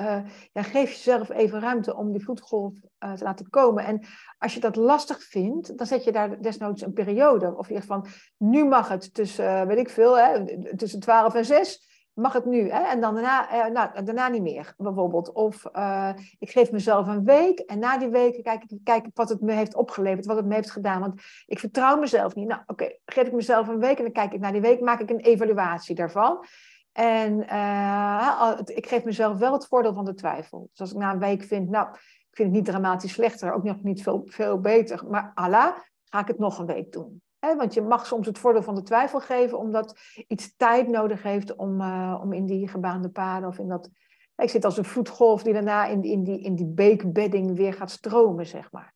ja, 0.54 0.62
geef 0.62 0.92
jezelf 0.92 1.30
even 1.30 1.60
ruimte 1.60 1.96
om 1.96 2.12
die 2.12 2.24
vloedgolf 2.24 2.74
te 2.98 3.24
laten 3.24 3.50
komen. 3.50 3.86
En 3.86 4.06
als 4.38 4.54
je 4.54 4.60
dat 4.60 4.76
lastig 4.76 5.24
vindt, 5.24 5.78
dan 5.78 5.88
zet 5.88 6.04
je 6.04 6.12
daar 6.12 6.42
desnoods 6.42 6.82
een 6.82 6.94
periode. 6.94 7.58
Of 7.58 7.70
je 7.70 7.82
van, 7.82 8.06
nu 8.38 8.66
mag 8.66 8.88
het 8.88 9.14
tussen, 9.14 9.68
weet 9.68 9.78
ik 9.78 9.90
veel, 9.90 10.18
hè, 10.18 10.46
tussen 10.76 11.00
12 11.00 11.34
en 11.34 11.46
6 11.46 11.91
mag 12.14 12.34
het 12.34 12.46
nu? 12.46 12.70
Hè? 12.70 12.80
En 12.80 13.02
dan 13.02 13.14
daarna, 13.14 13.50
eh, 13.50 13.72
nou, 13.72 14.04
daarna 14.04 14.28
niet 14.28 14.42
meer, 14.42 14.74
bijvoorbeeld. 14.78 15.32
Of 15.32 15.66
uh, 15.74 16.12
ik 16.40 16.50
geef 16.50 16.72
mezelf 16.72 17.08
een 17.08 17.24
week 17.24 17.60
en 17.60 17.80
na 17.80 17.98
die 17.98 18.10
week 18.10 18.44
kijk 18.44 18.64
ik, 18.64 18.80
kijk 18.84 19.06
wat 19.14 19.30
het 19.30 19.42
me 19.42 19.54
heeft 19.54 19.76
opgeleverd, 19.76 20.26
wat 20.26 20.36
het 20.36 20.46
me 20.46 20.54
heeft 20.54 20.72
gedaan. 20.72 21.00
Want 21.00 21.22
ik 21.46 21.60
vertrouw 21.60 22.00
mezelf 22.00 22.36
niet. 22.36 22.48
Nou, 22.48 22.62
oké, 22.66 22.98
geef 23.06 23.28
ik 23.28 23.34
mezelf 23.34 23.68
een 23.68 23.80
week 23.80 23.98
en 23.98 24.04
dan 24.04 24.14
kijk 24.14 24.34
ik 24.34 24.40
na 24.40 24.52
die 24.52 24.62
week, 24.62 24.82
maak 24.82 25.00
ik 25.00 25.10
een 25.10 25.20
evaluatie 25.20 25.96
daarvan. 25.96 26.46
En 26.92 27.46
uh, 27.52 28.58
ik 28.66 28.88
geef 28.88 29.04
mezelf 29.04 29.38
wel 29.38 29.54
het 29.54 29.68
voordeel 29.68 29.94
van 29.94 30.06
de 30.06 30.14
twijfel. 30.14 30.70
Dus 30.72 30.80
als 30.80 30.92
ik 30.92 30.98
na 30.98 31.12
een 31.12 31.20
week 31.20 31.44
vind, 31.44 31.70
nou, 31.70 31.88
ik 31.92 32.38
vind 32.38 32.48
het 32.48 32.58
niet 32.58 32.66
dramatisch 32.66 33.14
slechter, 33.14 33.54
ook 33.54 33.64
nog 33.64 33.84
niet 33.84 34.04
veel, 34.04 34.22
veel 34.26 34.60
beter, 34.60 35.04
maar 35.10 35.32
Allah, 35.34 35.78
ga 36.04 36.20
ik 36.20 36.28
het 36.28 36.40
nog 36.40 36.60
een 36.60 36.66
week 36.66 36.92
doen 36.92 37.22
want 37.42 37.74
je 37.74 37.82
mag 37.82 38.06
soms 38.06 38.28
het 38.28 38.40
voordeel 38.40 38.64
van 38.64 38.76
de 38.76 38.84
twijfel 38.84 39.20
geven, 39.20 39.58
omdat 39.58 40.00
iets 40.28 40.56
tijd 40.58 40.88
nodig 40.88 41.24
heeft 41.24 41.56
om, 41.56 41.82
uh, 41.82 42.20
om 42.24 42.34
in 42.34 42.46
die 42.46 42.68
gebaande 42.68 43.10
paden 43.10 43.50
of 43.50 43.58
in 43.58 43.68
dat. 43.68 43.90
Ik 44.36 44.50
zit 44.50 44.66
als 44.66 44.78
een 44.78 44.86
voetgolf 44.86 45.44
die 45.44 45.54
daarna 45.54 45.86
in, 45.86 46.04
in, 46.04 46.24
die, 46.24 46.40
in 46.40 46.56
die 46.56 46.68
beekbedding 46.68 47.56
weer 47.56 47.74
gaat 47.74 47.92
stromen, 47.92 48.48
zeg 48.48 48.72
maar. 48.72 48.94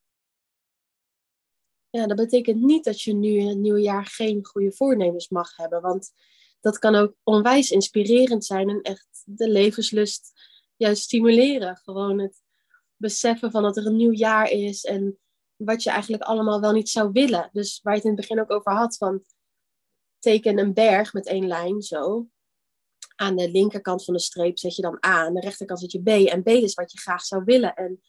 Ja, 1.90 2.06
dat 2.06 2.16
betekent 2.16 2.60
niet 2.60 2.84
dat 2.84 3.02
je 3.02 3.14
nu 3.14 3.28
in 3.28 3.48
het 3.48 3.58
nieuwe 3.58 3.80
jaar 3.80 4.06
geen 4.06 4.44
goede 4.44 4.72
voornemens 4.72 5.28
mag 5.28 5.56
hebben. 5.56 5.82
Want 5.82 6.12
dat 6.60 6.78
kan 6.78 6.94
ook 6.94 7.14
onwijs 7.22 7.70
inspirerend 7.70 8.44
zijn 8.44 8.68
en 8.68 8.80
echt 8.80 9.22
de 9.24 9.48
levenslust 9.48 10.32
juist 10.76 11.02
stimuleren. 11.02 11.76
Gewoon 11.76 12.18
het 12.18 12.42
beseffen 12.96 13.50
van 13.50 13.62
dat 13.62 13.76
er 13.76 13.86
een 13.86 13.96
nieuw 13.96 14.12
jaar 14.12 14.50
is 14.50 14.84
en 14.84 15.18
wat 15.56 15.82
je 15.82 15.90
eigenlijk 15.90 16.22
allemaal 16.22 16.60
wel 16.60 16.72
niet 16.72 16.88
zou 16.88 17.10
willen. 17.12 17.50
Dus 17.52 17.80
waar 17.82 17.92
je 17.92 17.98
het 17.98 18.08
in 18.08 18.16
het 18.16 18.20
begin 18.20 18.40
ook 18.40 18.50
over 18.50 18.72
had, 18.72 18.96
van 18.96 19.24
teken 20.18 20.58
een 20.58 20.74
berg 20.74 21.12
met 21.12 21.26
één 21.26 21.46
lijn 21.46 21.82
zo. 21.82 22.28
Aan 23.16 23.36
de 23.36 23.50
linkerkant 23.50 24.04
van 24.04 24.14
de 24.14 24.20
streep 24.20 24.58
zet 24.58 24.76
je 24.76 24.82
dan 24.82 24.98
A, 25.06 25.24
aan 25.24 25.34
de 25.34 25.40
rechterkant 25.40 25.80
zet 25.80 25.92
je 25.92 26.02
B. 26.02 26.08
En 26.08 26.42
B 26.42 26.48
is 26.48 26.74
wat 26.74 26.92
je 26.92 26.98
graag 26.98 27.24
zou 27.24 27.44
willen. 27.44 27.74
En 27.74 28.00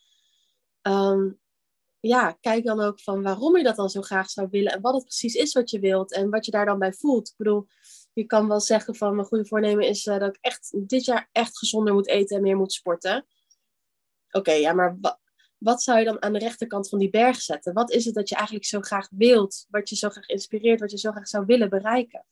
um, 0.82 1.40
ja, 2.00 2.32
kijk 2.32 2.64
dan 2.64 2.80
ook 2.80 3.00
van 3.00 3.22
waarom 3.22 3.56
je 3.56 3.62
dat 3.62 3.76
dan 3.76 3.90
zo 3.90 4.02
graag 4.02 4.30
zou 4.30 4.48
willen. 4.50 4.72
En 4.72 4.80
wat 4.80 4.94
het 4.94 5.04
precies 5.04 5.34
is 5.34 5.52
wat 5.52 5.70
je 5.70 5.78
wilt. 5.78 6.12
En 6.12 6.30
wat 6.30 6.44
je 6.44 6.50
daar 6.50 6.66
dan 6.66 6.78
bij 6.78 6.92
voelt. 6.92 7.28
Ik 7.28 7.36
bedoel, 7.36 7.66
je 8.12 8.24
kan 8.24 8.48
wel 8.48 8.60
zeggen 8.60 8.94
van 8.94 9.14
mijn 9.14 9.26
goede 9.26 9.46
voornemen 9.46 9.86
is 9.86 10.06
uh, 10.06 10.18
dat 10.18 10.28
ik 10.28 10.38
echt 10.40 10.88
dit 10.88 11.04
jaar 11.04 11.28
echt 11.32 11.58
gezonder 11.58 11.94
moet 11.94 12.08
eten 12.08 12.36
en 12.36 12.42
meer 12.42 12.56
moet 12.56 12.72
sporten. 12.72 13.26
Oké, 14.30 14.52
ja, 14.52 14.72
maar 14.72 14.98
wat 15.58 15.82
zou 15.82 15.98
je 15.98 16.04
dan 16.04 16.22
aan 16.22 16.32
de 16.32 16.38
rechterkant 16.38 16.88
van 16.88 16.98
die 16.98 17.10
berg 17.10 17.40
zetten? 17.40 17.74
Wat 17.74 17.90
is 17.90 18.04
het 18.04 18.14
dat 18.14 18.28
je 18.28 18.34
eigenlijk 18.34 18.66
zo 18.66 18.80
graag 18.80 19.08
wilt, 19.10 19.66
wat 19.70 19.88
je 19.88 19.96
zo 19.96 20.08
graag 20.08 20.26
inspireert, 20.26 20.80
wat 20.80 20.90
je 20.90 20.98
zo 20.98 21.10
graag 21.10 21.28
zou 21.28 21.44
willen 21.46 21.68
bereiken? 21.68 22.24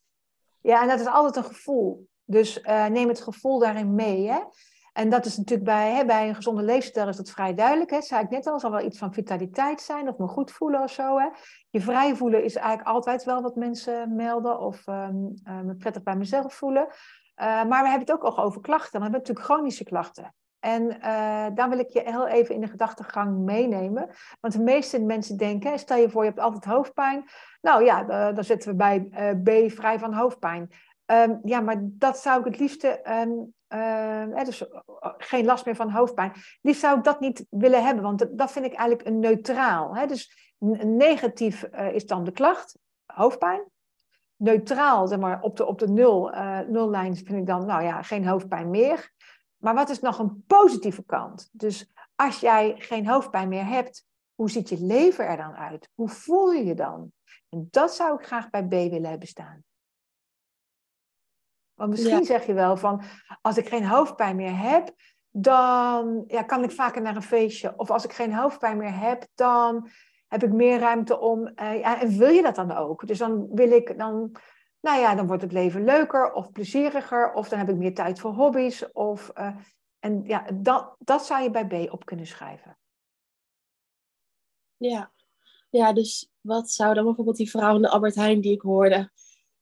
Ja, 0.60 0.82
en 0.82 0.88
dat 0.88 1.00
is 1.00 1.06
altijd 1.06 1.36
een 1.36 1.54
gevoel. 1.54 2.08
Dus 2.24 2.60
uh, 2.62 2.86
neem 2.86 3.08
het 3.08 3.20
gevoel 3.20 3.58
daarin 3.58 3.94
mee. 3.94 4.28
Hè? 4.28 4.38
En 4.92 5.08
dat 5.08 5.26
is 5.26 5.36
natuurlijk 5.36 5.68
bij, 5.68 5.92
hè, 5.92 6.04
bij 6.04 6.28
een 6.28 6.34
gezonde 6.34 6.62
leefstijl 6.62 7.08
is 7.08 7.16
dat 7.16 7.30
vrij 7.30 7.54
duidelijk. 7.54 7.90
Hè? 7.90 8.02
Zei 8.02 8.22
ik 8.22 8.30
net 8.30 8.46
al, 8.46 8.60
zal 8.60 8.70
wel 8.70 8.84
iets 8.84 8.98
van 8.98 9.12
vitaliteit 9.12 9.80
zijn 9.80 10.08
of 10.08 10.18
me 10.18 10.26
goed 10.26 10.50
voelen 10.50 10.82
of 10.82 10.92
zo. 10.92 11.18
Hè? 11.18 11.28
Je 11.70 11.80
vrij 11.80 12.14
voelen 12.14 12.44
is 12.44 12.54
eigenlijk 12.54 12.88
altijd 12.88 13.24
wel 13.24 13.42
wat 13.42 13.56
mensen 13.56 14.14
melden 14.14 14.60
of 14.60 14.86
um, 14.86 15.34
uh, 15.44 15.60
me 15.60 15.74
prettig 15.74 16.02
bij 16.02 16.16
mezelf 16.16 16.54
voelen. 16.54 16.86
Uh, 16.86 16.94
maar 17.64 17.82
we 17.82 17.88
hebben 17.88 18.00
het 18.00 18.12
ook 18.12 18.22
al 18.22 18.38
over 18.38 18.60
klachten. 18.60 18.92
We 18.92 19.02
hebben 19.02 19.20
natuurlijk 19.20 19.46
chronische 19.46 19.84
klachten. 19.84 20.34
En 20.60 20.82
uh, 20.82 21.46
daar 21.54 21.68
wil 21.68 21.78
ik 21.78 21.88
je 21.88 22.02
heel 22.04 22.26
even 22.26 22.54
in 22.54 22.60
de 22.60 22.66
gedachtegang 22.66 23.38
meenemen. 23.38 24.08
Want 24.40 24.54
de 24.54 24.62
meeste 24.62 25.02
mensen 25.02 25.36
denken, 25.36 25.78
stel 25.78 25.96
je 25.96 26.10
voor 26.10 26.22
je 26.22 26.28
hebt 26.28 26.40
altijd 26.40 26.64
hoofdpijn. 26.64 27.24
Nou 27.60 27.84
ja, 27.84 28.32
dan 28.32 28.44
zetten 28.44 28.70
we 28.70 28.76
bij 28.76 29.08
uh, 29.10 29.66
B 29.66 29.70
vrij 29.70 29.98
van 29.98 30.14
hoofdpijn. 30.14 30.70
Um, 31.06 31.40
ja, 31.42 31.60
maar 31.60 31.76
dat 31.80 32.18
zou 32.18 32.38
ik 32.38 32.44
het 32.44 32.58
liefste, 32.58 33.10
um, 33.10 33.54
uh, 33.74 34.44
dus 34.44 34.64
geen 35.18 35.44
last 35.44 35.64
meer 35.64 35.74
van 35.74 35.90
hoofdpijn. 35.90 36.32
Liefst 36.62 36.80
zou 36.80 36.98
ik 36.98 37.04
dat 37.04 37.20
niet 37.20 37.46
willen 37.50 37.84
hebben, 37.84 38.04
want 38.04 38.38
dat 38.38 38.52
vind 38.52 38.64
ik 38.64 38.74
eigenlijk 38.74 39.08
een 39.08 39.18
neutraal. 39.18 39.96
Hè? 39.96 40.06
Dus 40.06 40.52
negatief 40.84 41.62
is 41.92 42.06
dan 42.06 42.24
de 42.24 42.30
klacht, 42.30 42.78
hoofdpijn. 43.06 43.62
Neutraal, 44.36 45.06
zeg 45.06 45.18
maar, 45.18 45.40
op 45.40 45.56
de, 45.56 45.66
op 45.66 45.78
de 45.78 45.88
nul, 45.88 46.30
nullijn 46.68 47.16
vind 47.16 47.38
ik 47.38 47.46
dan, 47.46 47.66
nou 47.66 47.82
ja, 47.82 48.02
geen 48.02 48.26
hoofdpijn 48.26 48.70
meer. 48.70 49.14
Maar 49.56 49.74
wat 49.74 49.88
is 49.88 50.00
nog 50.00 50.18
een 50.18 50.44
positieve 50.46 51.04
kant? 51.04 51.48
Dus 51.52 51.92
als 52.14 52.40
jij 52.40 52.74
geen 52.78 53.08
hoofdpijn 53.08 53.48
meer 53.48 53.66
hebt, 53.66 54.06
hoe 54.34 54.50
ziet 54.50 54.68
je 54.68 54.84
leven 54.84 55.26
er 55.26 55.36
dan 55.36 55.54
uit? 55.54 55.90
Hoe 55.94 56.08
voel 56.08 56.52
je 56.52 56.64
je 56.64 56.74
dan? 56.74 57.12
En 57.48 57.68
dat 57.70 57.94
zou 57.94 58.18
ik 58.18 58.26
graag 58.26 58.50
bij 58.50 58.64
B 58.64 58.70
willen 58.70 59.10
hebben 59.10 59.28
staan. 59.28 59.64
Want 61.74 61.90
misschien 61.90 62.24
zeg 62.24 62.46
je 62.46 62.52
wel 62.52 62.76
van, 62.76 63.02
als 63.40 63.56
ik 63.56 63.68
geen 63.68 63.86
hoofdpijn 63.86 64.36
meer 64.36 64.58
heb, 64.58 64.94
dan 65.30 66.24
ja, 66.26 66.42
kan 66.42 66.64
ik 66.64 66.70
vaker 66.70 67.02
naar 67.02 67.16
een 67.16 67.22
feestje. 67.22 67.74
Of 67.76 67.90
als 67.90 68.04
ik 68.04 68.12
geen 68.12 68.34
hoofdpijn 68.34 68.76
meer 68.76 68.98
heb, 68.98 69.26
dan 69.34 69.88
heb 70.26 70.42
ik 70.42 70.52
meer 70.52 70.78
ruimte 70.78 71.18
om. 71.18 71.52
Ja, 71.56 72.00
en 72.00 72.18
wil 72.18 72.28
je 72.28 72.42
dat 72.42 72.54
dan 72.54 72.72
ook? 72.72 73.06
Dus 73.06 73.18
dan 73.18 73.48
wil 73.50 73.70
ik, 73.70 73.98
dan 73.98 74.36
nou 74.80 75.00
ja, 75.00 75.14
dan 75.14 75.26
wordt 75.26 75.42
het 75.42 75.52
leven 75.52 75.84
leuker 75.84 76.32
of 76.32 76.52
plezieriger, 76.52 77.32
of 77.32 77.48
dan 77.48 77.58
heb 77.58 77.68
ik 77.68 77.76
meer 77.76 77.94
tijd 77.94 78.20
voor 78.20 78.32
hobby's. 78.32 78.92
Of, 78.92 79.30
uh, 79.34 79.56
en 79.98 80.24
ja, 80.24 80.46
dat, 80.54 80.96
dat 80.98 81.26
zou 81.26 81.42
je 81.42 81.50
bij 81.50 81.66
B 81.66 81.92
op 81.92 82.04
kunnen 82.04 82.26
schrijven. 82.26 82.78
Ja. 84.76 85.12
ja, 85.70 85.92
dus 85.92 86.30
wat 86.40 86.70
zou 86.70 86.94
dan 86.94 87.04
bijvoorbeeld 87.04 87.36
die 87.36 87.50
vrouw 87.50 87.74
in 87.74 87.82
de 87.82 87.88
Albert 87.88 88.14
Heijn 88.14 88.40
die 88.40 88.52
ik 88.52 88.60
hoorde, 88.60 89.10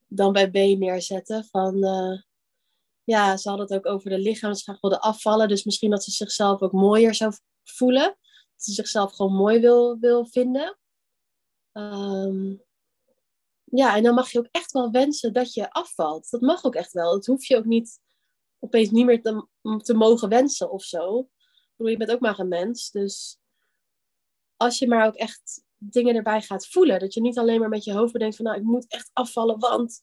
dan 0.07 0.33
bij 0.33 0.51
B 0.51 0.55
neerzetten? 0.55 1.45
Van, 1.45 1.77
uh, 1.77 2.21
ja, 3.05 3.37
ze 3.37 3.49
hadden 3.49 3.67
het 3.67 3.77
ook 3.77 3.93
over 3.93 4.11
de 4.11 4.19
lichaamsgraag 4.19 4.81
wilde 4.81 5.01
afvallen, 5.01 5.49
dus 5.49 5.65
misschien 5.65 5.91
dat 5.91 6.05
ze 6.05 6.11
zichzelf 6.11 6.63
ook 6.63 6.73
mooier 6.73 7.15
zou 7.15 7.33
voelen. 7.63 8.17
Dat 8.55 8.65
ze 8.65 8.73
zichzelf 8.73 9.13
gewoon 9.13 9.35
mooi 9.35 9.61
wil, 9.61 9.99
wil 9.99 10.27
vinden. 10.27 10.79
Um, 11.73 12.63
ja, 13.77 13.97
en 13.97 14.03
dan 14.03 14.15
mag 14.15 14.31
je 14.31 14.39
ook 14.39 14.49
echt 14.51 14.73
wel 14.73 14.91
wensen 14.91 15.33
dat 15.33 15.55
je 15.55 15.71
afvalt. 15.71 16.31
Dat 16.31 16.41
mag 16.41 16.65
ook 16.65 16.75
echt 16.75 16.93
wel. 16.93 17.13
Dat 17.13 17.27
hoef 17.27 17.45
je 17.45 17.57
ook 17.57 17.65
niet 17.65 18.01
opeens 18.59 18.91
niet 18.91 19.05
meer 19.05 19.23
te, 19.83 19.95
mogen 19.95 20.29
wensen 20.29 20.71
of 20.71 20.83
zo. 20.83 21.19
Ik 21.19 21.77
bedoel, 21.77 21.93
je 21.93 21.99
bent 21.99 22.11
ook 22.11 22.21
maar 22.21 22.39
een 22.39 22.49
mens. 22.49 22.91
Dus 22.91 23.39
als 24.57 24.79
je 24.79 24.89
maar 24.89 25.07
ook 25.07 25.15
echt 25.15 25.65
dingen 25.77 26.15
erbij 26.15 26.41
gaat 26.41 26.67
voelen. 26.67 26.99
Dat 26.99 27.15
je 27.15 27.21
niet 27.21 27.39
alleen 27.39 27.61
maar 27.61 27.69
met 27.69 27.85
je 27.85 27.93
hoofd 27.93 28.13
bedenkt 28.13 28.37
van 28.37 28.45
nou, 28.45 28.59
ik 28.59 28.65
moet 28.65 28.87
echt 28.89 29.11
afvallen, 29.13 29.59
want... 29.59 30.03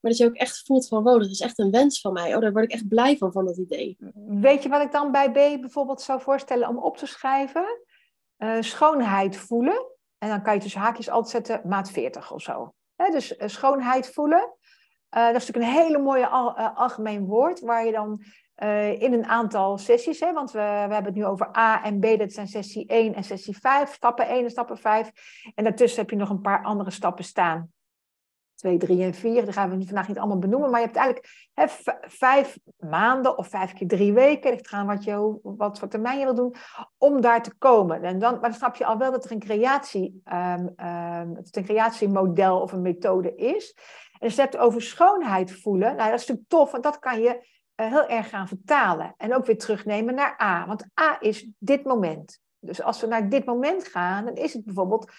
Maar 0.00 0.10
dat 0.10 0.20
je 0.20 0.26
ook 0.26 0.34
echt 0.34 0.62
voelt 0.66 0.88
van 0.88 1.02
wow, 1.02 1.20
dat 1.20 1.30
is 1.30 1.40
echt 1.40 1.58
een 1.58 1.70
wens 1.70 2.00
van 2.00 2.12
mij. 2.12 2.34
Oh, 2.34 2.40
daar 2.40 2.52
word 2.52 2.64
ik 2.64 2.70
echt 2.70 2.88
blij 2.88 3.16
van, 3.16 3.32
van 3.32 3.44
dat 3.44 3.56
idee. 3.56 3.96
Weet 4.26 4.62
je 4.62 4.68
wat 4.68 4.82
ik 4.82 4.92
dan 4.92 5.12
bij 5.12 5.30
B 5.30 5.60
bijvoorbeeld 5.60 6.00
zou 6.00 6.20
voorstellen 6.20 6.68
om 6.68 6.78
op 6.78 6.96
te 6.96 7.06
schrijven? 7.06 7.80
Uh, 8.38 8.56
schoonheid 8.60 9.36
voelen. 9.36 9.86
En 10.18 10.28
dan 10.28 10.42
kan 10.42 10.54
je 10.54 10.60
tussen 10.60 10.80
haakjes 10.80 11.08
altijd 11.08 11.46
zetten 11.46 11.68
maat 11.68 11.90
40 11.90 12.32
of 12.32 12.42
zo 12.42 12.74
dus 13.10 13.36
eh, 13.36 13.48
schoonheid 13.48 14.12
voelen. 14.12 14.56
Uh, 15.16 15.26
dat 15.26 15.36
is 15.36 15.46
natuurlijk 15.46 15.76
een 15.76 15.82
hele 15.84 15.98
mooie 15.98 16.26
uh, 16.26 16.76
algemeen 16.76 17.24
woord, 17.24 17.60
waar 17.60 17.86
je 17.86 17.92
dan 17.92 18.22
in 18.98 19.12
een 19.12 19.26
aantal 19.26 19.78
sessies, 19.78 20.20
hè, 20.20 20.32
want 20.32 20.50
we, 20.50 20.58
we 20.58 20.64
hebben 20.64 21.04
het 21.04 21.14
nu 21.14 21.24
over 21.24 21.56
A 21.56 21.84
en 21.84 21.98
B, 21.98 22.18
dat 22.18 22.32
zijn 22.32 22.46
sessie 22.46 22.86
1 22.86 23.14
en 23.14 23.24
sessie 23.24 23.58
5, 23.58 23.92
stappen 23.92 24.26
1 24.26 24.44
en 24.44 24.50
stappen 24.50 24.78
5. 24.78 25.10
En 25.54 25.64
daartussen 25.64 26.00
heb 26.00 26.10
je 26.10 26.16
nog 26.16 26.30
een 26.30 26.40
paar 26.40 26.64
andere 26.64 26.90
stappen 26.90 27.24
staan. 27.24 27.72
2, 28.62 28.78
3 28.78 29.02
en 29.02 29.14
4, 29.14 29.44
die 29.44 29.52
gaan 29.52 29.70
we 29.70 29.84
vandaag 29.86 30.08
niet 30.08 30.18
allemaal 30.18 30.38
benoemen, 30.38 30.70
maar 30.70 30.80
je 30.80 30.86
hebt 30.86 30.98
eigenlijk 30.98 31.50
hè, 31.54 31.66
vijf 32.00 32.58
maanden 32.78 33.38
of 33.38 33.48
vijf 33.48 33.72
keer 33.72 33.88
drie 33.88 34.12
weken, 34.12 34.50
ligt 34.50 34.68
gaan 34.68 34.86
wat, 34.86 35.04
je, 35.04 35.38
wat 35.42 35.78
voor 35.78 35.88
termijn 35.88 36.18
je 36.18 36.24
wil 36.24 36.34
doen, 36.34 36.54
om 36.98 37.20
daar 37.20 37.42
te 37.42 37.54
komen. 37.58 38.02
En 38.02 38.18
dan, 38.18 38.32
maar 38.32 38.50
dan 38.50 38.58
snap 38.58 38.76
je 38.76 38.84
al 38.84 38.98
wel 38.98 39.10
dat 39.10 39.24
er 39.24 39.32
een, 39.32 39.38
creatie, 39.38 40.22
um, 40.32 40.86
um, 40.86 41.34
dat 41.34 41.56
een 41.56 41.64
creatiemodel 41.64 42.60
of 42.60 42.72
een 42.72 42.82
methode 42.82 43.34
is. 43.34 43.76
En 44.12 44.20
als 44.20 44.34
je 44.34 44.40
hebt 44.40 44.56
over 44.56 44.82
schoonheid 44.82 45.52
voelen, 45.52 45.96
nou, 45.96 46.10
dat 46.10 46.20
is 46.20 46.26
natuurlijk 46.26 46.48
tof, 46.48 46.70
want 46.70 46.82
dat 46.82 46.98
kan 46.98 47.20
je 47.20 47.46
uh, 47.76 47.86
heel 47.86 48.06
erg 48.06 48.28
gaan 48.28 48.48
vertalen. 48.48 49.14
En 49.16 49.34
ook 49.34 49.46
weer 49.46 49.58
terugnemen 49.58 50.14
naar 50.14 50.40
A, 50.42 50.66
want 50.66 50.86
A 51.00 51.16
is 51.20 51.48
dit 51.58 51.84
moment. 51.84 52.40
Dus 52.58 52.82
als 52.82 53.00
we 53.00 53.06
naar 53.06 53.28
dit 53.28 53.44
moment 53.44 53.88
gaan, 53.88 54.24
dan 54.24 54.34
is 54.34 54.52
het 54.52 54.64
bijvoorbeeld 54.64 55.12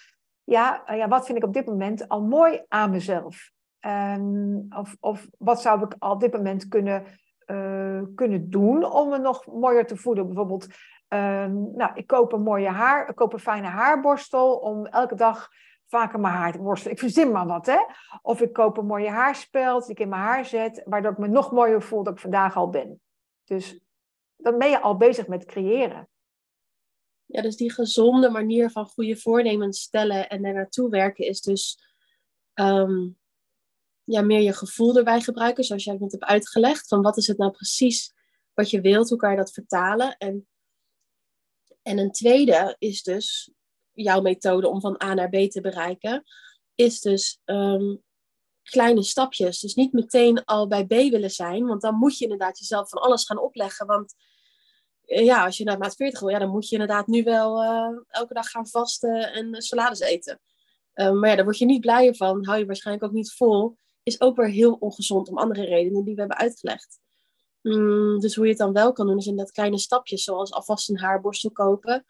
ja, 0.44 0.90
uh, 0.90 0.96
ja, 0.96 1.08
wat 1.08 1.26
vind 1.26 1.38
ik 1.38 1.44
op 1.44 1.52
dit 1.52 1.66
moment 1.66 2.08
al 2.08 2.22
mooi 2.22 2.62
aan 2.68 2.90
mezelf? 2.90 3.50
Um, 3.80 4.66
of, 4.70 4.96
of 5.00 5.28
wat 5.38 5.60
zou 5.60 5.84
ik 5.84 5.96
op 5.98 6.20
dit 6.20 6.32
moment 6.32 6.68
kunnen, 6.68 7.04
uh, 7.46 8.02
kunnen 8.14 8.50
doen 8.50 8.92
om 8.92 9.08
me 9.08 9.18
nog 9.18 9.46
mooier 9.46 9.86
te 9.86 9.96
voelen? 9.96 10.26
Bijvoorbeeld, 10.26 10.66
um, 11.08 11.76
nou, 11.76 11.90
ik 11.94 12.06
koop 12.06 12.32
een 12.32 12.42
mooie 12.42 12.68
haar, 12.68 13.08
ik 13.08 13.14
koop 13.14 13.32
een 13.32 13.38
fijne 13.38 13.66
haarborstel 13.66 14.56
om 14.56 14.86
elke 14.86 15.14
dag 15.14 15.48
vaker 15.86 16.20
mijn 16.20 16.34
haar 16.34 16.56
worstelen. 16.58 16.92
Ik 16.92 17.02
verzin 17.02 17.32
maar 17.32 17.46
wat, 17.46 17.66
hè. 17.66 17.78
Of 18.22 18.40
ik 18.40 18.52
koop 18.52 18.76
een 18.76 18.86
mooie 18.86 19.10
haarspeld 19.10 19.82
die 19.82 19.90
ik 19.90 20.00
in 20.00 20.08
mijn 20.08 20.22
haar 20.22 20.44
zet, 20.44 20.82
waardoor 20.84 21.12
ik 21.12 21.18
me 21.18 21.28
nog 21.28 21.52
mooier 21.52 21.82
voel 21.82 22.02
dat 22.02 22.12
ik 22.12 22.20
vandaag 22.20 22.56
al 22.56 22.70
ben. 22.70 23.00
Dus 23.44 23.80
dan 24.36 24.58
ben 24.58 24.70
je 24.70 24.80
al 24.80 24.96
bezig 24.96 25.26
met 25.26 25.44
creëren. 25.44 26.08
Ja, 27.34 27.42
dus 27.42 27.56
die 27.56 27.72
gezonde 27.72 28.30
manier 28.30 28.70
van 28.70 28.86
goede 28.86 29.16
voornemens 29.16 29.80
stellen 29.80 30.28
en 30.28 30.44
er 30.44 30.54
naartoe 30.54 30.90
werken 30.90 31.26
is 31.26 31.40
dus 31.40 31.78
ehm, 32.52 33.08
ja, 34.04 34.22
meer 34.22 34.40
je 34.40 34.52
gevoel 34.52 34.96
erbij 34.96 35.20
gebruiken, 35.20 35.64
zoals 35.64 35.84
jij 35.84 35.96
net 35.98 36.12
hebt 36.12 36.24
uitgelegd. 36.24 36.88
Van 36.88 37.02
wat 37.02 37.16
is 37.16 37.26
het 37.26 37.38
nou 37.38 37.50
precies 37.50 38.14
wat 38.52 38.70
je 38.70 38.80
wilt, 38.80 39.08
hoe 39.08 39.18
kan 39.18 39.30
je 39.30 39.36
dat 39.36 39.52
vertalen? 39.52 40.16
En, 40.16 40.48
en 41.82 41.98
een 41.98 42.12
tweede 42.12 42.76
is 42.78 43.02
dus 43.02 43.50
jouw 43.92 44.20
methode 44.20 44.68
om 44.68 44.80
van 44.80 45.02
A 45.02 45.14
naar 45.14 45.28
B 45.28 45.50
te 45.50 45.60
bereiken, 45.60 46.24
is 46.74 47.00
dus 47.00 47.40
ehm, 47.44 47.96
kleine 48.62 49.02
stapjes. 49.02 49.60
Dus 49.60 49.74
niet 49.74 49.92
meteen 49.92 50.44
al 50.44 50.68
bij 50.68 50.86
B 50.86 50.92
willen 50.92 51.30
zijn, 51.30 51.66
want 51.66 51.80
dan 51.80 51.94
moet 51.94 52.18
je 52.18 52.24
inderdaad 52.24 52.58
jezelf 52.58 52.88
van 52.88 53.02
alles 53.02 53.24
gaan 53.24 53.40
opleggen. 53.40 53.86
Want 53.86 54.14
ja, 55.06 55.44
als 55.44 55.56
je 55.56 55.64
naar 55.64 55.78
maat 55.78 55.96
40 55.96 56.20
wil, 56.20 56.28
ja, 56.28 56.38
dan 56.38 56.50
moet 56.50 56.68
je 56.68 56.72
inderdaad 56.72 57.06
nu 57.06 57.22
wel 57.22 57.62
uh, 57.62 57.98
elke 58.08 58.34
dag 58.34 58.50
gaan 58.50 58.66
vasten 58.66 59.32
en 59.32 59.62
salades 59.62 60.00
eten. 60.00 60.40
Maar 60.94 61.28
ja, 61.28 61.34
daar 61.34 61.44
word 61.44 61.58
je 61.58 61.64
niet 61.64 61.80
blijer 61.80 62.16
van, 62.16 62.44
hou 62.44 62.58
je 62.58 62.66
waarschijnlijk 62.66 63.06
ook 63.06 63.12
niet 63.12 63.32
vol. 63.32 63.76
Is 64.02 64.20
ook 64.20 64.36
weer 64.36 64.48
heel 64.48 64.72
ongezond 64.72 65.28
om 65.28 65.38
andere 65.38 65.64
redenen 65.64 66.04
die 66.04 66.14
we 66.14 66.20
hebben 66.20 66.38
uitgelegd. 66.38 67.00
Mm, 67.62 68.20
dus 68.20 68.34
hoe 68.34 68.44
je 68.44 68.50
het 68.50 68.60
dan 68.60 68.72
wel 68.72 68.92
kan 68.92 69.06
doen, 69.06 69.18
is 69.18 69.26
in 69.26 69.36
dat 69.36 69.52
kleine 69.52 69.78
stapjes, 69.78 70.24
zoals 70.24 70.52
alvast 70.52 70.88
een 70.88 70.98
haarborstel 70.98 71.50
kopen. 71.50 72.04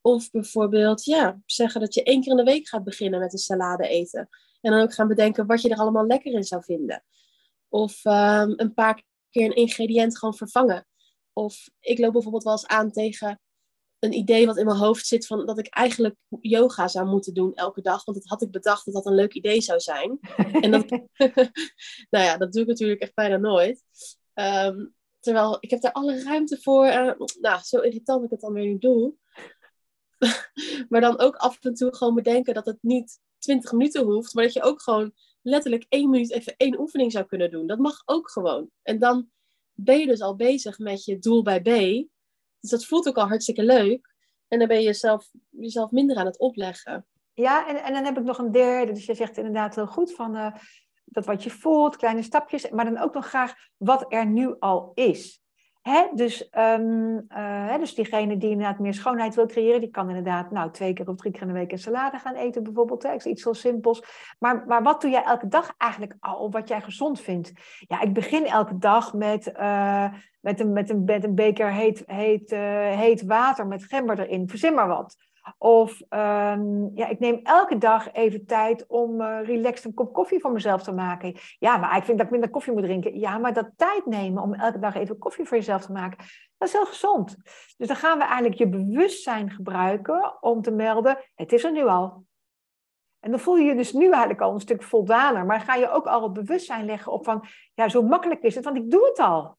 Of 0.00 0.30
bijvoorbeeld, 0.30 1.04
ja, 1.04 1.40
zeggen 1.46 1.80
dat 1.80 1.94
je 1.94 2.02
één 2.02 2.20
keer 2.20 2.30
in 2.30 2.36
de 2.36 2.42
week 2.42 2.68
gaat 2.68 2.84
beginnen 2.84 3.20
met 3.20 3.32
een 3.32 3.38
salade 3.38 3.88
eten. 3.88 4.28
En 4.60 4.72
dan 4.72 4.80
ook 4.80 4.94
gaan 4.94 5.08
bedenken 5.08 5.46
wat 5.46 5.62
je 5.62 5.68
er 5.68 5.78
allemaal 5.78 6.06
lekker 6.06 6.32
in 6.32 6.44
zou 6.44 6.62
vinden. 6.64 7.04
Of 7.68 8.04
um, 8.04 8.52
een 8.56 8.74
paar 8.74 9.02
keer 9.30 9.44
een 9.44 9.54
ingrediënt 9.54 10.18
gewoon 10.18 10.34
vervangen. 10.34 10.86
Of 11.38 11.68
ik 11.80 11.98
loop 11.98 12.12
bijvoorbeeld 12.12 12.42
wel 12.42 12.52
eens 12.52 12.66
aan 12.66 12.90
tegen 12.90 13.40
een 13.98 14.12
idee 14.12 14.46
wat 14.46 14.56
in 14.56 14.64
mijn 14.64 14.76
hoofd 14.76 15.06
zit 15.06 15.26
van 15.26 15.46
dat 15.46 15.58
ik 15.58 15.66
eigenlijk 15.66 16.14
yoga 16.40 16.88
zou 16.88 17.06
moeten 17.06 17.34
doen 17.34 17.54
elke 17.54 17.80
dag. 17.80 18.04
Want 18.04 18.18
dat 18.18 18.26
had 18.26 18.42
ik 18.42 18.50
bedacht 18.50 18.84
dat 18.84 18.94
dat 18.94 19.06
een 19.06 19.14
leuk 19.14 19.34
idee 19.34 19.60
zou 19.60 19.80
zijn. 19.80 20.18
en 20.64 20.70
dat, 20.70 20.90
nou 22.10 22.24
ja, 22.24 22.36
dat 22.36 22.52
doe 22.52 22.62
ik 22.62 22.68
natuurlijk 22.68 23.00
echt 23.00 23.14
bijna 23.14 23.36
nooit. 23.36 23.82
Um, 24.34 24.94
terwijl 25.20 25.56
ik 25.60 25.70
heb 25.70 25.80
daar 25.80 25.92
alle 25.92 26.22
ruimte 26.22 26.58
voor. 26.60 26.86
Uh, 26.86 27.12
nou, 27.40 27.60
zo 27.62 27.80
irritant 27.80 28.20
dat 28.20 28.24
ik 28.24 28.30
het 28.30 28.40
dan 28.40 28.52
weer 28.52 28.66
niet 28.66 28.80
doe. 28.80 29.14
maar 30.88 31.00
dan 31.00 31.18
ook 31.18 31.36
af 31.36 31.58
en 31.60 31.74
toe 31.74 31.94
gewoon 31.96 32.14
bedenken 32.14 32.54
dat 32.54 32.66
het 32.66 32.78
niet 32.80 33.20
20 33.38 33.72
minuten 33.72 34.04
hoeft, 34.04 34.34
maar 34.34 34.44
dat 34.44 34.52
je 34.52 34.62
ook 34.62 34.82
gewoon 34.82 35.12
letterlijk 35.42 35.86
één 35.88 36.10
minuut 36.10 36.30
even 36.30 36.54
één 36.56 36.80
oefening 36.80 37.12
zou 37.12 37.26
kunnen 37.26 37.50
doen. 37.50 37.66
Dat 37.66 37.78
mag 37.78 38.02
ook 38.04 38.30
gewoon. 38.30 38.70
En 38.82 38.98
dan 38.98 39.30
ben 39.76 39.98
je 39.98 40.06
dus 40.06 40.20
al 40.20 40.36
bezig 40.36 40.78
met 40.78 41.04
je 41.04 41.18
doel 41.18 41.42
bij 41.42 41.60
B. 41.60 41.64
Dus 42.60 42.70
dat 42.70 42.84
voelt 42.84 43.08
ook 43.08 43.16
al 43.16 43.28
hartstikke 43.28 43.64
leuk. 43.64 44.14
En 44.48 44.58
dan 44.58 44.68
ben 44.68 44.76
je 44.76 44.84
jezelf, 44.84 45.30
jezelf 45.50 45.90
minder 45.90 46.16
aan 46.16 46.26
het 46.26 46.38
opleggen. 46.38 47.06
Ja, 47.32 47.68
en, 47.68 47.82
en 47.82 47.92
dan 47.92 48.04
heb 48.04 48.18
ik 48.18 48.24
nog 48.24 48.38
een 48.38 48.52
derde. 48.52 48.92
Dus 48.92 49.06
je 49.06 49.14
zegt 49.14 49.36
inderdaad 49.36 49.74
heel 49.74 49.86
goed 49.86 50.14
van 50.14 50.36
uh, 50.36 50.54
dat 51.04 51.26
wat 51.26 51.42
je 51.42 51.50
voelt, 51.50 51.96
kleine 51.96 52.22
stapjes. 52.22 52.70
Maar 52.70 52.84
dan 52.84 52.98
ook 52.98 53.14
nog 53.14 53.26
graag 53.26 53.54
wat 53.76 54.12
er 54.12 54.26
nu 54.26 54.56
al 54.58 54.92
is. 54.94 55.40
Hè? 55.86 56.06
Dus, 56.14 56.48
um, 56.58 57.26
uh, 57.28 57.76
dus 57.78 57.94
diegene 57.94 58.36
die 58.36 58.50
inderdaad 58.50 58.78
meer 58.78 58.94
schoonheid 58.94 59.34
wil 59.34 59.46
creëren, 59.46 59.80
die 59.80 59.90
kan 59.90 60.08
inderdaad 60.08 60.50
nou, 60.50 60.70
twee 60.70 60.92
keer 60.92 61.08
of 61.08 61.16
drie 61.16 61.32
keer 61.32 61.42
in 61.42 61.46
de 61.46 61.52
week 61.52 61.72
een 61.72 61.78
salade 61.78 62.18
gaan 62.18 62.34
eten 62.34 62.62
bijvoorbeeld. 62.62 63.02
Hè? 63.02 63.14
Iets 63.14 63.42
zo 63.42 63.52
simpels. 63.52 64.02
Maar, 64.38 64.64
maar 64.66 64.82
wat 64.82 65.00
doe 65.00 65.10
jij 65.10 65.22
elke 65.22 65.48
dag 65.48 65.74
eigenlijk 65.78 66.16
al 66.20 66.50
wat 66.50 66.68
jij 66.68 66.80
gezond 66.80 67.20
vindt? 67.20 67.52
Ja, 67.80 68.00
ik 68.00 68.12
begin 68.12 68.46
elke 68.46 68.78
dag 68.78 69.14
met, 69.14 69.52
uh, 69.56 70.12
met, 70.40 70.60
een, 70.60 70.72
met, 70.72 70.90
een, 70.90 71.04
met 71.04 71.24
een 71.24 71.34
beker 71.34 71.72
heet, 71.72 72.02
heet, 72.06 72.52
uh, 72.52 72.60
heet 72.90 73.22
water 73.22 73.66
met 73.66 73.84
gember 73.84 74.20
erin. 74.20 74.48
Verzin 74.48 74.74
maar 74.74 74.88
wat. 74.88 75.16
Of 75.58 76.00
um, 76.00 76.90
ja, 76.94 77.08
ik 77.08 77.18
neem 77.18 77.40
elke 77.42 77.78
dag 77.78 78.12
even 78.12 78.46
tijd 78.46 78.86
om 78.86 79.20
uh, 79.20 79.38
relaxed 79.42 79.84
een 79.84 79.94
kop 79.94 80.12
koffie 80.12 80.40
voor 80.40 80.52
mezelf 80.52 80.82
te 80.82 80.92
maken. 80.92 81.34
Ja, 81.58 81.76
maar 81.76 81.96
ik 81.96 82.04
vind 82.04 82.16
dat 82.16 82.26
ik 82.26 82.32
minder 82.32 82.50
koffie 82.50 82.72
moet 82.72 82.82
drinken. 82.82 83.18
Ja, 83.18 83.38
maar 83.38 83.52
dat 83.52 83.70
tijd 83.76 84.06
nemen 84.06 84.42
om 84.42 84.54
elke 84.54 84.78
dag 84.78 84.94
even 84.94 85.18
koffie 85.18 85.44
voor 85.44 85.56
jezelf 85.56 85.84
te 85.86 85.92
maken, 85.92 86.18
dat 86.58 86.68
is 86.68 86.74
heel 86.74 86.86
gezond. 86.86 87.36
Dus 87.76 87.86
dan 87.86 87.96
gaan 87.96 88.18
we 88.18 88.24
eigenlijk 88.24 88.58
je 88.58 88.68
bewustzijn 88.68 89.50
gebruiken 89.50 90.42
om 90.42 90.62
te 90.62 90.70
melden, 90.70 91.18
het 91.34 91.52
is 91.52 91.64
er 91.64 91.72
nu 91.72 91.86
al. 91.86 92.24
En 93.20 93.30
dan 93.30 93.40
voel 93.40 93.56
je 93.56 93.64
je 93.64 93.74
dus 93.74 93.92
nu 93.92 94.04
eigenlijk 94.04 94.40
al 94.40 94.52
een 94.52 94.60
stuk 94.60 94.82
voldaner. 94.82 95.46
Maar 95.46 95.60
ga 95.60 95.74
je 95.74 95.90
ook 95.90 96.06
al 96.06 96.22
het 96.22 96.32
bewustzijn 96.32 96.84
leggen 96.84 97.12
op 97.12 97.24
van, 97.24 97.44
ja, 97.74 97.88
zo 97.88 98.02
makkelijk 98.02 98.42
is 98.42 98.54
het, 98.54 98.64
want 98.64 98.76
ik 98.76 98.90
doe 98.90 99.06
het 99.06 99.18
al. 99.18 99.55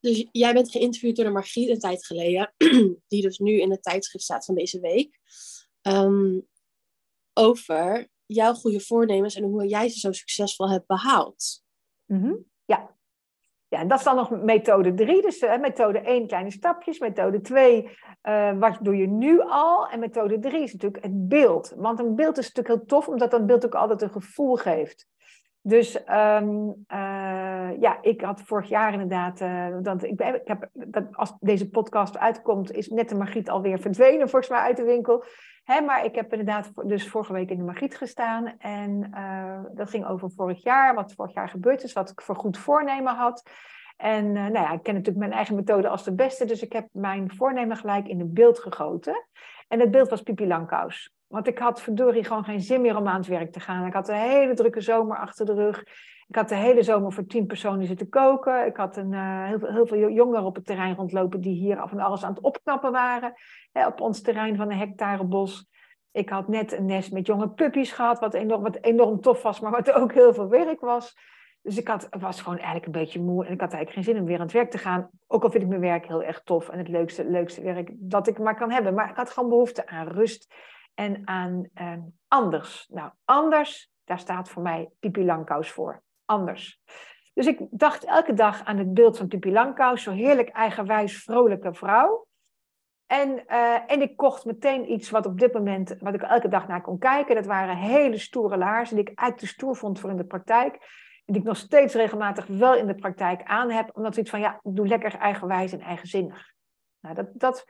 Dus 0.00 0.28
jij 0.32 0.52
bent 0.52 0.70
geïnterviewd 0.70 1.16
door 1.16 1.24
de 1.24 1.30
Margriet 1.30 1.68
een 1.68 1.78
tijd 1.78 2.06
geleden, 2.06 2.54
die 3.08 3.22
dus 3.22 3.38
nu 3.38 3.60
in 3.60 3.70
het 3.70 3.82
tijdschrift 3.82 4.24
staat 4.24 4.44
van 4.44 4.54
deze 4.54 4.80
week, 4.80 5.18
um, 5.82 6.48
over 7.32 8.08
jouw 8.26 8.54
goede 8.54 8.80
voornemens 8.80 9.34
en 9.34 9.42
hoe 9.42 9.66
jij 9.66 9.88
ze 9.88 9.98
zo 9.98 10.12
succesvol 10.12 10.70
hebt 10.70 10.86
behaald. 10.86 11.62
Mm. 12.06 12.44
Ja. 12.64 12.98
Ja, 13.68 13.78
en 13.78 13.88
dat 13.88 13.98
is 13.98 14.04
dan 14.04 14.16
nog 14.16 14.30
methode 14.30 14.94
3. 14.94 15.22
Dus 15.22 15.40
methode 15.40 15.98
1, 15.98 16.26
kleine 16.26 16.50
stapjes. 16.50 16.98
Methode 16.98 17.40
2, 17.40 17.98
uh, 18.22 18.58
wat 18.58 18.78
doe 18.80 18.96
je 18.96 19.06
nu 19.06 19.40
al? 19.40 19.88
En 19.88 19.98
methode 19.98 20.38
3 20.38 20.62
is 20.62 20.72
natuurlijk 20.72 21.04
het 21.04 21.28
beeld. 21.28 21.72
Want 21.76 21.98
een 21.98 22.14
beeld 22.14 22.38
is 22.38 22.52
natuurlijk 22.52 22.76
heel 22.76 22.86
tof, 22.86 23.08
omdat 23.08 23.30
dat 23.30 23.46
beeld 23.46 23.64
ook 23.64 23.74
altijd 23.74 24.02
een 24.02 24.10
gevoel 24.10 24.56
geeft. 24.56 25.08
Dus 25.62 25.98
um, 26.08 26.84
uh, 26.88 27.39
ja, 27.78 27.98
ik 28.02 28.20
had 28.20 28.42
vorig 28.42 28.68
jaar 28.68 28.92
inderdaad, 28.92 29.38
dat, 29.84 30.02
ik, 30.02 30.20
ik 30.20 30.48
heb, 30.48 30.68
dat, 30.72 31.04
als 31.12 31.36
deze 31.40 31.70
podcast 31.70 32.18
uitkomt, 32.18 32.72
is 32.72 32.88
net 32.88 33.08
de 33.08 33.14
Margriet 33.14 33.50
alweer 33.50 33.78
verdwenen 33.78 34.28
volgens 34.28 34.50
mij 34.50 34.60
uit 34.60 34.76
de 34.76 34.84
winkel. 34.84 35.24
Hè, 35.64 35.80
maar 35.80 36.04
ik 36.04 36.14
heb 36.14 36.30
inderdaad 36.30 36.70
dus 36.84 37.08
vorige 37.08 37.32
week 37.32 37.50
in 37.50 37.56
de 37.56 37.64
Margriet 37.64 37.96
gestaan 37.96 38.58
en 38.58 39.10
uh, 39.14 39.60
dat 39.74 39.90
ging 39.90 40.06
over 40.06 40.30
vorig 40.30 40.62
jaar, 40.62 40.94
wat 40.94 41.12
vorig 41.12 41.34
jaar 41.34 41.48
gebeurd 41.48 41.82
is, 41.82 41.92
wat 41.92 42.10
ik 42.10 42.20
voor 42.20 42.36
goed 42.36 42.58
voornemen 42.58 43.14
had. 43.14 43.50
En 43.96 44.32
nou 44.32 44.52
ja, 44.52 44.72
ik 44.72 44.82
ken 44.82 44.94
natuurlijk 44.94 45.24
mijn 45.24 45.32
eigen 45.32 45.54
methode 45.54 45.88
als 45.88 46.04
de 46.04 46.14
beste, 46.14 46.44
dus 46.44 46.62
ik 46.62 46.72
heb 46.72 46.88
mijn 46.92 47.30
voornemen 47.34 47.76
gelijk 47.76 48.08
in 48.08 48.20
een 48.20 48.32
beeld 48.32 48.58
gegoten. 48.58 49.26
En 49.68 49.80
het 49.80 49.90
beeld 49.90 50.08
was 50.08 50.22
Pipi 50.22 50.46
Langkous. 50.46 51.14
Want 51.26 51.46
ik 51.46 51.58
had 51.58 51.82
verdorie 51.82 52.24
gewoon 52.24 52.44
geen 52.44 52.60
zin 52.60 52.80
meer 52.80 52.96
om 52.96 53.08
aan 53.08 53.16
het 53.16 53.26
werk 53.26 53.52
te 53.52 53.60
gaan. 53.60 53.86
Ik 53.86 53.92
had 53.92 54.08
een 54.08 54.14
hele 54.14 54.54
drukke 54.54 54.80
zomer 54.80 55.16
achter 55.16 55.46
de 55.46 55.54
rug. 55.54 55.84
Ik 56.30 56.36
had 56.36 56.48
de 56.48 56.54
hele 56.54 56.82
zomer 56.82 57.12
voor 57.12 57.26
tien 57.26 57.46
personen 57.46 57.86
zitten 57.86 58.08
koken. 58.08 58.66
Ik 58.66 58.76
had 58.76 58.96
een, 58.96 59.12
uh, 59.12 59.44
heel, 59.46 59.86
veel 59.86 60.10
jongeren 60.10 60.44
op 60.44 60.54
het 60.54 60.66
terrein 60.66 60.94
rondlopen 60.94 61.40
die 61.40 61.54
hier 61.54 61.80
af 61.80 61.92
en 61.92 62.00
alles 62.00 62.24
aan 62.24 62.34
het 62.34 62.42
opknappen 62.42 62.92
waren. 62.92 63.32
Hè, 63.72 63.86
op 63.86 64.00
ons 64.00 64.20
terrein 64.20 64.56
van 64.56 64.70
een 64.70 64.78
hectare 64.78 65.24
bos. 65.24 65.66
Ik 66.10 66.28
had 66.28 66.48
net 66.48 66.72
een 66.72 66.86
nest 66.86 67.12
met 67.12 67.26
jonge 67.26 67.48
puppies 67.48 67.92
gehad, 67.92 68.18
wat 68.18 68.34
enorm, 68.34 68.62
wat 68.62 68.78
enorm 68.80 69.20
tof 69.20 69.42
was, 69.42 69.60
maar 69.60 69.70
wat 69.70 69.92
ook 70.00 70.12
heel 70.12 70.34
veel 70.34 70.48
werk 70.48 70.80
was. 70.80 71.16
Dus 71.62 71.78
ik 71.78 71.88
had, 71.88 72.08
was 72.10 72.40
gewoon 72.40 72.58
eigenlijk 72.58 72.86
een 72.86 73.00
beetje 73.00 73.20
moe 73.20 73.46
en 73.46 73.52
ik 73.52 73.60
had 73.60 73.72
eigenlijk 73.72 73.92
geen 73.92 74.14
zin 74.14 74.22
om 74.22 74.28
weer 74.28 74.38
aan 74.38 74.42
het 74.42 74.52
werk 74.52 74.70
te 74.70 74.78
gaan. 74.78 75.10
Ook 75.26 75.42
al 75.42 75.50
vind 75.50 75.62
ik 75.62 75.68
mijn 75.68 75.80
werk 75.80 76.06
heel 76.06 76.22
erg 76.22 76.42
tof 76.42 76.68
en 76.68 76.78
het 76.78 76.88
leukste, 76.88 77.24
leukste 77.24 77.62
werk 77.62 77.90
dat 77.94 78.26
ik 78.26 78.38
maar 78.38 78.56
kan 78.56 78.70
hebben. 78.70 78.94
Maar 78.94 79.10
ik 79.10 79.16
had 79.16 79.30
gewoon 79.30 79.48
behoefte 79.48 79.86
aan 79.86 80.08
rust 80.08 80.54
en 80.94 81.22
aan 81.24 81.68
uh, 81.74 81.92
anders. 82.28 82.86
Nou, 82.88 83.10
anders, 83.24 83.92
daar 84.04 84.18
staat 84.18 84.48
voor 84.48 84.62
mij 84.62 84.90
Pipi 84.98 85.24
Langkous 85.24 85.70
voor. 85.70 86.02
Anders. 86.30 86.80
Dus 87.34 87.46
ik 87.46 87.66
dacht 87.70 88.04
elke 88.04 88.34
dag 88.34 88.64
aan 88.64 88.78
het 88.78 88.94
beeld 88.94 89.16
van 89.16 89.28
Pipi 89.28 89.52
Langkous, 89.52 90.02
zo 90.02 90.10
heerlijk 90.10 90.48
eigenwijs, 90.48 91.22
vrolijke 91.22 91.74
vrouw. 91.74 92.26
En, 93.06 93.44
uh, 93.46 93.90
en 93.90 94.00
ik 94.00 94.16
kocht 94.16 94.44
meteen 94.44 94.92
iets 94.92 95.10
wat 95.10 95.26
op 95.26 95.38
dit 95.38 95.52
moment, 95.52 95.96
wat 95.98 96.14
ik 96.14 96.22
elke 96.22 96.48
dag 96.48 96.68
naar 96.68 96.82
kon 96.82 96.98
kijken. 96.98 97.34
Dat 97.34 97.46
waren 97.46 97.76
hele 97.76 98.18
stoere 98.18 98.56
laarzen 98.56 98.96
die 98.96 99.04
ik 99.04 99.18
eigenlijk 99.18 99.38
te 99.38 99.54
stoer 99.54 99.76
vond 99.76 100.00
voor 100.00 100.10
in 100.10 100.16
de 100.16 100.24
praktijk. 100.24 100.74
En 101.24 101.32
die 101.32 101.42
ik 101.42 101.48
nog 101.48 101.56
steeds 101.56 101.94
regelmatig 101.94 102.46
wel 102.46 102.74
in 102.74 102.86
de 102.86 102.94
praktijk 102.94 103.42
aan 103.42 103.70
heb. 103.70 103.96
Omdat 103.96 104.16
ik 104.16 104.28
van, 104.28 104.40
ja, 104.40 104.60
doe 104.62 104.86
lekker 104.86 105.14
eigenwijs 105.14 105.72
en 105.72 105.80
eigenzinnig. 105.80 106.52
Nou, 107.00 107.14
dat, 107.14 107.26
dat, 107.32 107.66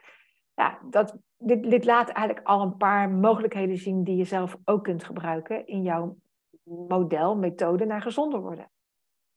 ja, 0.54 0.78
dat, 0.90 1.16
dit, 1.38 1.70
dit 1.70 1.84
laat 1.84 2.08
eigenlijk 2.08 2.46
al 2.46 2.62
een 2.62 2.76
paar 2.76 3.10
mogelijkheden 3.10 3.76
zien 3.76 4.04
die 4.04 4.16
je 4.16 4.24
zelf 4.24 4.56
ook 4.64 4.84
kunt 4.84 5.04
gebruiken 5.04 5.66
in 5.66 5.82
jouw 5.82 6.16
model, 6.64 7.34
methode 7.34 7.84
naar 7.84 8.02
gezonder 8.02 8.40
worden. 8.40 8.70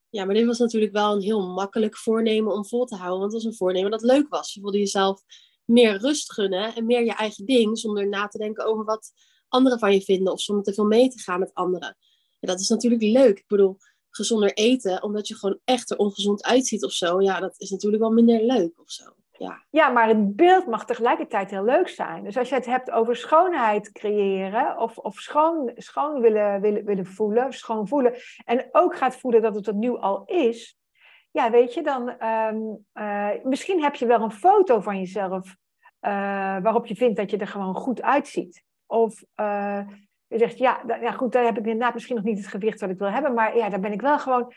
Ja, 0.10 0.26
maar 0.26 0.36
dit 0.36 0.46
was 0.46 0.60
natuurlijk 0.60 0.92
wel 0.92 1.14
een 1.14 1.22
heel 1.22 1.48
makkelijk 1.48 1.98
voornemen 1.98 2.54
om 2.54 2.66
vol 2.66 2.86
te 2.86 2.96
houden, 2.96 3.20
want 3.20 3.34
het 3.34 3.44
was 3.44 3.52
een 3.52 3.58
voornemen 3.58 3.92
dat 3.92 4.02
leuk 4.02 4.30
was. 4.30 4.54
Je 4.54 4.62
wilde 4.62 4.78
jezelf 4.78 5.22
meer 5.66 5.98
rust 5.98 6.34
gunnen 6.34 6.76
en 6.76 6.86
meer 6.86 7.04
je 7.04 7.14
eigen 7.14 7.46
ding, 7.46 7.78
zonder 7.78 8.08
na 8.08 8.28
te 8.28 8.38
denken 8.38 8.66
over 8.66 8.86
wat 8.86 9.12
anderen 9.48 9.80
van 9.80 9.94
je 9.94 10.02
vinden 10.02 10.34
of 10.34 10.42
zonder 10.42 10.64
te 10.64 10.74
veel 10.74 10.86
mee 10.86 11.10
te 11.10 11.20
gaan 11.20 11.40
met 11.40 11.54
anderen. 11.54 11.98
Ja, 12.40 12.48
dat 12.48 12.60
is 12.60 12.70
natuurlijk 12.70 13.02
leuk. 13.02 13.38
Ik 13.38 13.48
bedoel, 13.48 13.78
gezonder 14.10 14.54
eten, 14.54 15.04
omdat 15.04 15.28
je 15.28 15.36
gewoon 15.36 15.60
echt 15.64 15.92
er 15.92 15.98
ongezond 15.98 16.44
uitziet 16.44 16.84
of 16.84 16.92
zo, 16.92 17.22
ja, 17.22 17.40
dat 17.40 17.54
is 17.58 17.70
natuurlijk 17.70 18.02
wel 18.02 18.12
minder 18.12 18.44
leuk 18.44 18.80
of 18.80 18.92
zo. 18.92 19.16
Ja. 19.44 19.64
Ja, 19.70 19.90
maar 19.90 20.08
het 20.08 20.36
beeld 20.36 20.68
mag 20.68 20.86
tegelijkertijd 20.86 21.50
heel 21.50 21.64
leuk 21.64 21.88
zijn. 21.88 22.24
Dus 22.24 22.38
als 22.38 22.50
je 22.50 22.56
het 22.56 22.66
hebt 22.66 22.92
over 22.92 23.16
schoonheid 23.16 23.92
creëren 23.92 24.78
of, 24.78 24.98
of 24.98 25.20
schoon, 25.20 25.72
schoon 25.76 26.22
willen, 26.22 26.62
willen, 26.62 26.86
willen 26.86 27.06
voelen, 27.06 27.54
schoon 27.54 27.88
voelen, 27.88 28.14
en 28.46 28.70
ook 28.72 28.96
gaat 28.96 29.16
voelen 29.16 29.42
dat 29.42 29.56
het 29.56 29.68
er 29.68 29.76
nu 29.76 29.98
al 29.98 30.26
is, 30.26 30.78
ja, 31.32 31.52
weet 31.52 31.74
je, 31.74 31.82
dan 31.82 32.10
ehm, 32.10 32.58
eh, 32.94 33.30
misschien 33.44 33.84
heb 33.84 33.96
je 33.96 34.06
wel 34.06 34.22
een 34.22 34.32
foto 34.32 34.80
van 34.80 34.98
jezelf 34.98 35.56
uh, 36.02 36.12
waarop 36.62 36.86
je 36.86 36.96
vindt 36.96 37.18
dat 37.18 37.32
je 37.32 37.38
er 37.38 37.48
gewoon 37.48 37.76
goed 37.76 38.02
uitziet. 38.02 38.64
Of 38.86 39.24
uh, 39.36 39.88
je 40.28 40.38
zegt, 40.38 40.58
ja, 40.58 40.82
ja, 41.02 41.12
goed, 41.12 41.32
daar 41.32 41.44
heb 41.44 41.58
ik 41.58 41.66
inderdaad 41.66 41.94
misschien 41.94 42.16
nog 42.16 42.26
niet 42.26 42.38
het 42.38 42.48
gewicht 42.48 42.80
wat 42.80 42.90
ik 42.90 42.98
wil 42.98 43.12
hebben, 43.12 43.34
maar 43.34 43.58
ja, 43.58 43.70
daar 43.70 43.80
ben 43.80 43.92
ik 43.92 44.02
wel 44.02 44.20
gewoon 44.20 44.54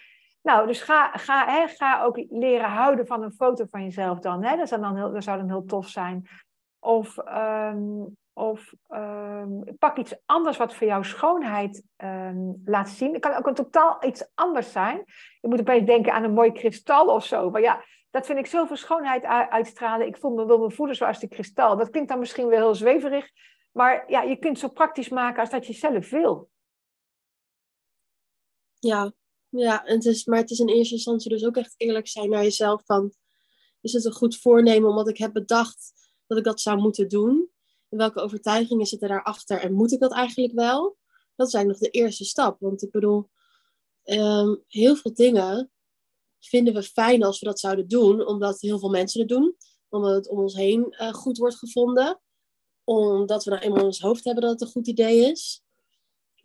nou, 0.46 0.66
dus 0.66 0.82
ga, 0.82 1.10
ga, 1.12 1.46
hè, 1.46 1.68
ga 1.68 2.02
ook 2.02 2.16
leren 2.28 2.70
houden 2.70 3.06
van 3.06 3.22
een 3.22 3.32
foto 3.32 3.64
van 3.70 3.82
jezelf 3.82 4.18
dan. 4.18 4.42
Hè? 4.44 4.56
Dat, 4.56 4.68
zou 4.68 4.80
dan 4.80 4.96
heel, 4.96 5.22
zou 5.22 5.38
dan 5.38 5.48
heel 5.48 5.64
tof 5.64 5.88
zijn. 5.88 6.28
Of, 6.78 7.16
um, 7.18 8.16
of 8.32 8.72
um, 8.88 9.76
pak 9.78 9.96
iets 9.98 10.14
anders 10.26 10.56
wat 10.56 10.74
voor 10.74 10.86
jouw 10.86 11.02
schoonheid 11.02 11.82
um, 11.96 12.62
laat 12.64 12.88
zien. 12.88 13.12
Het 13.12 13.22
kan 13.22 13.34
ook 13.34 13.46
een 13.46 13.54
totaal 13.54 14.04
iets 14.04 14.30
anders 14.34 14.72
zijn. 14.72 15.04
Je 15.40 15.48
moet 15.48 15.60
opeens 15.60 15.86
denken 15.86 16.12
aan 16.12 16.24
een 16.24 16.34
mooi 16.34 16.52
kristal 16.52 17.06
of 17.06 17.24
zo. 17.24 17.50
Maar 17.50 17.62
ja, 17.62 17.84
dat 18.10 18.26
vind 18.26 18.38
ik 18.38 18.46
zoveel 18.46 18.76
schoonheid 18.76 19.24
uitstralen. 19.24 20.06
Ik 20.06 20.16
voel 20.16 20.34
me, 20.34 20.46
wil 20.46 20.58
me 20.58 20.70
voelen 20.70 20.96
zoals 20.96 21.18
die 21.18 21.28
kristal. 21.28 21.76
Dat 21.76 21.90
klinkt 21.90 22.08
dan 22.08 22.18
misschien 22.18 22.46
wel 22.46 22.58
heel 22.58 22.74
zweverig. 22.74 23.30
Maar 23.72 24.04
ja, 24.10 24.22
je 24.22 24.36
kunt 24.36 24.60
het 24.60 24.70
zo 24.70 24.74
praktisch 24.74 25.08
maken 25.08 25.40
als 25.40 25.50
dat 25.50 25.66
je 25.66 25.72
zelf 25.72 26.10
wil. 26.10 26.48
Ja, 28.78 29.12
ja, 29.48 29.82
het 29.84 30.04
is, 30.04 30.24
maar 30.24 30.38
het 30.38 30.50
is 30.50 30.58
in 30.58 30.68
eerste 30.68 30.94
instantie 30.94 31.30
dus 31.30 31.44
ook 31.44 31.56
echt 31.56 31.74
eerlijk 31.76 32.08
zijn 32.08 32.30
naar 32.30 32.42
jezelf 32.42 32.82
van, 32.84 33.14
is 33.80 33.92
het 33.92 34.04
een 34.04 34.12
goed 34.12 34.36
voornemen 34.36 34.90
omdat 34.90 35.08
ik 35.08 35.18
heb 35.18 35.32
bedacht 35.32 35.92
dat 36.26 36.38
ik 36.38 36.44
dat 36.44 36.60
zou 36.60 36.78
moeten 36.78 37.08
doen? 37.08 37.50
En 37.88 37.98
welke 37.98 38.20
overtuigingen 38.20 38.86
zitten 38.86 39.08
daarachter 39.08 39.60
en 39.60 39.72
moet 39.72 39.92
ik 39.92 40.00
dat 40.00 40.12
eigenlijk 40.12 40.54
wel? 40.54 40.96
Dat 41.36 41.46
is 41.46 41.54
eigenlijk 41.54 41.82
nog 41.82 41.92
de 41.92 41.98
eerste 41.98 42.24
stap, 42.24 42.60
want 42.60 42.82
ik 42.82 42.90
bedoel, 42.90 43.28
um, 44.04 44.62
heel 44.66 44.96
veel 44.96 45.14
dingen 45.14 45.70
vinden 46.38 46.74
we 46.74 46.82
fijn 46.82 47.22
als 47.22 47.40
we 47.40 47.46
dat 47.46 47.60
zouden 47.60 47.88
doen, 47.88 48.26
omdat 48.26 48.60
heel 48.60 48.78
veel 48.78 48.90
mensen 48.90 49.20
het 49.20 49.28
doen, 49.28 49.56
omdat 49.88 50.14
het 50.14 50.28
om 50.28 50.38
ons 50.38 50.54
heen 50.54 50.94
uh, 51.00 51.12
goed 51.12 51.38
wordt 51.38 51.56
gevonden, 51.56 52.20
omdat 52.84 53.44
we 53.44 53.50
nou 53.50 53.62
eenmaal 53.62 53.78
in 53.78 53.84
ons 53.84 54.00
hoofd 54.00 54.24
hebben 54.24 54.42
dat 54.42 54.52
het 54.52 54.60
een 54.60 54.74
goed 54.74 54.86
idee 54.86 55.30
is. 55.30 55.62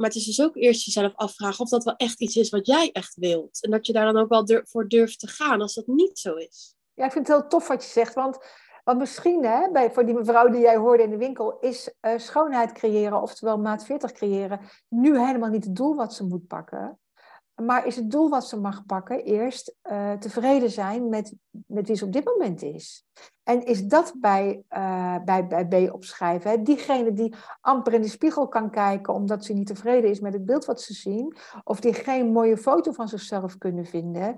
Maar 0.02 0.10
het 0.10 0.20
is 0.20 0.26
dus 0.26 0.42
ook 0.42 0.56
eerst 0.56 0.86
jezelf 0.86 1.16
afvragen 1.16 1.60
of 1.60 1.70
dat 1.70 1.84
wel 1.84 1.96
echt 1.96 2.22
iets 2.22 2.36
is 2.36 2.50
wat 2.50 2.66
jij 2.68 2.90
echt 2.92 3.16
wilt. 3.16 3.64
En 3.64 3.72
dat 3.72 3.86
je 3.88 3.94
daar 3.94 4.14
dan 4.14 4.18
ook 4.18 4.30
wel 4.30 4.64
voor 4.64 4.88
durft 4.88 5.20
te 5.20 5.28
gaan 5.28 5.62
als 5.62 5.74
dat 5.74 5.88
niet 5.88 6.20
zo 6.20 6.34
is. 6.34 6.76
Ja, 6.94 7.06
ik 7.06 7.12
vind 7.12 7.28
het 7.28 7.38
heel 7.38 7.48
tof 7.48 7.68
wat 7.68 7.84
je 7.84 7.90
zegt. 7.90 8.14
Want, 8.14 8.38
want 8.84 8.98
misschien 8.98 9.46
hè, 9.46 9.72
bij, 9.72 9.92
voor 9.92 10.06
die 10.06 10.14
mevrouw 10.14 10.50
die 10.50 10.62
jij 10.62 10.78
hoorde 10.78 11.04
in 11.04 11.10
de 11.10 11.18
winkel, 11.18 11.60
is 11.60 11.94
uh, 12.02 12.18
schoonheid 12.18 12.72
creëren, 12.72 13.22
oftewel 13.22 13.58
maat 13.58 13.86
40 13.86 14.12
creëren, 14.12 14.60
nu 14.88 15.20
helemaal 15.20 15.50
niet 15.50 15.66
het 15.66 15.76
doel 15.76 15.96
wat 15.96 16.14
ze 16.14 16.24
moet 16.24 16.48
pakken. 16.48 17.00
Maar 17.66 17.86
is 17.86 17.96
het 17.96 18.12
doel 18.12 18.30
wat 18.30 18.48
ze 18.48 18.60
mag 18.60 18.86
pakken 18.86 19.24
eerst 19.24 19.76
uh, 19.92 20.14
tevreden 20.14 20.70
zijn 20.70 21.10
met, 21.10 21.34
met 21.66 21.88
wie 21.88 21.96
ze 21.96 22.06
op 22.06 22.14
dit 22.14 22.26
moment 22.26 22.62
is? 22.62 23.06
En 23.44 23.66
is 23.66 23.84
dat 23.84 24.14
bij, 24.18 24.64
uh, 24.70 25.24
bij, 25.24 25.48
bij 25.48 25.68
B 25.68 25.94
opschrijven? 25.94 26.52
Hè? 26.52 26.62
Diegene 26.62 27.14
die 27.14 27.36
amper 27.62 27.94
in 27.94 28.02
de 28.02 28.08
spiegel 28.08 28.48
kan 28.48 28.70
kijken 28.70 29.14
omdat 29.14 29.46
ze 29.46 29.54
niet 29.54 29.68
tevreden 29.68 30.10
is 30.10 30.20
met 30.20 30.34
het 30.34 30.46
beeld 30.46 30.66
wat 30.66 30.82
ze 30.82 30.94
zien, 30.94 31.36
of 31.64 31.80
die 31.80 31.94
geen 31.94 32.32
mooie 32.32 32.58
foto 32.58 32.92
van 32.92 33.08
zichzelf 33.08 33.58
kunnen 33.58 33.86
vinden, 33.86 34.38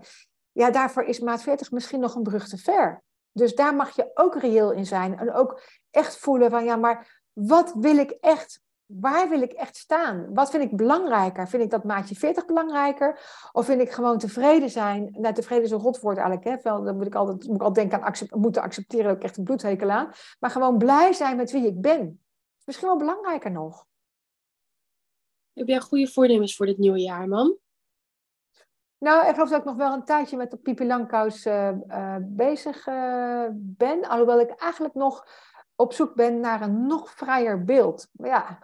ja, 0.52 0.72
daarvoor 0.72 1.04
is 1.04 1.20
maat 1.20 1.42
40 1.42 1.72
misschien 1.72 2.00
nog 2.00 2.16
een 2.16 2.24
brug 2.24 2.48
te 2.48 2.58
ver. 2.58 3.04
Dus 3.32 3.56
daar 3.56 3.76
mag 3.76 3.96
je 3.96 4.12
ook 4.14 4.36
reëel 4.36 4.72
in 4.72 4.86
zijn 4.86 5.18
en 5.18 5.34
ook 5.34 5.62
echt 5.92 6.18
voelen 6.18 6.50
van 6.50 6.64
ja, 6.64 6.76
maar 6.76 7.22
wat 7.34 7.74
wil 7.80 7.98
ik 7.98 8.12
echt 8.12 8.62
waar 8.86 9.30
wil 9.30 9.42
ik 9.42 9.52
echt 9.52 9.76
staan? 9.76 10.34
Wat 10.34 10.50
vind 10.50 10.64
ik 10.64 10.78
belangrijker? 10.78 11.48
Vind 11.48 11.64
ik 11.64 11.70
dat 11.70 11.84
maatje 11.84 12.16
40 12.16 12.46
belangrijker? 12.46 13.20
Of 13.52 13.66
vind 13.66 13.82
ik 13.82 13.92
gewoon 13.92 14.18
tevreden 14.18 14.70
zijn? 14.70 15.16
Nou, 15.18 15.34
tevreden 15.34 15.64
is 15.64 15.72
een 15.72 15.80
rotwoord 15.80 16.18
eigenlijk. 16.18 16.48
Hè? 16.48 16.62
Wel, 16.62 16.84
dan 16.84 16.98
moet 16.98 17.06
ik 17.06 17.16
altijd, 17.16 17.48
moet 17.48 17.56
ik 17.56 17.62
altijd 17.62 17.76
denken 17.76 17.98
aan 17.98 18.08
accept, 18.08 18.36
moeten 18.36 18.62
accepteren. 18.62 19.06
Dat 19.06 19.16
ik 19.16 19.24
echt 19.24 19.38
een 19.38 19.44
bloedhekel 19.44 19.90
aan. 19.90 20.12
Maar 20.40 20.50
gewoon 20.50 20.78
blij 20.78 21.14
zijn 21.14 21.38
met 21.38 21.52
wie 21.52 21.68
ik 21.68 21.82
ben. 21.82 22.24
Misschien 22.66 22.88
wel 22.88 22.98
belangrijker 22.98 23.52
nog. 23.52 23.86
Heb 25.54 25.68
jij 25.68 25.80
goede 25.80 26.08
voornemens 26.08 26.56
voor 26.56 26.66
dit 26.66 26.78
nieuwe 26.78 27.02
jaar, 27.02 27.28
man? 27.28 27.58
Nou, 28.98 29.28
ik 29.28 29.34
geloof 29.34 29.50
dat 29.50 29.60
ik 29.60 29.66
nog 29.66 29.76
wel 29.76 29.94
een 29.94 30.06
tijdje 30.06 30.38
met 30.38 30.52
de 30.52 30.58
Pipi 30.58 30.86
Langkous 30.86 31.46
uh, 31.46 31.72
uh, 31.88 32.16
bezig 32.22 32.88
uh, 32.88 33.46
ben. 33.54 34.08
Alhoewel 34.08 34.40
ik 34.40 34.50
eigenlijk 34.50 34.94
nog 34.94 35.28
op 35.76 35.94
zoek 35.94 36.16
ben 36.16 36.40
naar 36.40 36.62
een 36.62 36.88
nog 36.88 37.12
vrijer 37.12 37.64
beeld. 37.64 38.08
Maar 38.12 38.30
ja, 38.30 38.60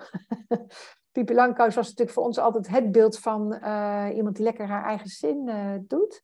Pipi 1.11 1.33
Langkous 1.33 1.75
was 1.75 1.87
natuurlijk 1.87 2.17
voor 2.17 2.25
ons 2.25 2.37
altijd 2.37 2.67
het 2.67 2.91
beeld 2.91 3.19
van 3.19 3.59
uh, 3.63 4.07
iemand 4.15 4.35
die 4.35 4.43
lekker 4.43 4.67
haar 4.67 4.83
eigen 4.83 5.09
zin 5.09 5.47
uh, 5.47 5.75
doet. 5.81 6.23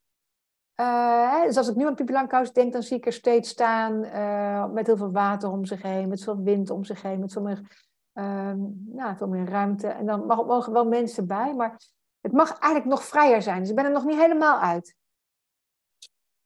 Uh, 0.75 1.43
dus 1.43 1.57
als 1.57 1.69
ik 1.69 1.75
nu 1.75 1.85
aan 1.85 1.95
Pipi 1.95 2.13
Langkous 2.13 2.51
denk, 2.51 2.73
dan 2.73 2.83
zie 2.83 2.97
ik 2.97 3.05
er 3.05 3.13
steeds 3.13 3.49
staan 3.49 3.99
met 4.73 4.85
heel 4.85 4.97
veel 4.97 5.11
water 5.11 5.51
om 5.51 5.65
zich 5.65 5.81
heen, 5.81 6.09
met 6.09 6.23
veel 6.23 6.41
wind 6.41 6.69
om 6.69 6.83
zich 6.83 7.01
heen, 7.01 7.19
met 7.19 7.31
veel 7.31 7.41
meer, 7.41 7.87
nou, 8.85 9.15
veel 9.15 9.27
meer 9.27 9.49
ruimte. 9.49 9.87
En 9.87 10.05
dan 10.05 10.25
mogen 10.25 10.73
wel 10.73 10.85
mensen 10.85 11.27
bij, 11.27 11.53
maar 11.53 11.79
het 12.21 12.31
mag 12.31 12.49
eigenlijk 12.59 12.85
nog 12.85 13.03
vrijer 13.03 13.41
zijn. 13.41 13.59
Dus 13.59 13.69
ik 13.69 13.75
ben 13.75 13.85
er 13.85 13.91
nog 13.91 14.05
niet 14.05 14.19
helemaal 14.19 14.59
uit. 14.59 14.95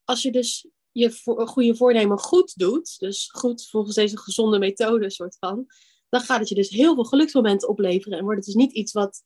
Als 0.04 0.22
je 0.22 0.32
dus 0.32 0.70
je 0.92 1.10
goede 1.24 1.76
voornemen 1.76 2.18
goed 2.18 2.58
doet, 2.58 2.98
dus 2.98 3.30
goed 3.32 3.68
volgens 3.68 3.94
deze 3.94 4.18
gezonde 4.18 4.58
methode 4.58 5.10
soort 5.10 5.36
van, 5.38 5.66
dan 6.08 6.20
gaat 6.20 6.38
het 6.38 6.48
je 6.48 6.54
dus 6.54 6.68
heel 6.68 6.94
veel 6.94 7.04
geluksmomenten 7.04 7.68
opleveren. 7.68 8.18
En 8.18 8.24
wordt 8.24 8.36
het 8.36 8.46
dus 8.46 8.64
niet 8.64 8.72
iets 8.72 8.92
wat 8.92 9.22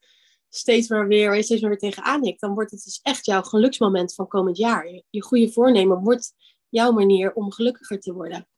steeds 0.48 0.88
maar 0.88 1.06
weer, 1.06 1.42
steeds 1.42 1.60
maar 1.60 1.70
weer 1.70 1.78
tegenaan 1.78 2.24
hikt. 2.24 2.40
Dan 2.40 2.54
wordt 2.54 2.70
het 2.70 2.84
dus 2.84 3.00
echt 3.02 3.26
jouw 3.26 3.42
geluksmoment 3.42 4.14
van 4.14 4.28
komend 4.28 4.56
jaar. 4.56 5.02
Je, 5.10 5.22
goede 5.22 5.52
voornemen 5.52 6.02
wordt 6.02 6.32
jouw 6.68 6.92
manier 6.92 7.32
om 7.32 7.52
gelukkiger 7.52 8.00
te 8.00 8.12
worden. 8.12 8.48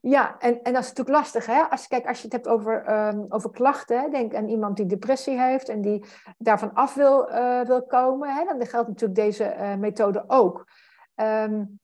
Ja, 0.00 0.38
en, 0.38 0.62
en 0.62 0.72
dat 0.72 0.82
is 0.82 0.88
natuurlijk 0.88 1.16
lastig. 1.16 1.46
Hè? 1.46 1.62
Als, 1.62 1.86
kijk, 1.86 2.06
als 2.06 2.16
je 2.18 2.24
het 2.24 2.32
hebt 2.32 2.48
over, 2.48 3.08
um, 3.08 3.26
over 3.28 3.50
klachten, 3.50 4.10
denk 4.10 4.34
aan 4.34 4.48
iemand 4.48 4.76
die 4.76 4.86
depressie 4.86 5.40
heeft 5.40 5.68
en 5.68 5.80
die 5.80 6.04
daarvan 6.38 6.72
af 6.72 6.94
wil, 6.94 7.28
uh, 7.28 7.60
wil 7.60 7.86
komen, 7.86 8.34
hè? 8.34 8.44
dan 8.44 8.66
geldt 8.66 8.88
natuurlijk 8.88 9.20
deze 9.20 9.54
uh, 9.58 9.74
methode 9.74 10.24
ook. 10.26 10.70
Um, 11.16 11.80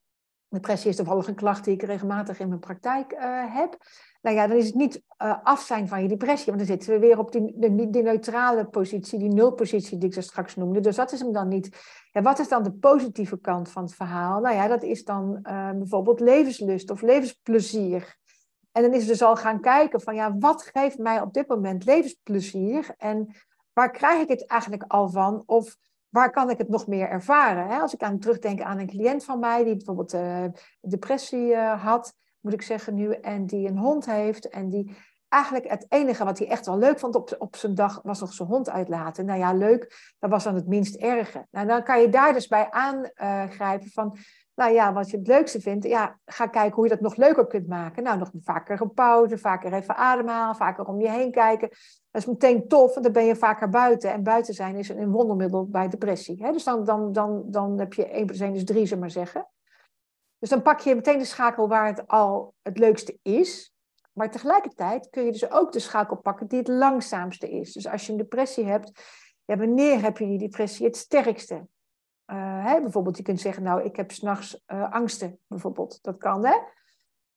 Depressie 0.54 0.90
is 0.90 0.96
toevallig 0.96 1.28
een 1.28 1.34
klacht 1.34 1.64
die 1.64 1.74
ik 1.74 1.82
regelmatig 1.82 2.38
in 2.40 2.48
mijn 2.48 2.60
praktijk 2.60 3.12
uh, 3.12 3.20
heb. 3.54 3.76
Nou 4.22 4.36
ja, 4.36 4.46
dan 4.46 4.56
is 4.56 4.66
het 4.66 4.74
niet 4.74 5.02
uh, 5.22 5.34
af 5.42 5.60
zijn 5.60 5.88
van 5.88 6.02
je 6.02 6.08
depressie, 6.08 6.46
want 6.46 6.58
dan 6.58 6.66
zitten 6.66 6.92
we 6.92 6.98
weer 6.98 7.18
op 7.18 7.32
die, 7.32 8.02
neutrale 8.02 8.64
positie, 8.64 9.18
die 9.18 9.32
nulpositie 9.32 9.98
die 9.98 10.08
ik 10.08 10.14
zo 10.14 10.20
straks 10.20 10.56
noemde. 10.56 10.80
Dus 10.80 10.96
dat 10.96 11.12
is 11.12 11.20
hem 11.20 11.32
dan 11.32 11.48
niet. 11.48 11.78
Ja, 12.12 12.22
wat 12.22 12.38
is 12.38 12.48
dan 12.48 12.62
de 12.62 12.72
positieve 12.72 13.40
kant 13.40 13.70
van 13.70 13.82
het 13.82 13.94
verhaal? 13.94 14.40
Nou 14.40 14.54
ja, 14.54 14.68
dat 14.68 14.82
is 14.82 15.04
dan 15.04 15.38
uh, 15.42 15.70
bijvoorbeeld 15.70 16.20
levenslust 16.20 16.90
of 16.90 17.02
levensplezier. 17.02 18.16
En 18.72 18.82
dan 18.82 18.92
is 18.92 19.00
het 19.00 19.08
dus 19.08 19.22
al 19.22 19.36
gaan 19.36 19.60
kijken 19.60 20.00
van 20.00 20.14
ja, 20.14 20.36
wat 20.38 20.62
geeft 20.62 20.98
mij 20.98 21.20
op 21.20 21.32
dit 21.32 21.48
moment 21.48 21.84
levensplezier 21.84 22.94
en 22.96 23.34
waar 23.72 23.90
krijg 23.90 24.22
ik 24.22 24.28
het 24.28 24.46
eigenlijk 24.46 24.84
al 24.86 25.08
van? 25.08 25.42
Of 25.46 25.76
waar 26.14 26.30
kan 26.30 26.50
ik 26.50 26.58
het 26.58 26.68
nog 26.68 26.86
meer 26.86 27.08
ervaren? 27.08 27.66
Hè? 27.66 27.78
Als 27.78 27.94
ik 27.94 28.02
aan 28.02 28.18
terugdenk 28.18 28.60
aan 28.60 28.78
een 28.78 28.86
cliënt 28.86 29.24
van 29.24 29.38
mij 29.38 29.64
die 29.64 29.76
bijvoorbeeld 29.76 30.14
uh, 30.14 30.44
depressie 30.80 31.46
uh, 31.46 31.84
had, 31.84 32.14
moet 32.40 32.52
ik 32.52 32.62
zeggen 32.62 32.94
nu, 32.94 33.12
en 33.12 33.46
die 33.46 33.68
een 33.68 33.78
hond 33.78 34.06
heeft 34.06 34.48
en 34.48 34.68
die 34.68 34.96
eigenlijk 35.28 35.70
het 35.70 35.86
enige 35.88 36.24
wat 36.24 36.38
hij 36.38 36.48
echt 36.48 36.66
wel 36.66 36.78
leuk 36.78 36.98
vond 36.98 37.14
op, 37.14 37.34
op 37.38 37.56
zijn 37.56 37.74
dag 37.74 38.00
was 38.02 38.20
nog 38.20 38.32
zijn 38.32 38.48
hond 38.48 38.70
uitlaten. 38.70 39.24
Nou 39.24 39.38
ja, 39.38 39.52
leuk, 39.52 40.14
dat 40.18 40.30
was 40.30 40.44
dan 40.44 40.54
het 40.54 40.66
minst 40.66 40.94
erge. 40.94 41.46
Nou, 41.50 41.66
dan 41.66 41.82
kan 41.82 42.00
je 42.00 42.08
daar 42.08 42.32
dus 42.32 42.46
bij 42.46 42.70
aangrijpen 42.70 43.90
van, 43.90 44.16
nou 44.54 44.72
ja, 44.72 44.92
wat 44.92 45.10
je 45.10 45.16
het 45.16 45.26
leukste 45.26 45.60
vindt, 45.60 45.84
ja, 45.84 46.18
ga 46.24 46.46
kijken 46.46 46.74
hoe 46.74 46.84
je 46.84 46.90
dat 46.90 47.00
nog 47.00 47.16
leuker 47.16 47.46
kunt 47.46 47.66
maken. 47.66 48.02
Nou, 48.02 48.18
nog 48.18 48.30
vaker 48.42 48.80
een 48.80 48.92
pauze, 48.92 49.38
vaker 49.38 49.72
even 49.72 49.96
ademhalen, 49.96 50.56
vaker 50.56 50.84
om 50.84 51.00
je 51.00 51.10
heen 51.10 51.30
kijken. 51.30 51.68
Dat 52.10 52.22
is 52.22 52.26
meteen 52.26 52.68
tof, 52.68 52.92
want 52.92 53.04
dan 53.04 53.12
ben 53.12 53.24
je 53.24 53.36
vaker 53.36 53.68
buiten. 53.68 54.12
En 54.12 54.22
buiten 54.22 54.54
zijn 54.54 54.76
is 54.76 54.88
een 54.88 55.10
wondermiddel 55.10 55.66
bij 55.66 55.88
depressie. 55.88 56.44
Hè? 56.44 56.52
Dus 56.52 56.64
dan, 56.64 56.84
dan, 56.84 57.12
dan, 57.12 57.42
dan 57.46 57.78
heb 57.78 57.92
je 57.92 58.08
1 58.08 58.26
plus 58.26 58.40
1 58.40 58.54
is 58.54 58.64
3, 58.64 58.86
zeg 58.86 58.98
maar 58.98 59.10
zeggen. 59.10 59.48
Dus 60.38 60.48
dan 60.48 60.62
pak 60.62 60.80
je 60.80 60.94
meteen 60.94 61.18
de 61.18 61.24
schakel 61.24 61.68
waar 61.68 61.86
het 61.86 62.06
al 62.06 62.54
het 62.62 62.78
leukste 62.78 63.18
is. 63.22 63.74
Maar 64.12 64.30
tegelijkertijd 64.30 65.10
kun 65.10 65.24
je 65.24 65.32
dus 65.32 65.50
ook 65.50 65.72
de 65.72 65.78
schakel 65.78 66.16
pakken 66.16 66.46
die 66.46 66.58
het 66.58 66.68
langzaamste 66.68 67.50
is. 67.50 67.72
Dus 67.72 67.88
als 67.88 68.06
je 68.06 68.12
een 68.12 68.18
depressie 68.18 68.64
hebt, 68.64 68.92
ja, 69.44 69.56
wanneer 69.56 70.02
heb 70.02 70.18
je 70.18 70.26
die 70.26 70.38
depressie 70.38 70.86
het 70.86 70.96
sterkste? 70.96 71.66
Hè, 72.26 72.80
bijvoorbeeld, 72.80 73.16
je 73.16 73.22
kunt 73.22 73.40
zeggen, 73.40 73.62
nou, 73.62 73.82
ik 73.82 73.96
heb 73.96 74.12
s'nachts 74.12 74.62
uh, 74.66 74.92
angsten, 74.92 75.40
bijvoorbeeld. 75.46 75.98
Dat 76.02 76.18
kan, 76.18 76.44
hè? 76.44 76.58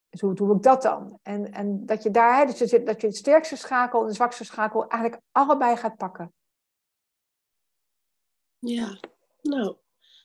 Dus 0.10 0.22
hoe 0.22 0.34
doe 0.34 0.56
ik 0.56 0.64
dat 0.64 0.82
dan? 0.82 1.20
En, 1.22 1.52
en 1.52 1.86
dat 1.86 2.04
je 2.04 2.12
daar, 2.12 2.38
hè, 2.38 2.46
dus 2.46 2.70
je, 2.70 2.84
dat 2.84 3.02
je 3.02 3.08
het 3.08 3.16
sterkste 3.16 3.56
schakel 3.56 4.02
en 4.02 4.08
de 4.08 4.14
zwakste 4.14 4.44
schakel 4.44 4.88
eigenlijk 4.88 5.22
allebei 5.32 5.76
gaat 5.76 5.98
pakken. 5.98 6.34
Ja, 8.60 9.00
nou, 9.42 9.76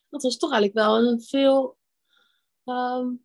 dat 0.08 0.22
was 0.22 0.36
toch 0.36 0.52
eigenlijk 0.52 0.86
wel 0.86 0.98
een 0.98 1.22
veel 1.22 1.78
um, 2.64 3.24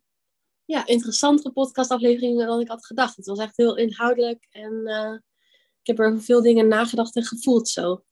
ja, 0.64 0.86
interessantere 0.86 1.52
podcastaflevering 1.52 2.38
dan 2.38 2.60
ik 2.60 2.68
had 2.68 2.86
gedacht. 2.86 3.16
Het 3.16 3.26
was 3.26 3.38
echt 3.38 3.56
heel 3.56 3.76
inhoudelijk 3.76 4.46
en 4.50 4.72
uh, 4.72 5.18
ik 5.80 5.86
heb 5.86 5.98
er 5.98 6.20
veel 6.20 6.42
dingen 6.42 6.68
nagedacht 6.68 7.16
en 7.16 7.24
gevoeld 7.24 7.68
zo. 7.68 8.04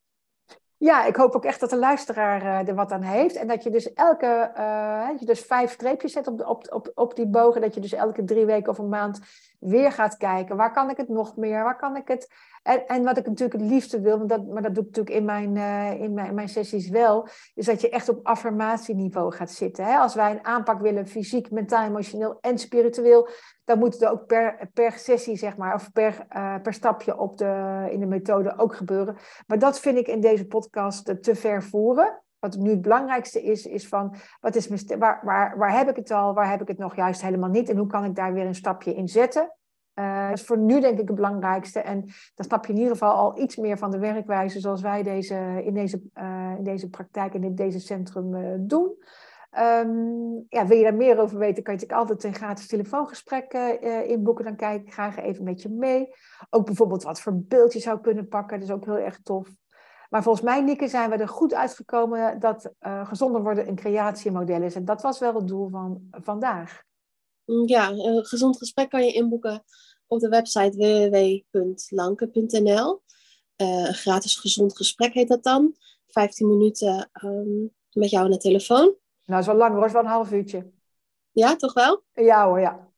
Ja, 0.87 1.05
ik 1.05 1.17
hoop 1.17 1.35
ook 1.35 1.45
echt 1.45 1.61
dat 1.61 1.71
de 1.71 1.77
luisteraar 1.77 2.43
uh, 2.43 2.69
er 2.69 2.75
wat 2.75 2.93
aan 2.93 3.03
heeft. 3.03 3.37
En 3.37 3.47
dat 3.49 3.63
je 3.63 3.71
dus 3.71 3.93
elke, 3.93 4.51
uh, 4.59 5.09
je 5.19 5.27
dus 5.27 5.41
vijf 5.41 5.73
streepjes 5.73 6.13
zet 6.13 6.27
op, 6.27 6.39
de, 6.39 6.49
op, 6.49 6.67
op, 6.73 6.93
op 6.95 7.17
die 7.17 7.27
bogen. 7.27 7.61
Dat 7.61 7.75
je 7.75 7.81
dus 7.81 7.93
elke 7.93 8.25
drie 8.25 8.47
weken 8.47 8.71
of 8.71 8.79
een 8.79 8.89
maand 8.89 9.21
weer 9.59 9.93
gaat 9.93 10.17
kijken. 10.17 10.57
Waar 10.57 10.73
kan 10.73 10.91
ik 10.91 10.97
het 10.97 11.09
nog 11.09 11.37
meer? 11.37 11.63
Waar 11.65 11.77
kan 11.77 11.97
ik 11.97 12.09
het... 12.09 12.31
En, 12.63 12.87
en 12.87 13.05
wat 13.05 13.17
ik 13.17 13.27
natuurlijk 13.27 13.61
het 13.61 13.71
liefste 13.71 14.01
wil, 14.01 14.19
want 14.19 14.29
dat, 14.29 14.47
maar 14.47 14.63
dat 14.63 14.75
doe 14.75 14.85
ik 14.85 14.89
natuurlijk 14.89 15.17
in 15.17 15.25
mijn, 15.25 15.57
uh, 15.57 16.01
in 16.01 16.15
mijn, 16.15 16.35
mijn 16.35 16.49
sessies 16.49 16.89
wel, 16.89 17.29
is 17.55 17.67
dat 17.67 17.81
je 17.81 17.91
echt 17.91 18.09
op 18.09 18.27
affirmatieniveau 18.27 19.33
gaat 19.33 19.51
zitten. 19.51 19.85
Hè? 19.85 19.97
Als 19.97 20.15
wij 20.15 20.31
een 20.31 20.45
aanpak 20.45 20.81
willen, 20.81 21.07
fysiek, 21.07 21.51
mentaal, 21.51 21.87
emotioneel 21.87 22.39
en 22.41 22.59
spiritueel, 22.59 23.29
dan 23.65 23.79
moet 23.79 23.95
het 23.95 24.07
ook 24.07 24.27
per, 24.27 24.71
per 24.75 24.93
sessie, 24.93 25.37
zeg 25.37 25.57
maar, 25.57 25.75
of 25.75 25.93
per, 25.93 26.27
uh, 26.37 26.55
per 26.63 26.73
stapje 26.73 27.19
op 27.19 27.39
de, 27.39 27.87
in 27.91 28.01
de 28.01 28.07
methode 28.07 28.59
ook 28.59 28.77
gebeuren. 28.77 29.17
Maar 29.47 29.59
dat 29.59 29.81
vind 29.81 29.99
ik 29.99 30.07
in 30.07 30.21
deze 30.21 30.47
podcast 30.47 31.23
te 31.23 31.35
ver 31.35 31.63
voeren. 31.63 32.23
Wat 32.47 32.57
nu 32.57 32.71
het 32.71 32.83
belangrijkste 32.83 33.43
is, 33.43 33.67
is 33.67 33.89
van 33.89 34.15
wat 34.41 34.55
is 34.55 34.85
waar, 34.99 35.21
waar, 35.25 35.59
waar 35.59 35.79
heb 35.79 35.89
ik 35.89 35.97
het 35.97 36.11
al, 36.11 36.35
waar 36.35 36.51
heb 36.51 36.61
ik 36.61 36.69
het 36.69 36.79
nog 36.79 36.97
juist 36.97 37.23
helemaal 37.23 37.51
niet 37.51 37.69
en 37.69 37.77
hoe 37.77 37.87
kan 37.87 38.05
ik 38.05 38.15
daar 38.15 38.33
weer 38.33 38.47
een 38.47 38.55
stapje 38.55 38.95
in 38.95 39.09
zetten. 39.09 39.53
Uh, 39.95 40.29
dat 40.29 40.39
is 40.39 40.45
voor 40.45 40.59
nu 40.59 40.81
denk 40.81 40.99
ik 40.99 41.07
het 41.07 41.17
belangrijkste. 41.17 41.81
En 41.81 42.01
dan 42.35 42.45
snap 42.45 42.67
je 42.67 42.73
in 42.73 42.79
ieder 42.79 42.93
geval 42.93 43.15
al 43.15 43.39
iets 43.39 43.57
meer 43.57 43.79
van 43.79 43.91
de 43.91 43.99
werkwijze 43.99 44.61
zoals 44.61 44.83
wij 44.83 45.03
deze, 45.03 45.63
in, 45.65 45.75
deze, 45.75 46.03
uh, 46.15 46.55
in 46.59 46.65
deze 46.65 46.91
praktijk 46.91 47.35
en 47.35 47.45
in 47.45 47.55
deze 47.55 47.81
centrum 47.81 48.35
uh, 48.35 48.55
doen. 48.59 48.95
Um, 49.59 50.45
ja, 50.49 50.67
wil 50.67 50.77
je 50.77 50.83
daar 50.83 50.95
meer 50.95 51.19
over 51.19 51.39
weten, 51.39 51.63
kan 51.63 51.75
je 51.75 51.81
natuurlijk 51.81 52.11
altijd 52.11 52.25
een 52.25 52.41
gratis 52.41 52.67
telefoongesprek 52.67 53.53
inboeken. 54.07 54.45
Dan 54.45 54.57
kijk 54.57 54.83
ik 54.83 54.93
graag 54.93 55.17
even 55.17 55.45
met 55.45 55.63
je 55.63 55.69
mee. 55.69 56.15
Ook 56.51 56.67
bijvoorbeeld 56.67 57.03
wat 57.03 57.21
voor 57.21 57.33
beeld 57.37 57.73
je 57.73 57.79
zou 57.79 58.01
kunnen 58.01 58.29
pakken. 58.29 58.59
Dat 58.59 58.69
is 58.69 58.75
ook 58.75 58.85
heel 58.85 58.99
erg 58.99 59.21
tof. 59.23 59.49
Maar 60.11 60.23
volgens 60.23 60.45
mij, 60.45 60.61
Nieke, 60.61 60.89
zijn 60.89 61.11
we 61.11 61.17
er 61.17 61.29
goed 61.29 61.55
uitgekomen 61.55 62.39
dat 62.39 62.73
gezonder 62.81 63.43
worden 63.43 63.69
een 63.69 63.75
creatiemodel 63.75 64.63
is. 64.63 64.75
En 64.75 64.85
dat 64.85 65.03
was 65.03 65.19
wel 65.19 65.35
het 65.35 65.49
doel 65.49 65.69
van 65.69 66.09
vandaag. 66.11 66.83
Ja, 67.67 67.91
een 67.91 68.25
gezond 68.25 68.57
gesprek 68.57 68.91
kan 68.91 69.05
je 69.05 69.13
inboeken 69.13 69.65
op 70.07 70.21
de 70.21 70.29
website 70.29 70.77
www.lanke.nl. 71.51 73.03
Uh, 73.57 73.85
gratis 73.85 74.37
gezond 74.37 74.77
gesprek 74.77 75.13
heet 75.13 75.29
dat 75.29 75.43
dan. 75.43 75.75
15 76.07 76.49
minuten 76.49 77.11
um, 77.25 77.75
met 77.93 78.11
jou 78.11 78.25
aan 78.25 78.31
de 78.31 78.37
telefoon. 78.37 78.95
Nou, 79.25 79.43
zo 79.43 79.55
lang 79.55 79.75
hoor, 79.75 79.87
is 79.87 79.93
wel 79.93 80.03
een 80.03 80.09
half 80.09 80.33
uurtje. 80.33 80.71
Ja, 81.31 81.57
toch 81.57 81.73
wel? 81.73 82.03
Ja 82.13 82.47
hoor, 82.47 82.61
ja. 82.61 82.91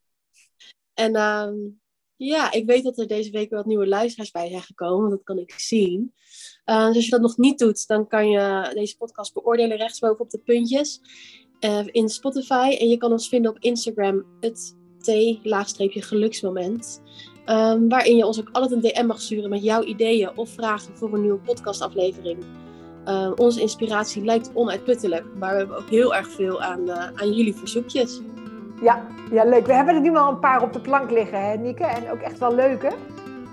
En 0.94 1.16
um, 1.16 1.80
ja, 2.16 2.52
ik 2.52 2.66
weet 2.66 2.84
dat 2.84 2.98
er 2.98 3.06
deze 3.06 3.30
week 3.30 3.50
wat 3.50 3.66
nieuwe 3.66 3.86
luisteraars 3.86 4.30
bij 4.30 4.48
zijn 4.48 4.62
gekomen, 4.62 5.00
want 5.00 5.10
dat 5.10 5.22
kan 5.22 5.38
ik 5.38 5.52
zien. 5.52 6.14
Uh, 6.70 6.86
dus 6.86 6.94
als 6.94 7.04
je 7.04 7.10
dat 7.10 7.20
nog 7.20 7.36
niet 7.36 7.58
doet, 7.58 7.86
dan 7.86 8.06
kan 8.06 8.30
je 8.30 8.70
deze 8.74 8.96
podcast 8.96 9.34
beoordelen 9.34 9.76
rechtsboven 9.76 10.20
op 10.20 10.30
de 10.30 10.38
puntjes 10.38 11.00
uh, 11.60 11.80
in 11.86 12.08
Spotify. 12.08 12.76
En 12.80 12.88
je 12.88 12.96
kan 12.96 13.12
ons 13.12 13.28
vinden 13.28 13.50
op 13.50 13.58
Instagram, 13.58 14.24
het 14.40 14.76
T-geluksmoment. 14.98 17.02
Um, 17.46 17.88
waarin 17.88 18.16
je 18.16 18.26
ons 18.26 18.40
ook 18.40 18.48
altijd 18.52 18.72
een 18.72 18.92
DM 18.92 19.06
mag 19.06 19.20
sturen 19.20 19.50
met 19.50 19.62
jouw 19.62 19.82
ideeën 19.82 20.36
of 20.36 20.50
vragen 20.50 20.96
voor 20.96 21.14
een 21.14 21.20
nieuwe 21.20 21.38
podcastaflevering. 21.38 22.44
Uh, 23.06 23.32
onze 23.36 23.60
inspiratie 23.60 24.24
lijkt 24.24 24.50
onuitputtelijk, 24.54 25.24
maar 25.38 25.52
we 25.52 25.58
hebben 25.58 25.76
ook 25.76 25.88
heel 25.88 26.14
erg 26.14 26.30
veel 26.30 26.62
aan, 26.62 26.90
aan 26.90 27.32
jullie 27.32 27.54
verzoekjes. 27.54 28.20
Ja, 28.82 29.06
ja, 29.30 29.44
leuk. 29.44 29.66
We 29.66 29.74
hebben 29.74 29.94
er 29.94 30.00
nu 30.00 30.10
wel 30.10 30.28
een 30.28 30.38
paar 30.38 30.62
op 30.62 30.72
de 30.72 30.80
plank 30.80 31.10
liggen, 31.10 31.50
hè, 31.50 31.56
Nieke? 31.56 31.84
En 31.84 32.10
ook 32.10 32.20
echt 32.20 32.38
wel 32.38 32.54
leuke. 32.54 32.92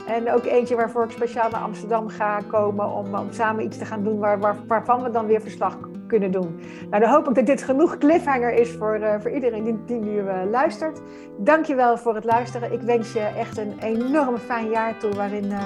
En 0.08 0.32
ook 0.32 0.46
eentje 0.46 0.76
waarvoor 0.76 1.04
ik 1.04 1.12
speciaal 1.12 1.50
naar 1.50 1.62
Amsterdam 1.62 2.10
ga 2.10 2.40
komen 2.48 2.92
om, 2.92 3.16
om 3.16 3.32
samen 3.32 3.64
iets 3.64 3.78
te 3.78 3.86
gaan 3.86 4.04
doen 4.04 4.20
waar, 4.20 4.40
waar, 4.40 4.56
waarvan 4.68 5.04
we 5.04 5.12
dan 5.12 5.26
weer 5.26 5.42
verslag 5.42 5.78
kunnen 6.08 6.32
doen. 6.32 6.60
Nou, 6.90 7.02
dan 7.04 7.12
hoop 7.12 7.28
ik 7.28 7.36
dat 7.36 7.46
dit 7.46 7.64
genoeg 7.64 7.98
cliffhanger 7.98 8.54
is 8.54 8.72
voor, 8.72 9.00
uh, 9.00 9.14
voor 9.20 9.32
iedereen 9.32 9.64
die, 9.64 9.86
die 9.86 10.00
nu 10.00 10.18
uh, 10.18 10.34
luistert. 10.52 11.02
Dankjewel 11.38 11.98
voor 11.98 12.16
het 12.16 12.24
luisteren. 12.24 12.74
Ik 12.74 12.82
wens 12.82 13.14
je 13.14 13.20
echt 13.20 13.58
een 13.58 13.74
enorm 13.80 14.38
fijn 14.38 14.70
jaar 14.70 14.98
toe 14.98 15.14
waarin 15.14 15.46
uh, 15.46 15.60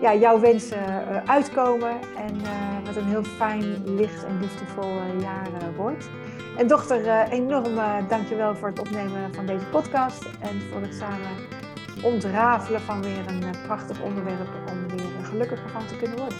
ja, 0.00 0.14
jouw 0.14 0.40
wensen 0.40 0.78
uitkomen 1.26 1.90
en 2.16 2.40
wat 2.84 2.96
een 2.96 3.08
heel 3.08 3.22
fijn, 3.22 3.94
licht 3.96 4.24
en 4.24 4.40
liefdevol 4.40 4.90
jaar 5.20 5.48
wordt. 5.76 6.10
En 6.56 6.66
dochter, 6.66 7.28
enorm 7.30 7.74
dankjewel 8.08 8.54
voor 8.54 8.68
het 8.68 8.78
opnemen 8.78 9.34
van 9.34 9.46
deze 9.46 9.64
podcast 9.70 10.24
en 10.24 10.60
voor 10.70 10.80
het 10.80 10.94
samen 10.94 11.62
ontrafelen 12.02 12.80
van 12.80 13.02
weer 13.02 13.24
een 13.26 13.44
prachtig 13.66 14.00
onderwerp 14.00 14.48
om 14.70 14.96
weer 14.96 15.24
gelukkiger 15.24 15.68
van 15.72 15.86
te 15.86 15.96
kunnen 15.96 16.18
worden. 16.18 16.38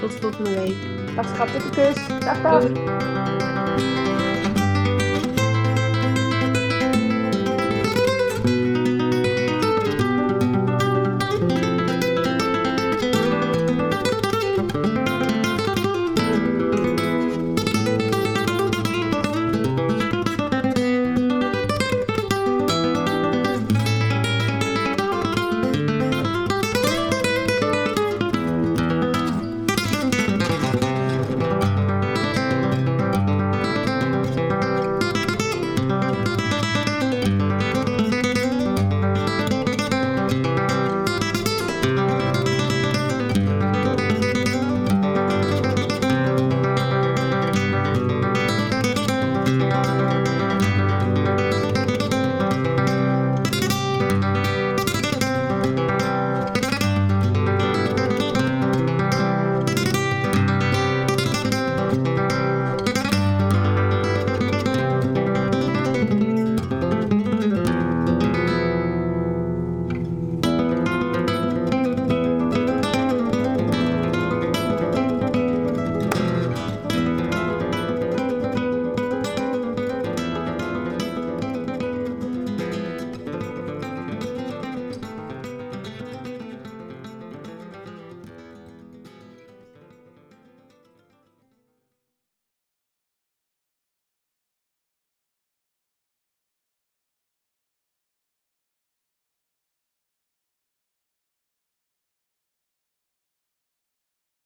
Tot 0.00 0.14
volgende 0.14 0.54
week. 0.54 0.76
Dag 1.14 1.26
schat, 1.28 1.70
kus. 1.70 2.06
Dag, 2.20 2.42
dag. 2.42 4.27